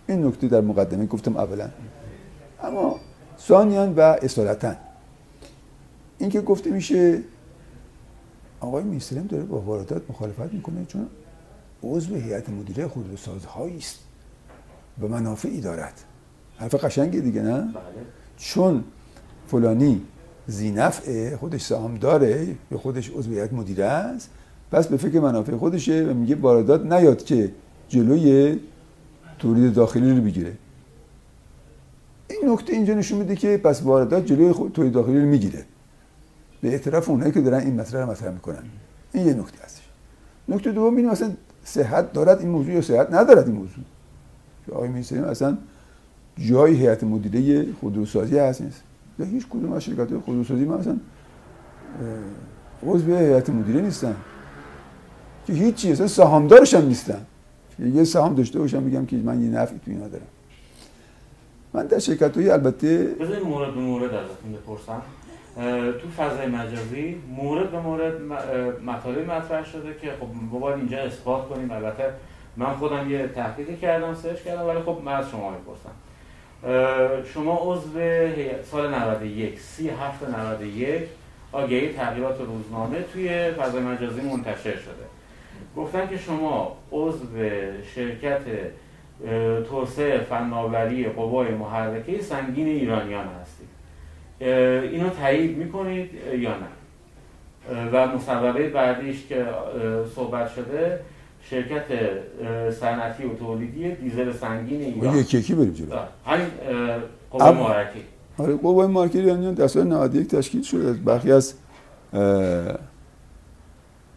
[0.09, 1.69] این نکته در مقدمه گفتم اولا.
[2.63, 2.97] اما
[3.39, 4.75] ثانیان و اصالتا.
[6.19, 7.23] این که گفته میشه
[8.61, 11.07] آقای میسلم داره با واردات مخالفت می‌کنه چون
[11.83, 13.99] عضو هیئت مدیره خودروسازهایی است.
[15.03, 16.01] و منافعی دارد.
[16.59, 17.73] حرف قشنگه دیگه نه؟ بله.
[18.37, 18.85] چون
[19.47, 20.03] فلانی
[20.47, 24.31] زینفعه خودش سهام داره یا خودش عضو هیئت مدیره است
[24.73, 27.53] پس به فکر منافع خودشه و میگه واردات نیاد که
[27.89, 28.59] جلوی
[29.39, 30.53] تولید داخلی رو بگیره.
[32.31, 35.65] این نکته اینجا نشون میده که پس واردات جلوی تولید داخلی رو می‌گیره.
[36.61, 38.63] به اعتراف اونایی که دارن این مسئله رو مطرح می‌کنن.
[39.13, 39.83] این یه نکته هستش.
[40.49, 41.33] نکته دوم این مثلا
[41.65, 43.85] صحت دارد این موضوع یا صحت ندارد این موضوع؟
[44.67, 45.59] که آقای میسریم اصلا
[46.39, 48.83] جای هیئت مدیره خودروسازی هست نیست.
[49.19, 50.97] یا هیچ کدوم از شرکت خودروسازی من مثلا
[52.87, 54.17] عضو هیئت مدیره نیستن.
[55.47, 57.27] که هیچی اصلا سهامدارش هم نیستن.
[57.79, 60.27] یه سهام داشته باشم میگم که من یه نفعی تو اینا دارم.
[61.75, 65.03] من در شرکت های البته بذارید مورد به مورد ازتون بپرسم.
[66.03, 68.23] تو فضای مجازی مورد به مورد
[68.87, 71.71] مطالبی مطرح شده که خب باید اینجا اثبات کنیم.
[71.71, 72.05] البته
[72.57, 75.91] من خودم یه تحقیق کردم سرچ کردم ولی خب من از شما می‌پرسم.
[77.35, 78.01] شما عضو
[78.65, 81.03] سال 91 سی هفت 91
[81.53, 85.07] آگهی تغییرات روزنامه توی فضای مجازی منتشر شده.
[85.77, 87.27] گفتن که شما عضو
[87.95, 88.41] شرکت
[89.69, 93.69] توسعه فناوری قوای محرکه سنگین ایرانیان هستید.
[94.93, 96.67] اینو تایید می‌کنید یا نه؟
[97.93, 99.47] و مصوبه بعدیش که
[100.15, 101.01] صحبت شده
[101.51, 101.85] شرکت
[102.81, 105.17] صنعتی و تولیدی دیزل سنگین ایران.
[105.17, 105.97] یکی یکی بریم جلو.
[106.27, 106.47] همین
[107.31, 108.01] قوه محرکه
[108.39, 110.77] آره قوه محرکه ایرانیان در سال 91 تشکیل شد.
[110.77, 111.55] از برخی از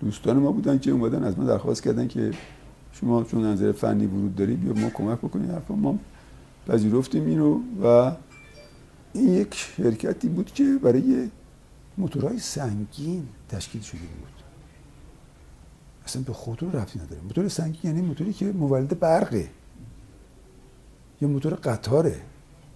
[0.02, 2.32] دوستان ما بودن که اومدن از ما درخواست کردن که
[2.92, 6.00] شما چون نظر فنی ورود داری بیا ما کمک بکنید حرفا ما
[6.68, 8.12] پذیرفتیم اینو و
[9.14, 11.30] این یک شرکتی بود که برای
[11.98, 14.39] موتورهای سنگین تشکیل شده بود.
[16.10, 19.50] اصلا به خودرو رفتی نداره موتور سنگین یعنی موتوری که مولد برقه.
[21.22, 22.16] یا موتور قطاره.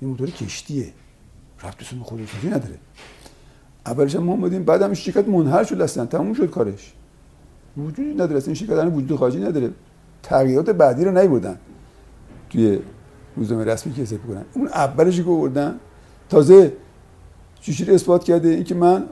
[0.01, 0.93] یا موتور کشتیه.
[1.63, 2.77] رفت به خودروسازی نداره.
[3.85, 6.05] اولش ما اومدیم بعدم شرکت منحل شد اصلا.
[6.05, 6.93] تموم شد کارش.
[7.77, 8.37] وجودی نداره.
[8.37, 9.71] اصلا این شرکت وجود خارجی نداره.
[10.23, 11.57] تغییرات بعدی رو نیوردن.
[12.49, 12.79] توی
[13.35, 15.79] روزنامه رسمی که حساب کنن اون اولش که آوردن
[16.29, 16.73] تازه
[17.61, 19.05] چیشیر اثبات کرده؟ اینکه من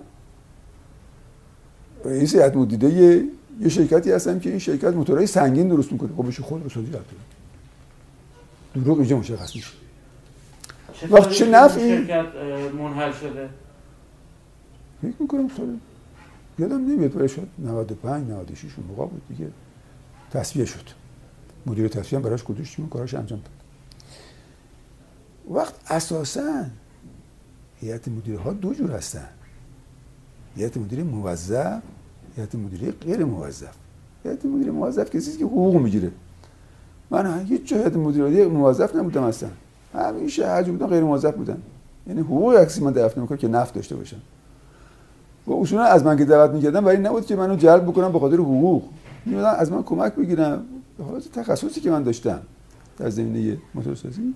[2.05, 3.23] رئیس هیئت مدیره
[3.61, 6.09] یه, شرکتی هستم که این شرکت موتورهای سنگین درست می‌کنه.
[6.17, 7.15] خب بشه خود رسوزی رفته
[8.75, 9.71] دروغ اینجا مشخص میشه.
[11.09, 12.25] وقت چه نفعی؟ شرکت
[12.77, 13.49] منحل شده؟
[15.01, 15.77] فکر می‌کنم سال
[16.59, 19.51] یادم نمیاد برای شد 95 96 اون موقع بود دیگه.
[20.31, 20.89] تصفیه شد.
[21.65, 23.49] مدیر تصفیه هم براش گذاشتیم کاراش انجام داد.
[25.57, 26.65] وقت اساسا
[27.79, 29.29] هیئت مدیره ها دو جور هستن.
[30.55, 31.81] هیئت مدیره موظف
[32.35, 33.75] هیئت مدیره غیر موظف
[34.23, 36.11] هیئت مدیره موظف کسی که حقوق می‌گیره
[37.11, 39.49] من هیچ جا هیئت مدیره موظف نبودم اصلا
[39.93, 41.61] همیشه هر جا بودم غیر موظف بودن
[42.07, 44.21] یعنی حقوق کسی من دفع نمی‌کنم که نفت داشته باشم
[45.47, 48.35] و اصولا از من که دعوت برای این نبود که منو جلب بکنم به خاطر
[48.35, 48.83] حقوق
[49.25, 50.65] میمدن از من کمک بگیرم
[50.97, 52.41] به حالت تخصصی که من داشتم
[52.97, 54.33] در زمینه موتورسازی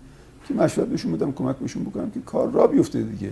[0.47, 3.31] که مشورت بهشون بدم کمک بهشون بکنم که کار را بیفته دیگه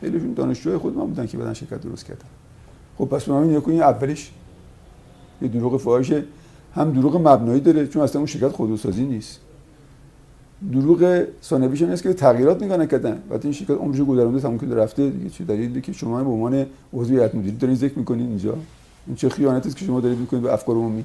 [0.00, 2.26] خیلیشون دانشجوی خود من بودن که بعدن شرکت درست کردن
[2.98, 4.30] خب پس من نگاه اولیش
[5.42, 6.24] یه دروغ فاحشه.
[6.74, 9.40] هم دروغ مبنایی داره چون اصلا اون شرکت خودروسازی نیست.
[10.72, 13.22] دروغ ثانویش هم که تغییرات نگاه نکردن.
[13.30, 15.30] وقتی این شرکت عمرش رو گذرونده تموم کرده رفته دیگه.
[15.30, 18.56] چه دلیلی که شما به عنوان عضو هیئت مدیره دارین ذکر می‌کنین اینجا؟
[19.06, 21.04] این چه خیانتی است که شما دارید می‌کنید به افکار عمومی؟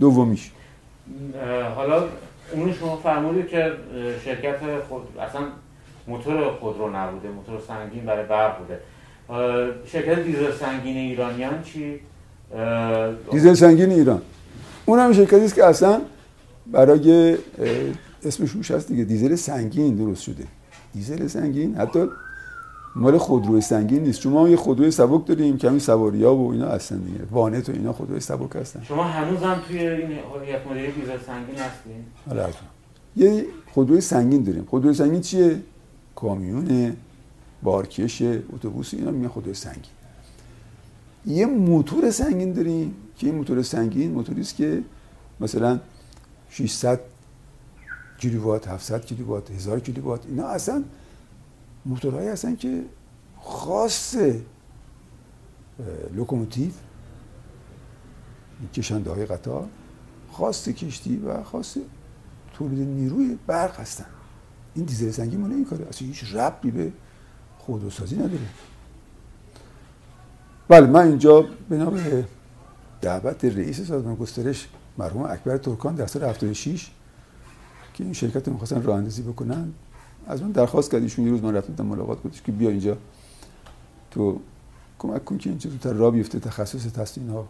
[0.00, 0.50] دومیش.
[1.76, 2.04] حالا
[2.52, 3.72] اونو شما فرمودید که
[4.24, 5.40] شرکت خود اصلا
[6.08, 8.78] موتور خودرو نبوده موتور سنگین برای برق بوده.
[9.86, 12.00] شرکت دیزل سنگین ایرانیان چی؟
[13.30, 14.22] دیزل سنگین ایران.
[14.86, 16.00] اون هم شرکتی است که اصلا
[16.66, 17.36] برای
[18.24, 19.04] اسمش روش هست دیگه.
[19.04, 20.44] دیزل سنگین درست شده.
[20.94, 22.06] دیزل سنگین حتی
[22.96, 24.20] مال خودروی سنگین نیست.
[24.20, 27.18] چون ما یه خودروی سبک داریم کمی سواری ها و اینا هستن دیگه.
[27.30, 28.82] وانت و اینا خودروی سبک هستن.
[28.82, 30.08] شما هنوزم توی این
[30.44, 32.46] هیئت مدیره دیزل سنگین هستین؟ حالا.
[33.16, 34.64] یه خودروی سنگین داریم.
[34.70, 35.56] خودروی سنگین چیه؟
[36.14, 36.96] کامیون.
[37.62, 39.92] بارکش اتوبوس اینا میگن خودروی سنگین.
[41.26, 44.82] یه موتور سنگین داریم که این موتور سنگین موتوری است که
[45.40, 45.80] مثلا
[46.50, 47.00] 600
[48.18, 50.84] کیلووات 700 کیلووات 1000 کیلووات اینا اصلا
[51.86, 52.84] موتورهایی هستن که
[53.40, 54.16] خاص
[56.14, 56.70] لوکوموتیو
[58.74, 59.68] کشنده های قطار
[60.32, 61.76] خاص کشتی و خاص
[62.54, 64.06] تولید نیروی برق هستن.
[64.74, 65.86] این دیزل سنگین مال این کاره.
[65.88, 66.92] اصلا هیچ ربطی به
[67.70, 68.38] خودروسازی نداره
[70.68, 72.24] بله من اینجا بنا به
[73.00, 74.68] دعوت رئیس سازمان گسترش
[74.98, 76.90] مرحوم اکبر ترکان در سال 76
[77.94, 79.72] که این شرکت رو می‌خواستن راه اندازی بکنن.
[80.26, 82.96] از من درخواست کرد ایشون یه روز من رفتم ملاقات گفتش که بیا اینجا.
[84.10, 84.40] تو
[84.98, 87.48] کمک کن که اینجا زودتر راه بیفته تخصص تسلیم ها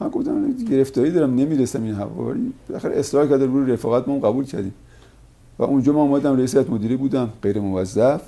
[0.00, 4.18] من گفتم من گرفتاری دارم نمی‌رسم این هوا ولی بالاخره اصرار کرده روی رفاقت هم
[4.18, 4.74] قبول کردیم.
[5.58, 8.22] و اونجا من اومدم رئیس مدیره بودم غیر موظف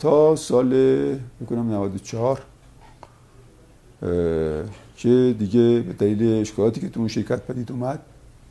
[0.00, 0.66] تا سال
[1.40, 2.42] می‌کنم 94
[4.02, 4.08] اه،
[4.96, 8.00] که دیگه به دلیل اشکالاتی که تو اون شرکت پدید اومد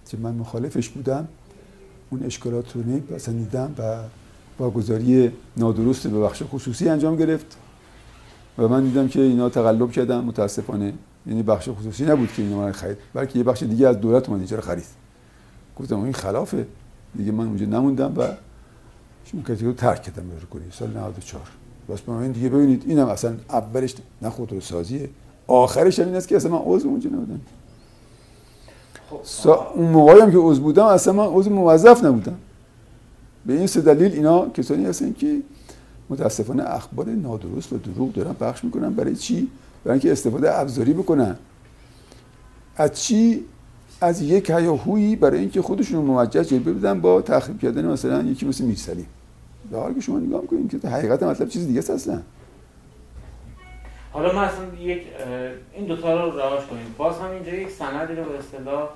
[0.10, 1.28] که من مخالفش بودم
[2.10, 3.98] اون اشکالات رو نمیپسندیدم و
[4.60, 7.58] واگذاری نادرست به بخش خصوصی انجام گرفت.
[8.58, 10.94] و من دیدم که اینا تقلب کردن متاسفانه.
[11.28, 14.40] یعنی بخش خصوصی نبود که اینا من خرید بلکه یه بخش دیگه از دولت اومد
[14.40, 14.86] اینجا رو خرید.
[15.80, 16.68] گفتم این خلافه.
[17.18, 18.28] دیگه من اونجا نموندم و
[19.31, 20.64] شرکتی رو ترک کردم به کنی.
[20.72, 21.41] سال 94
[21.89, 25.10] بس با این دیگه ببینید اینم اصلا اولش نه خودروسازیه
[25.47, 27.41] آخرش هم این است که اصلا من عضو اونجا نبودم.
[29.10, 29.19] خب.
[29.23, 29.72] سا...
[29.76, 32.38] اون موقعی هم که عضو بودم اصلا من عضو موظف نبودم.
[33.45, 35.41] به این سه دلیل اینا کسانی هستن که
[36.10, 38.93] متاسفانه اخبار نادرست و دروغ دارن پخش می‌کنن.
[38.93, 39.47] برای چی؟
[39.84, 41.35] برای اینکه استفاده ابزاری بکنن.
[42.76, 43.45] از چی؟
[44.01, 48.45] از یک هیاهویی برای اینکه خودشون رو موجه جلوه بدن با تخریب کردن مثلا یکی
[48.45, 49.06] مثل میرسلی
[49.72, 52.12] در حالی که شما نگاه می‌کنید که حقیقت مطلب چیز دیگه است
[54.14, 55.02] حالا ما اصلا یک
[55.74, 56.96] این دوتا رو رواش کنیم.
[56.98, 58.90] باز هم اینجا یک سندی رو به اصطلاح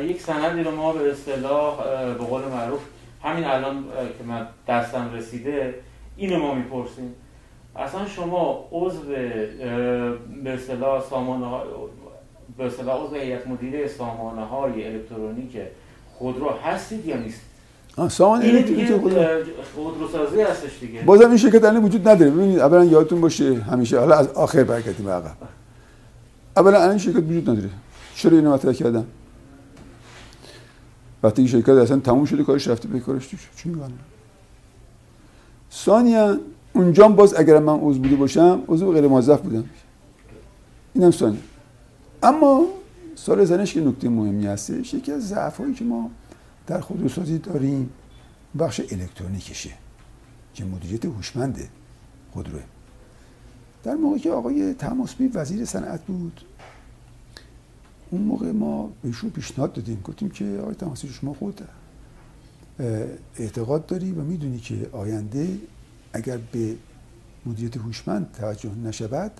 [0.00, 2.80] یک سندی رو ما به اصطلاح به قول معروف
[3.22, 3.84] همین الان
[4.18, 5.74] که من دستم رسیده
[6.16, 7.14] اینو ما می‌پرسیم.
[7.76, 9.00] اصلا شما عضو
[10.44, 11.64] به اصطلاح سامانه
[12.58, 15.56] به اصطلاح عضو هیئت مدیره سامانه های الکترونیک
[16.14, 17.40] خودرو هستید یا نیست
[18.08, 19.00] سامان دیگه
[19.74, 21.02] خودروسازی هستش دیگه.
[21.02, 22.30] بازم این شرکت الان وجود نداره.
[22.30, 25.36] ببینید اولا یادتون باشه همیشه حالا از آخر برگردیم به عقب.
[26.56, 27.70] اولا الان این شرکت وجود نداره.
[28.14, 29.06] چرا اینو مطرح کردم
[31.22, 33.48] وقتی این شرکت اصلا تموم شده کارش رفته به کارش توش.
[33.56, 33.90] چی میگن؟
[35.72, 36.38] ثانیا
[36.72, 39.64] اونجا باز اگر من عضو بوده باشم عضو غیر موظف بودم.
[40.94, 41.40] اینم ثانیا.
[42.22, 42.66] اما
[43.14, 46.10] سال زنش که نکته مهمی هستش یکی از ضعف هایی که ما
[46.66, 47.90] در خودروسازی داریم.
[48.58, 49.70] بخش الکترونیکشه
[50.54, 51.68] که مدیریت هوشمند
[52.32, 52.62] خودروه.
[53.84, 56.40] در موقعی که آقای تماسبی وزیر صنعت بود
[58.10, 60.00] اون موقع ما بهشون پیشنهاد دادیم.
[60.04, 61.60] گفتیم که آقای تماسبی شما خود
[63.36, 65.58] اعتقاد داری و می‌دونی که آینده
[66.12, 66.76] اگر به
[67.46, 69.32] مدیریت هوشمند توجه نشود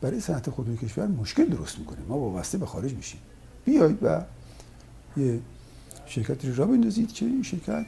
[0.00, 1.98] برای صنعت خودروی کشور مشکل درست می‌کنه.
[2.08, 3.20] ما وابسته به خارج میشیم.
[3.64, 4.22] بیایید و
[5.16, 5.40] یه
[6.06, 7.86] شرکتی را بندازید که این شرکت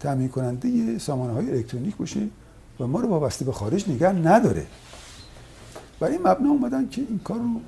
[0.00, 2.28] تامین کننده سامانه های الکترونیک باشه
[2.80, 4.66] و ما رو وابسته به خارج نگه نداره.
[6.00, 7.60] برای این مبنا اومدن که این کار رو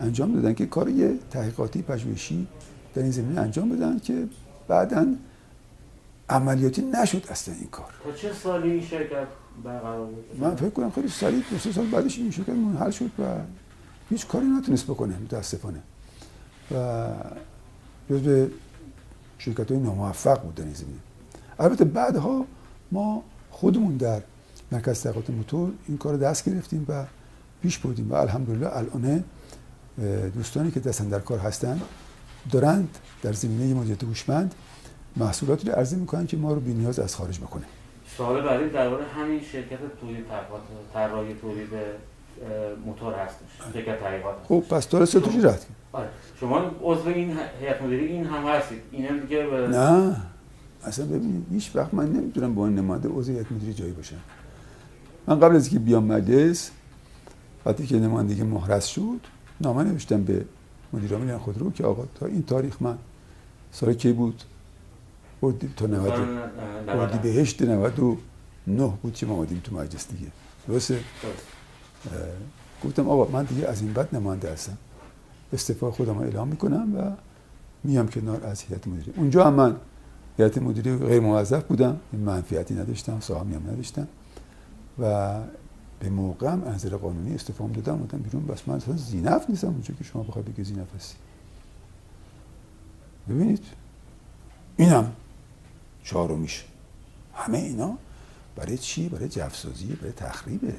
[0.00, 2.46] انجام دادن که کار یه تحقیقاتی پژوهشی
[2.94, 4.28] در این زمینه انجام بدن که
[4.68, 5.06] بعدا
[6.28, 7.90] عملیاتی نشد اصلا این کار.
[8.04, 9.26] تا چه سالی این شرکت
[9.64, 10.08] برقرار
[10.38, 13.24] من فکر کنم خیلی سریع دو سه سال بعدش این شرکت منحل شد و
[14.10, 15.82] هیچ کاری نتونست بکنه متاسفانه.
[16.70, 17.06] و
[18.10, 18.48] جزو
[19.38, 20.98] شرکت های ناموفق بود در این زمینه.
[21.58, 22.44] البته بعدها
[22.92, 24.20] ما خودمون در
[24.72, 27.04] مرکز تحقیقات موتور این کار دست گرفتیم و
[27.62, 29.24] پیش بردیم و الحمدلله الان
[30.34, 31.80] دوستانی که دستن در کار هستن
[32.50, 34.54] دارند در زمینه مدیریت هوشمند
[35.16, 37.64] محصولاتی رو عرضه می‌کنن که ما رو بی نیاز از خارج بکنه.
[38.16, 40.24] سوال بعدی درباره همین شرکت تولید
[40.94, 41.68] طراحی تولید
[42.86, 43.72] موتور هستش.
[43.74, 46.08] شرکت تحقیقات خب پس داره سه توشی رد آره.
[46.40, 48.78] شما عضو این هیئت مدیره این هم هستید.
[48.92, 50.16] اینم دیگه به نه.
[50.84, 54.16] اصلا ببینید هیچ وقت من نمی‌تونم با نماینده عضو هیئت مدیره جایی باشم.
[55.26, 56.70] من قبل از اینکه بیام مجلس
[57.66, 59.20] وقتی که نمایندگی مهرس شد
[59.60, 60.44] نامه نوشتم به
[60.92, 62.98] مدیر عامل خودرو که آقا تا این تاریخ من
[63.72, 64.42] سال کی بود؟
[65.42, 66.12] اردی تا 90
[66.88, 70.30] اردی بهشت 99 بود که ما آمدیم تو مجلس دیگه.
[70.68, 71.00] درسته.
[72.84, 74.78] گفتم آقا من دیگه از این بعد نماینده هستم.
[75.52, 77.12] استعفا خودم اعلام می‌کنم و
[77.84, 79.12] میام کنار از هیئت مدیره.
[79.16, 79.76] اونجا هم من
[80.38, 82.00] هیئت مدیره غیر موظف بودم.
[82.12, 84.08] منفیتی نداشتم سهامی هم نداشتم.
[84.98, 85.38] و
[86.00, 87.96] به موقع هم انظر قانونی استفام دادم.
[87.96, 91.16] بودم بیرون بس من اصلا زینف نیستم اونجا که شما بخوای بگی زینف هستی.
[93.28, 93.64] ببینید
[94.76, 95.12] اینم
[96.04, 96.64] چهارمیش.
[97.34, 97.98] همه اینا
[98.56, 100.74] برای چی؟ برای جفسازی برای تخریبه.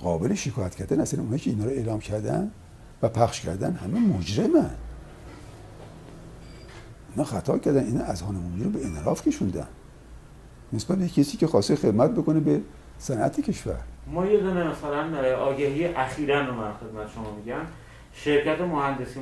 [0.00, 2.50] قابل شکایت کردن اصلا اونایی که اینا رو اعلام کردن
[3.02, 4.70] و پخش کردن همه مجرمن.
[7.10, 9.66] اینا خطا کردن اینا از هانمونی رو به انراف کشوندن.
[10.72, 12.60] نسبت به کسی که خواسته خدمت بکنه به
[12.98, 13.78] صنعت کشور.
[14.06, 17.66] ما یه دونه مثلا آگهی اخیرا رو من خدمت شما میگم.
[18.12, 19.20] شرکت مهندسی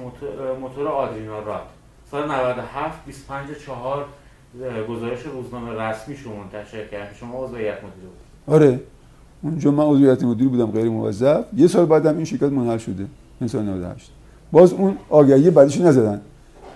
[0.61, 1.67] موتور آدرینا راد.
[2.11, 4.07] سال 97 25 4
[4.89, 8.09] گزارش روزنامه رسمی شما منتشر کرد شما عضو هیئت مدیره
[8.47, 8.81] آره.
[9.43, 11.45] اونجا من عضو هیئت مدیره بودم غیر موظف.
[11.57, 13.07] یه سال بعدم این شرکت منحل شده
[13.41, 14.11] این سال 98
[14.53, 16.21] باز اون آگهی بعدش نزدن.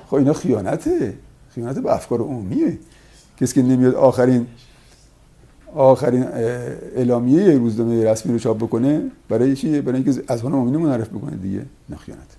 [0.06, 1.14] خب اینا خیانته.
[1.54, 2.78] خیانت به افکار عمومیه.
[3.40, 4.46] کسی که نمیاد آخرین
[5.74, 6.24] آخرین
[6.96, 11.36] اعلامیه روزنامه رسمی رو چاپ بکنه برای چی؟ برای اینکه از هان مؤمنین منعرف بکنه
[11.36, 11.66] دیگه.
[11.90, 12.36] نخیانت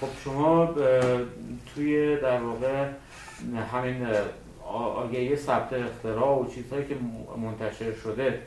[0.00, 0.74] خب شما
[1.74, 2.88] توی در واقع
[3.72, 3.96] همین
[4.96, 6.94] آگهی ثبت اختراع و چیزهایی که
[7.42, 8.38] منتشر شده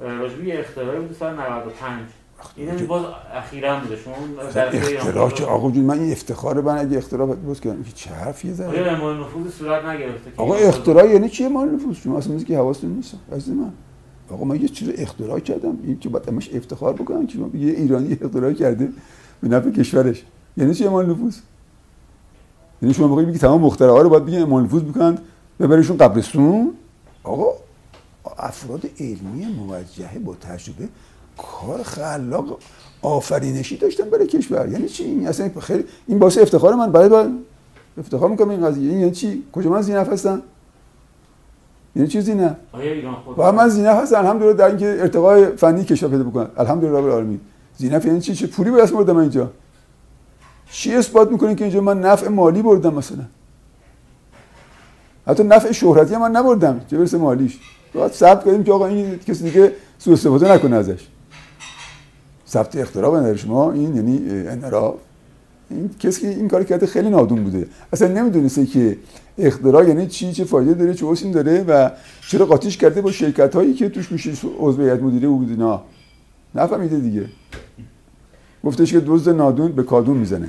[0.00, 2.00] راجبی اختراعی بود سال 95
[2.56, 3.02] این باز
[3.34, 3.96] اخیرا بوده.
[3.96, 4.14] شما
[4.72, 8.90] اختراع که آقا جون من این افتخار من اگه اختراع کردم که چه حرفیه زدی؟
[9.00, 13.14] مال نفوذ صورت نگرفته آقا اختراع یعنی چیه مال نفوذ؟ شما اصلا که حواستون نیست.
[13.32, 13.72] عزیز من
[14.30, 15.78] آقا من یه چیز اختراع کردم.
[15.84, 18.88] این که بعد همش افتخار بکنم که یه ایرانی اختراع کرده
[19.40, 20.24] به نفع کشورش.
[20.56, 21.36] یعنی چیه مال نفوذ؟
[22.82, 25.20] یعنی شما بگید تمام مخترعا رو باید بگین مال نفوذ بکنند
[25.60, 26.74] ببریشون قبرستون؟
[27.22, 27.46] آقا
[28.38, 30.88] افراد علمی موجهه با تجربه
[31.38, 32.58] کار خلاق
[33.02, 34.68] آفرینشی داشتن برای کشور.
[34.68, 36.92] یعنی چی؟ این اصلا خیلی این باعث افتخار من.
[36.92, 37.30] برای باید
[37.98, 38.92] افتخار می‌کنم این قضیه.
[38.92, 40.42] یعنی چی؟ کجا من زینف هستم؟
[41.96, 42.56] یعنی چی زینف؟
[43.38, 44.16] و من زینف هستم.
[44.16, 46.50] الحمدلله در اینکه ارتقای فنی کشور پیدا بکنم.
[46.56, 47.40] الحمدلله رب العالمین.
[47.76, 49.50] زینف یعنی چی؟ چه پولی به اسم بردم اینجا؟
[50.70, 53.24] چی اثبات می‌کنه که اینجا من نفع مالی بردم مثلا؟
[55.26, 56.80] حتی نفع شهرتی من نبردم.
[56.90, 57.58] چه برسه مالیش؟
[57.94, 61.06] باید ثبت کنیم که آقا این کسی دیگه سوء استفاده نکنه ازش.
[62.48, 64.94] ثبت اختراع بنده شما این یعنی انحراف؟
[65.70, 67.66] این کسی که این کار کرده خیلی نادون بوده.
[67.92, 68.98] اصلا نمی‌دونسته که
[69.38, 71.90] اختراع یعنی چی چه فایده داره چه حسین داره و
[72.28, 75.82] چرا قاطیش کرده با شرکت هایی که توش میشه عضو هیئت مدیره بود اینا.
[76.54, 77.24] نفهمیده دیگه.
[78.64, 80.48] گفتش که دزد نادون به کادون می‌زنه.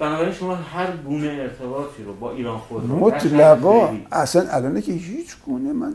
[0.00, 5.72] بنابراین شما هر گونه ارتباطی رو با ایران خود مطلقا اصلا الانه که هیچ گونه
[5.72, 5.94] من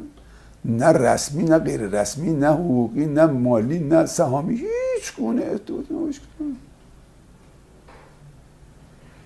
[0.66, 6.20] نه رسمی نه غیر رسمی نه حقوقی نه مالی نه سهامی هیچ گونه ارتباطی نباش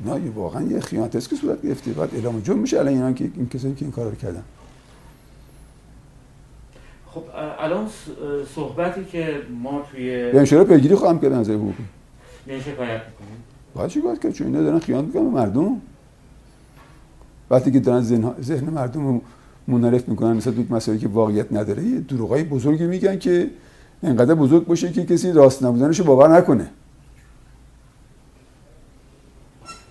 [0.05, 1.91] نه واقعا یه خیانت است که صورت گرفته.
[1.91, 4.43] بعد اعلام جرم میشه الان اینا که این کسایی که این کارو کردن.
[7.07, 7.23] خب
[7.59, 7.87] الان
[8.55, 11.83] صحبتی که ما توی به انشاءالله پیگیری خواهم کرد نظر حقوقی.
[12.47, 13.43] یه شکایت می‌کنیم.
[13.75, 15.81] باید باید کرد؟ چون اینا دارن خیانت می‌کنن به مردم.
[17.49, 18.01] وقتی که دارن
[18.41, 19.21] ذهن, مردم رو
[19.67, 23.49] منحرف می‌کنن مثلا تو مسائلی که واقعیت نداره یه دروغای بزرگی میگن که
[24.03, 26.69] انقدر بزرگ باشه که کسی راست نبودنش رو باور نکنه.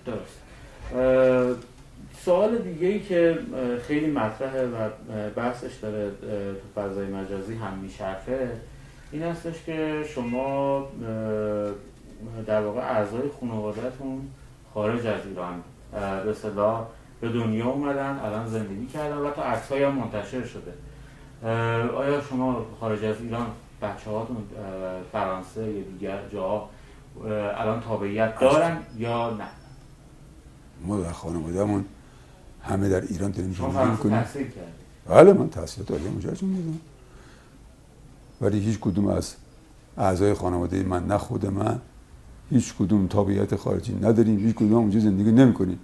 [0.05, 0.39] درست.
[2.25, 3.37] سوال دیگه ای که
[3.87, 4.89] خیلی مطرحه و
[5.35, 6.11] بحثش داره
[6.53, 8.49] تو فضای مجازی هم میشرفه
[9.11, 10.87] این هستش که شما
[12.47, 14.21] در واقع اعضای خانوادهتون
[14.73, 16.85] خارج از ایران به اصطلاح
[17.21, 20.73] به دنیا اومدن الان زندگی کردن و تا عکس هم منتشر شده.
[21.95, 23.47] آیا شما خارج از ایران
[23.81, 24.37] بچه هاتون
[25.11, 26.69] فرانسه یا دیگر جا
[27.57, 29.47] الان تابعیت دارن یا نه؟
[30.85, 31.85] ما در خانوادهمون
[32.61, 34.23] همه در ایران داریم زندگی می‌کنیم.
[35.07, 36.79] بله من تحصیلات عالی اونجا انجام دادم
[38.41, 39.35] ولی هیچ کدوم از
[39.97, 41.79] اعضای خانواده من نه خود من
[42.53, 45.79] هیچ کدوم تابعیت خارجی نداریم هیچ کدوم اونجا زندگی نمی‌کنیم.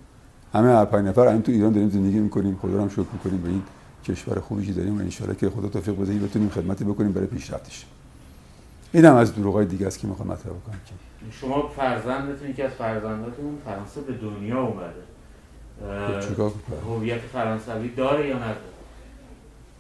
[0.54, 2.60] همه هر پنج نفر همین تو ایران داریم زندگی می‌کنیم.
[2.62, 3.64] خدا رو هم شکر می‌کنیم به این
[4.06, 7.86] کشور خوبی که داریم و ان که خدا توفیق بده بتونیم خدمتی بکنیم برای پیشرفتش.
[8.92, 10.80] این هم از دروغای دیگه است که می‌خوام مطرح بکنم.
[10.86, 10.94] که
[11.32, 15.04] شما فرزندتون که از فرزنداتون فرانسه به دنیا اومده.
[16.38, 16.52] خب
[16.90, 18.58] هویت فرانسوی داره یا نداره؟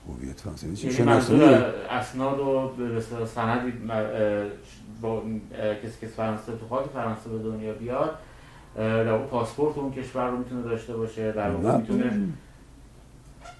[0.07, 1.11] هویت فرانسوی؟ چی یعنی
[1.89, 3.01] اسناد و به
[5.01, 5.21] با
[5.83, 8.11] کسی که فرانسه تو خاک فرانسه به دنیا بیاد
[8.75, 11.77] در پاسپورت اون کشور رو می‌تونه داشته باشه در واقع نه.
[11.77, 12.27] می‌تونه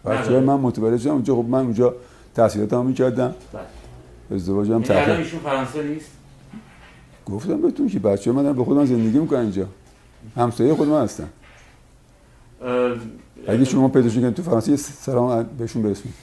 [0.05, 0.39] بچه.
[0.39, 1.95] من متولد شدم اونجا خب من اونجا
[2.35, 3.35] تحصیلاتمو می‌کردم.
[3.53, 4.35] بله.
[4.35, 6.11] ازدواجم یعنی تحقیق ایشون فرانسه نیست؟
[7.25, 9.65] گفتم بهتون که بچه من دارن به خودم زندگی می‌کنن اینجا.
[10.35, 11.29] همسایه خود من هستن.
[12.61, 12.91] اه،
[13.47, 16.15] اگه شما پیداش کنید تو فرانسه یه سلام بهشون برسونید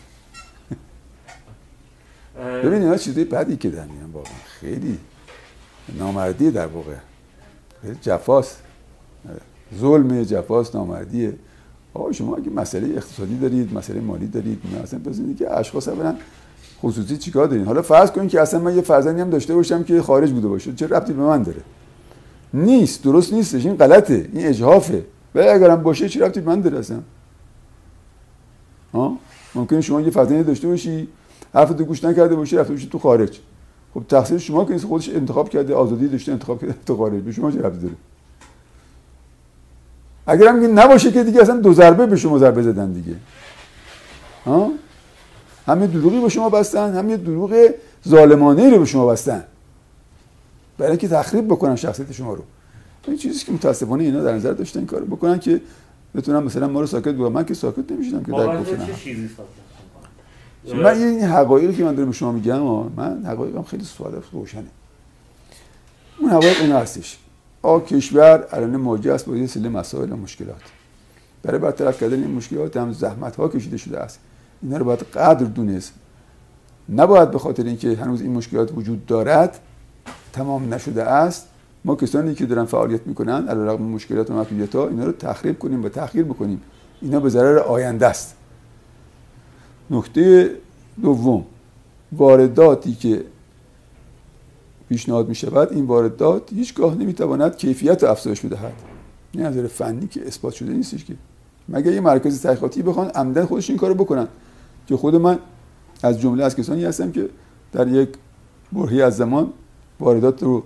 [2.39, 4.33] ببین اینا چیزای بدی که در میان واقعا.
[4.61, 4.99] خیلی
[5.99, 6.95] نامردی در واقع.
[7.83, 8.63] خیلی جفاست.
[9.79, 11.33] ظلم جفاست نامردیه.
[11.95, 16.15] آقا شما اگه مسئله اقتصادی دارید مسئله مالی دارید نه اصلا بزنید که اشخاص اولا
[16.83, 20.03] خصوصی چیکار دارین؟ حالا فرض کنید که اصلا من یه فرزندی هم داشته باشم که
[20.03, 20.73] خارج بوده باشه.
[20.73, 21.61] چه ربطی به من داره؟
[22.55, 23.67] نیست درست نیستش.
[23.67, 24.29] این غلطه.
[24.33, 25.05] این اجحافه.
[25.35, 26.99] و اگرم باشه چه ربطی به من داره اصلا؟
[28.95, 29.19] ها؟
[29.55, 31.09] ممکنه شما یه فرزندی داشته باشی
[31.57, 33.39] حرف تو گوش نکرده باشی رفته باشی تو خارج.
[33.95, 37.23] خب تقصیر شما که خودش انتخاب کرده آزادی داشته انتخاب کرده تو خارج.
[37.23, 37.95] به شما چه ربطی داره؟
[40.27, 43.17] اگر هم نباشه که دیگه اصلا دو ضربه به شما ضربه زدن دیگه.
[44.47, 44.71] ها؟
[45.67, 47.71] همه دروغی به شما بستن همه دروغ
[48.09, 49.45] ظالمانه رو به شما بستن.
[50.79, 52.43] برای اینکه تخریب بکنن شخصیت شما رو.
[53.07, 55.61] این چیزی که متاسفانه اینا در نظر داشتن کارو بکنن که
[56.15, 58.93] بتونن مثلا ما رو ساکت بگن من که ساکت نمی‌شدم که در بابت گفتن چه
[58.93, 59.49] چیزی ساکت
[59.85, 60.11] می‌کنن؟
[60.75, 62.63] من این حقایقی که من دارم به شما میگم
[62.97, 64.65] من حقایقم خیلی ساده روشنه.
[66.21, 67.19] اون حقایق این هستش.
[67.63, 70.63] آ کشور الان مواجه است با یه سری مسائل و مشکلات.
[71.43, 74.21] برای برطرف کردن این مشکلات هم زحمت ها کشیده شده است.
[74.63, 75.93] اینا رو باید قدر دونست.
[76.89, 79.59] نباید به خاطر اینکه هنوز این مشکلات وجود دارد
[80.33, 81.47] تمام نشده است.
[81.85, 85.85] ما کسانی که دارن فعالیت می‌کنن علیرغم مشکلات و محدودیت ها اینا رو تخریب کنیم
[85.85, 86.61] و تحقیر بکنیم.
[87.01, 88.35] اینا به ضرر آینده است.
[89.91, 90.51] نکته
[91.03, 91.45] دوم.
[92.13, 93.25] وارداتی که
[94.89, 98.73] پیشنهاد می شود این واردات هیچگاه نمی‌تواند کیفیت رو افزایش بدهد.
[99.35, 101.15] از نظر فنی که اثبات شده نیستش که.
[101.69, 104.29] مگر یه مرکز تحقیقاتی بخوان عمدن خودش این کارو بکنن؟
[104.87, 105.39] که خود من
[106.03, 107.29] از جمله از کسانی هستم که
[107.73, 108.09] در یک
[108.73, 109.53] برهی از زمان
[110.01, 110.63] واردات رو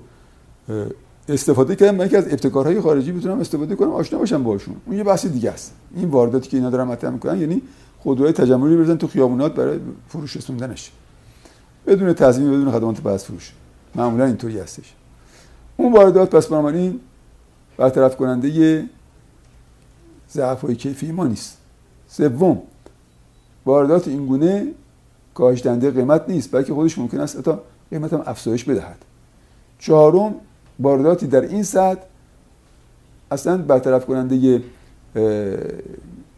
[1.28, 5.04] استفاده کردم برای اینکه از ابتکارهای خارجی بتونم استفاده کنم آشنا باشم باشون اون یه
[5.04, 5.74] بحث دیگه است.
[5.94, 7.62] این وارداتی که اینا دارن مطرح می‌کنن یعنی
[8.02, 9.78] خودروهای تجملی بزنن تو خیابونات برای
[10.08, 10.90] فروش رسوندنش.
[11.86, 13.52] بدون تضمین بدون خدمات بعد فروش.
[13.94, 14.94] معمولا اینطوری هستش.
[15.76, 17.00] اون واردات پس بنابراین
[17.76, 18.84] برطرف کننده
[20.32, 21.58] ضعف های کیفی ما نیست.
[22.08, 22.62] سوم
[23.66, 24.66] واردات این گونه
[25.34, 27.52] کاهش دهنده قیمت نیست بلکه خودش ممکن است حتی
[27.90, 29.04] قیمت هم افزایش بدهد.
[29.78, 30.34] چهارم
[30.80, 32.00] وارداتی در این سطح
[33.30, 34.62] اصلا برطرف کننده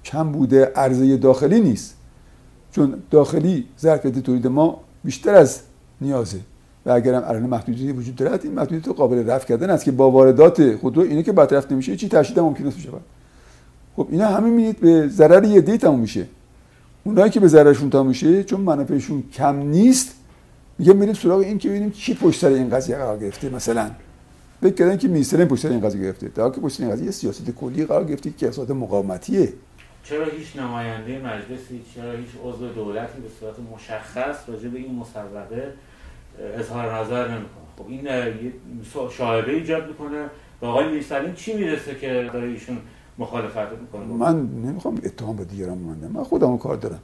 [0.04, 1.94] کم بوده عرضه داخلی نیست.
[2.72, 5.60] چون داخلی ظرفیت تولید ما بیشتر از
[6.00, 6.38] نیازه.
[6.86, 9.92] و اگر هم الان محدودیتی وجود دارد این محدودیت رو قابل رفع کردن است که
[9.92, 12.88] با واردات خودرو اینه که برطرف نمیشه چی تشدید ممکن است بشه.
[13.96, 16.26] خب اینا همه می‌بینید به ضرر یه دی میشه.
[17.04, 20.14] اونایی که به ضررشون تموم میشه چون منافعشون کم نیست
[20.78, 23.50] میگه میریم سراغ این که ببینیم چی پشت سر این قضیه قرار گرفته.
[23.50, 23.90] مثلا
[24.62, 26.30] فکر کردن که مینیستر پشت سر این قضیه گرفته.
[26.42, 29.52] حالی که پشت این قضیه یه سیاست کلی قرار گرفته که اقتصاد مقاومتیه.
[30.04, 36.60] چرا هیچ نماینده مجلسی چرا هیچ عضو دولتی به صورت مشخص راجع به این اه،
[36.60, 38.52] اظهار نظر نمی‌کنه؟ خب این
[39.10, 40.26] شایبه ایجاد می‌کنه
[40.60, 42.78] به آقای میرسلیم چی می‌رسه که داره ایشون
[43.18, 47.00] مخالفت می‌کنه؟ من نمی‌خوام اتهام به دیگران بمندم من خودم کار دارم؟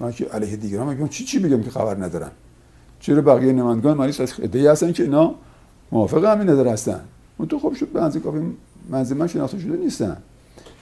[0.00, 2.30] من که علیه دیگران میگم چی چی بگم که خبر ندارم؟
[3.00, 5.34] چرا بقیه نمایندگان مریض از ادعی هستن که اینا
[5.92, 7.00] موافق همین نظر هستن؟
[7.38, 8.38] اون تو خب شد اندازه کافی
[8.90, 10.16] منزل من شناخته شده نیستن.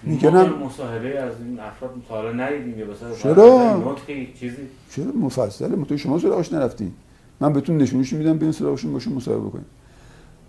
[0.03, 3.97] میگنم ما مصاحبه از این افراد حالا ندیدیم یا مثلا چرا؟
[4.41, 4.57] چیزی.
[4.91, 5.85] چرا؟ مفصله.
[5.85, 6.93] تو شما سراغش نرفتین
[7.41, 9.65] من بهتون نشونش میدم برین سراغشون باشون مصاحبه بکنین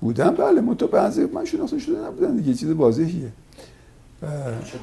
[0.01, 0.61] بودم؟ بله.
[0.61, 2.53] منتها بعضی من شناخته شده نبودن دیگه.
[2.53, 3.31] چیز واضحیه.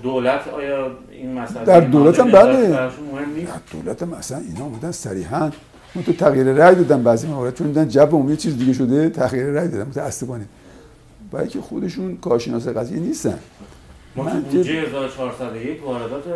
[0.02, 2.90] دولت آیا این مسئله در دولت هم بله.
[3.72, 5.50] دولت هم اصلا اینا اومدن صریحا.
[5.94, 7.02] اون تو تغییر رأی دادن.
[7.02, 9.88] بعضی موارد چون دیدن جب عمومی چیز دیگه شده تغییر رأی دادن.
[9.88, 10.44] متأسفانه
[11.32, 13.38] برای که خودشون کارشناس قضیه نیستن.
[14.24, 16.26] ما بودجه 1401 واردات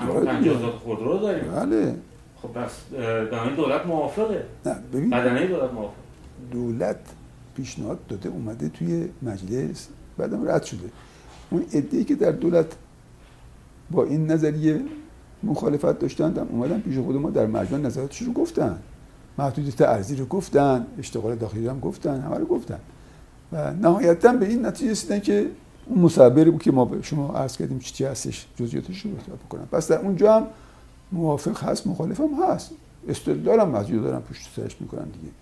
[0.00, 0.56] همون آره 50 دیگه.
[0.56, 1.44] هزار خودرو داریم.
[1.52, 1.94] بله.
[2.42, 4.42] خب پس اه، بنابراین دولت موافقه.
[4.66, 5.10] نه ببین.
[5.10, 5.96] بدنه دولت موافقه.
[6.52, 6.96] دولت
[7.56, 9.88] پیشنهاد داده اومده توی مجلس
[10.18, 10.88] بعدم رد شده.
[11.50, 12.66] اون ادعی که در دولت
[13.90, 14.80] با این نظریه
[15.42, 18.78] مخالفت داشتن هم اومدن پیش خود ما در مجمع نظراتش رو گفتن.
[19.38, 22.78] محدودیت ارزی رو گفتن اشتغال داخلی رو هم گفتن همه رو گفتن.
[23.52, 25.46] و نهایتا به این نتیجه رسیدن که
[25.86, 29.10] اون مصبری بود که ما به شما عرض کردیم چی چی هستش جزئیاتش رو
[29.46, 29.68] بکنم.
[29.72, 30.46] پس در اونجا هم
[31.12, 32.70] موافق هست مخالف هم هست.
[33.08, 35.32] استدلال هم مزید دارن پشت سرش می‌کنن دیگه.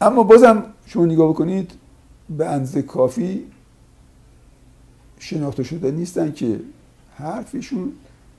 [0.00, 1.72] اما بازم شما نگاه بکنید
[2.30, 3.46] به اندازه کافی
[5.18, 6.60] شناخته شده نیستن که
[7.14, 7.92] حرفشون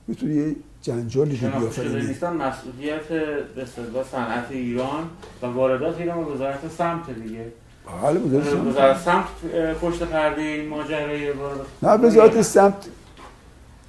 [0.08, 3.08] بتونه یه جنجالی شناخته شده نیستن مسئولیت
[3.54, 5.04] به صنعت ایران
[5.42, 7.52] و واردات ایران و وزارت سمت دیگه.
[7.84, 11.32] حالا وزارت سمت- پشت پرده این ماجرای
[11.82, 12.74] نه وزارت سمت.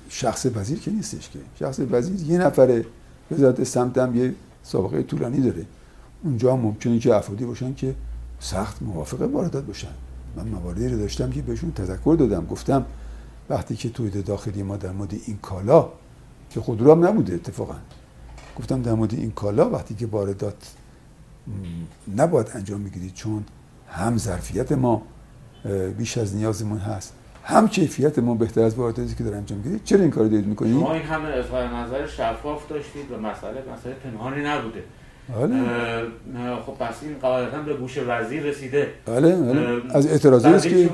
[0.10, 1.40] شخص وزیر که نیستش که.
[1.60, 2.86] شخص وزیر یه نفره
[3.32, 5.66] وزارت سمت هم یه سابقه طولانی داره.
[6.24, 7.96] اونجا هم ممکنه که افرادی باشن که
[8.40, 9.88] سخت موافق واردات باشن.
[10.36, 12.46] من مواردی رو داشتم که بهشون تذکر دادم.
[12.46, 12.86] گفتم
[13.50, 15.90] وقتی که تولید داخلی ما در مورد این کالا
[16.50, 17.76] که خودرو هم نبوده اتفاقا.
[18.60, 20.72] گفتم در مورد این کالا وقتی که واردات
[22.18, 23.44] نباید انجام می‌گیرید چون
[23.96, 25.02] هم ظرفیت ما
[25.98, 27.14] بیش از نیازمون هست.
[27.44, 30.74] هم کیفیت ما بهتر از وارداتی که داره انجام می‌گیرید چرا این کار دارید می‌کنید؟
[30.74, 34.84] شما این همه اظهار نظر شفاف داشتید و مسئله مسئله پنهانی نبوده.
[35.36, 35.64] بله.
[36.66, 38.88] خب پس این قاعدتا به گوش وزیر رسیده.
[39.06, 39.82] بله بله.
[39.90, 40.90] از اعتراضی است که؟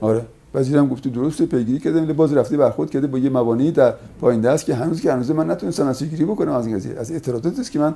[0.00, 0.22] آره.
[0.54, 4.40] وزیرم گفته درسته پیگیری کردم ولی باز رفته برخورد کرده با یه موانعی در پایین
[4.40, 6.98] دست که هنوز که هنوز من نتونستم نتیجه گیری بکنم از این قضیه.
[6.98, 7.94] از اعتراضاتی است که من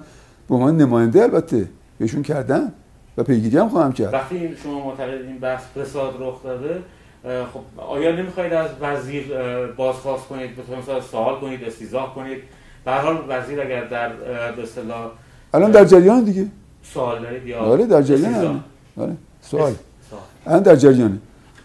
[0.49, 1.69] به عنوان نماینده البته
[1.99, 2.73] بهشون کردم.
[3.17, 4.15] و پیگیری هم خواهم کرد.
[4.15, 6.83] وقتی شما معتقد این بحث فساد رخ داده
[7.25, 9.37] خب آیا نمی‌خواید از وزیر
[9.77, 10.63] بازخواست کنید به
[11.11, 12.39] سوال کنید استیضاح کنید؟
[12.85, 14.09] به هر حال وزیر اگر در
[14.53, 15.11] به اصطلاح
[15.55, 16.47] الان در جریان دیگه.
[16.83, 18.65] سوال دارید یا آره در جریان.
[18.97, 19.73] آره سوال.
[20.11, 20.23] سوال.
[20.47, 21.19] الان در جریانه.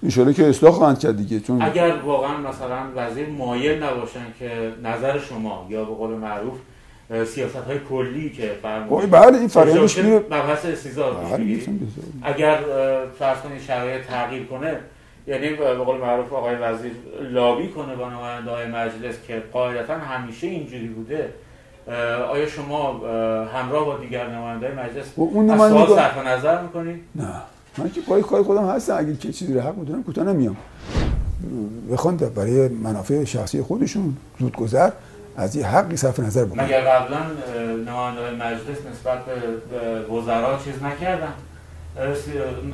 [0.04, 5.20] ان که اصلاح خواهند کرد دیگه چون اگر واقعا مثلا وزیر مایل نباشن که نظر
[5.20, 6.54] شما یا به قول معروف
[7.10, 9.12] سیاست های کلی که فرمودید.
[9.12, 10.26] بله این فرآیندش اجازه میره.
[10.26, 11.42] مبحث بذارم.
[12.24, 12.60] اگر
[13.20, 14.78] فرض کنید شرایط تغییر کنه
[15.28, 16.92] یعنی به قول معروف آقای وزیر
[17.32, 21.30] لابی کنه با نماینده های مجلس که قاعدتا همیشه اینجوری بوده
[22.32, 27.24] آیا شما اه، همراه با دیگر نماینده مجلس اون نمایندگان صرف نظر می‌کنید؟ نه.
[27.78, 28.98] من که پای کار خودم هستم.
[28.98, 30.58] اگه که چیزی رو حق می‌دونم کوتاه نمیام.
[31.92, 34.90] بخوان برای منافع شخصی خودشون زود گذر
[35.38, 37.18] از یه حقی صرف نظر بکنن مگر قبلا
[37.94, 41.34] های مجلس نسبت به وزرا چیز نکردن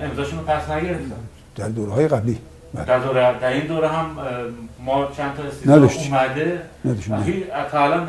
[0.01, 1.11] امضاشون رو پس نگرفتن
[1.55, 2.39] در دورهای قبلی
[2.73, 2.85] بله.
[2.85, 4.17] در دوره در این دوره هم
[4.85, 6.13] ما چند تا نداشتیم.
[6.13, 7.43] اومده نداشتیم.
[7.71, 8.07] تا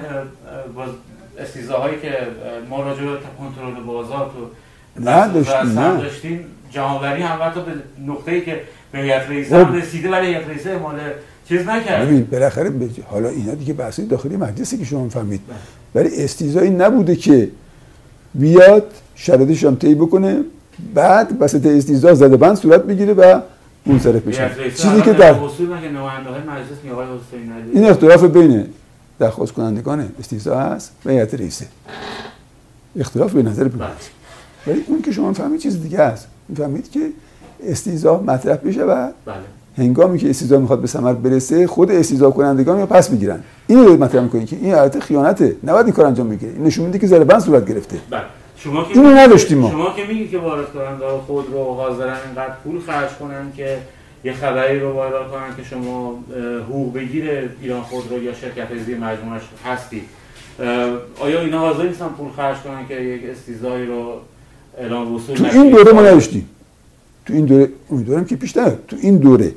[1.39, 2.16] استیضاحایی که
[2.70, 4.51] ما راجع به کنترل بازار تو
[5.01, 5.97] نه داشتیم، بحث نه.
[5.97, 7.72] داشتیم جمعآوری هم حتی به
[8.12, 8.60] نقطه‌ای که
[8.93, 9.70] به هیئت رئیسه خب.
[9.70, 11.01] هم رسیده ولی هیئت رئیسه اعمال
[11.48, 12.06] چیز نکرد.
[12.06, 15.40] ببین بالاخره به- حالا اینا دیگه بحث داخلی مجلسی که شما فهمید
[15.94, 17.48] ولی استیزایی نبوده که
[18.34, 20.40] بیاد شرایطش هم طی بکنه
[20.94, 23.40] بعد وسط استیزا زده بند صورت بگیره و
[23.86, 24.50] منصرف بشه.
[24.70, 25.32] چیزی که در
[27.74, 28.66] این اختلاف بین
[29.18, 31.66] درخواست کنندگان استیزا هست و هیئت رئیسه.
[33.00, 33.88] اختلاف به نظر بله.
[34.66, 36.26] ولی اون که شما فهمید چیز دیگه است.
[36.56, 37.00] فهمید که
[37.66, 38.94] استیزا مطرح بشه و
[39.26, 39.34] بله.
[39.78, 43.40] هنگامی که استیزا می‌خواد به ثمر برسه خود استیزا کنندگان یا پس می‌گیرن.
[43.66, 45.56] اینو دارید مطرح می‌کنید که این حالت خیانته.
[45.64, 46.52] نباید این کار انجام بگیره.
[46.52, 47.96] این نشون میده که ذره بند صورت گرفته.
[48.10, 48.20] بله.
[48.56, 49.70] شما که اینو نداشتیم ما.
[49.70, 53.78] شما که میگی که وارد کننده خود رو حاضرن اینقدر پول خرج کنن که
[54.24, 56.18] یه خبری رو وایرال کنن که شما
[56.68, 57.24] حقوق بگیر
[57.62, 60.02] ایران خودرو یا شرکت زیر مجموعش هستید
[60.60, 60.66] اه،
[61.20, 64.12] آیا اینا حاضر نیستن پول خرج کنن که یک استیزایی رو
[64.78, 66.48] اعلام وصول تو؟ این دوره ما نداشتیم.
[67.26, 68.78] تو این دوره هم که پیش نیاد.
[68.88, 69.52] تو این دوره.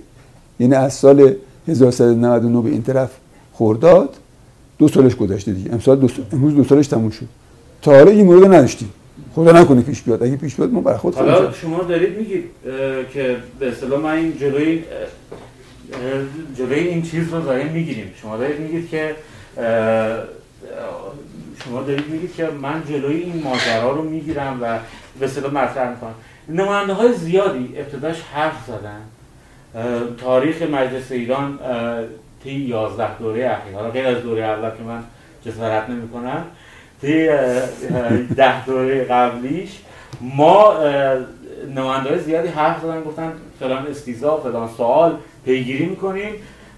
[0.60, 1.36] یعنی از سال
[1.68, 3.10] 1399 به این طرف
[3.54, 4.16] خورداد
[4.78, 5.74] دو سالش گذشته دیگه.
[5.74, 7.26] امسال دو سال امروز دو سالش تموم شد.
[7.82, 8.94] تا حالا این مورد نداشتیم.
[9.36, 10.24] خدا نکنه پیش بیاد.
[10.24, 12.44] اگه پیش بیاد ما برای خود حالا شما دارید میگید
[13.14, 14.84] که به اصطلاح من این جلوی
[16.58, 18.12] جلوی این چیز رو داریم می‌گیریم.
[18.22, 19.16] شما دارید میگید که
[21.66, 24.80] شما دارید میگید که من جلوی این ماجرا رو می‌گیرم و
[25.20, 26.16] به اصطلاح مطرح می‌کنم.
[26.50, 29.02] نماینده های زیادی ابتداش حرف زدن.
[30.22, 31.60] تاریخ مجلس ایران
[32.44, 33.76] طی 11 دوره اخیر.
[33.76, 35.03] حالا غیر از دوره اول که من
[35.45, 36.44] جسارت نمی‌کنم
[37.02, 39.69] طی اه، اه، ده دوره قبلیش
[40.22, 40.73] ما
[41.76, 45.15] نماینده زیادی حرف زدن گفتن فلان استیزا فلان سوال
[45.45, 46.34] پیگیری می‌کنیم.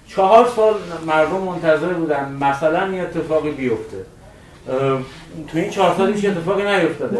[0.07, 0.73] چهار سال
[1.07, 3.97] مردم منتظر بودن مثلا یه اتفاقی بیفته.
[5.47, 7.17] تو این چهار سال هیچ اتفاقی نیفتاده.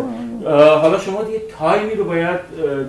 [0.53, 2.39] حالا شما دیگه تایمی رو باید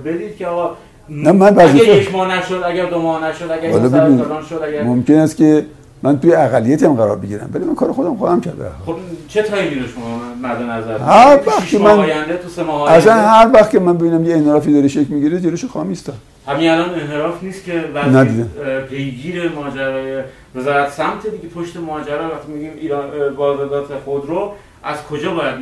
[0.05, 0.77] بدید که آقا
[1.11, 5.15] نه، من اگر یک ماه نشد اگر دو ماه نشد اگر سال شد اگر ممکن
[5.15, 5.67] است که
[6.03, 8.55] من توی اقلیتی هم قرار بگیرم ولی من کار خودم خواهم کرد.
[8.87, 8.97] خب
[9.29, 13.15] چه تایمی رو شما مد نظر هر وقت که من- آینده تو سه ماه اصلا؟
[13.15, 16.15] هر وقت که من ببینم یه انحرافی داره شکل می‌گیره جلوش خواهم ایستاد.
[16.47, 20.23] همین الان انحراف نیست که اه، پیگیر ماجرای
[20.55, 23.05] وزارت سمت دیگه پشت ماجرا وقتی میگیم ایران
[23.37, 25.55] واردات خودرو از کجا باید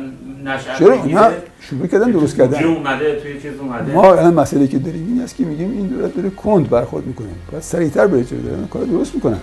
[0.43, 1.31] نشأت چرا؟ بگیره؟ نه
[1.61, 2.63] شروع کردن درست کردن.
[2.63, 6.15] اومده؟ توی چیز اومده؟ ما الان مسئله که داریم این است که میگیم این دولت
[6.15, 7.27] داره کند برخورد می‌کنه.
[7.51, 9.39] باید سریعتر بره جلو دارن کار درست می‌کنن.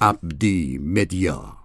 [0.00, 1.57] Abdi Media.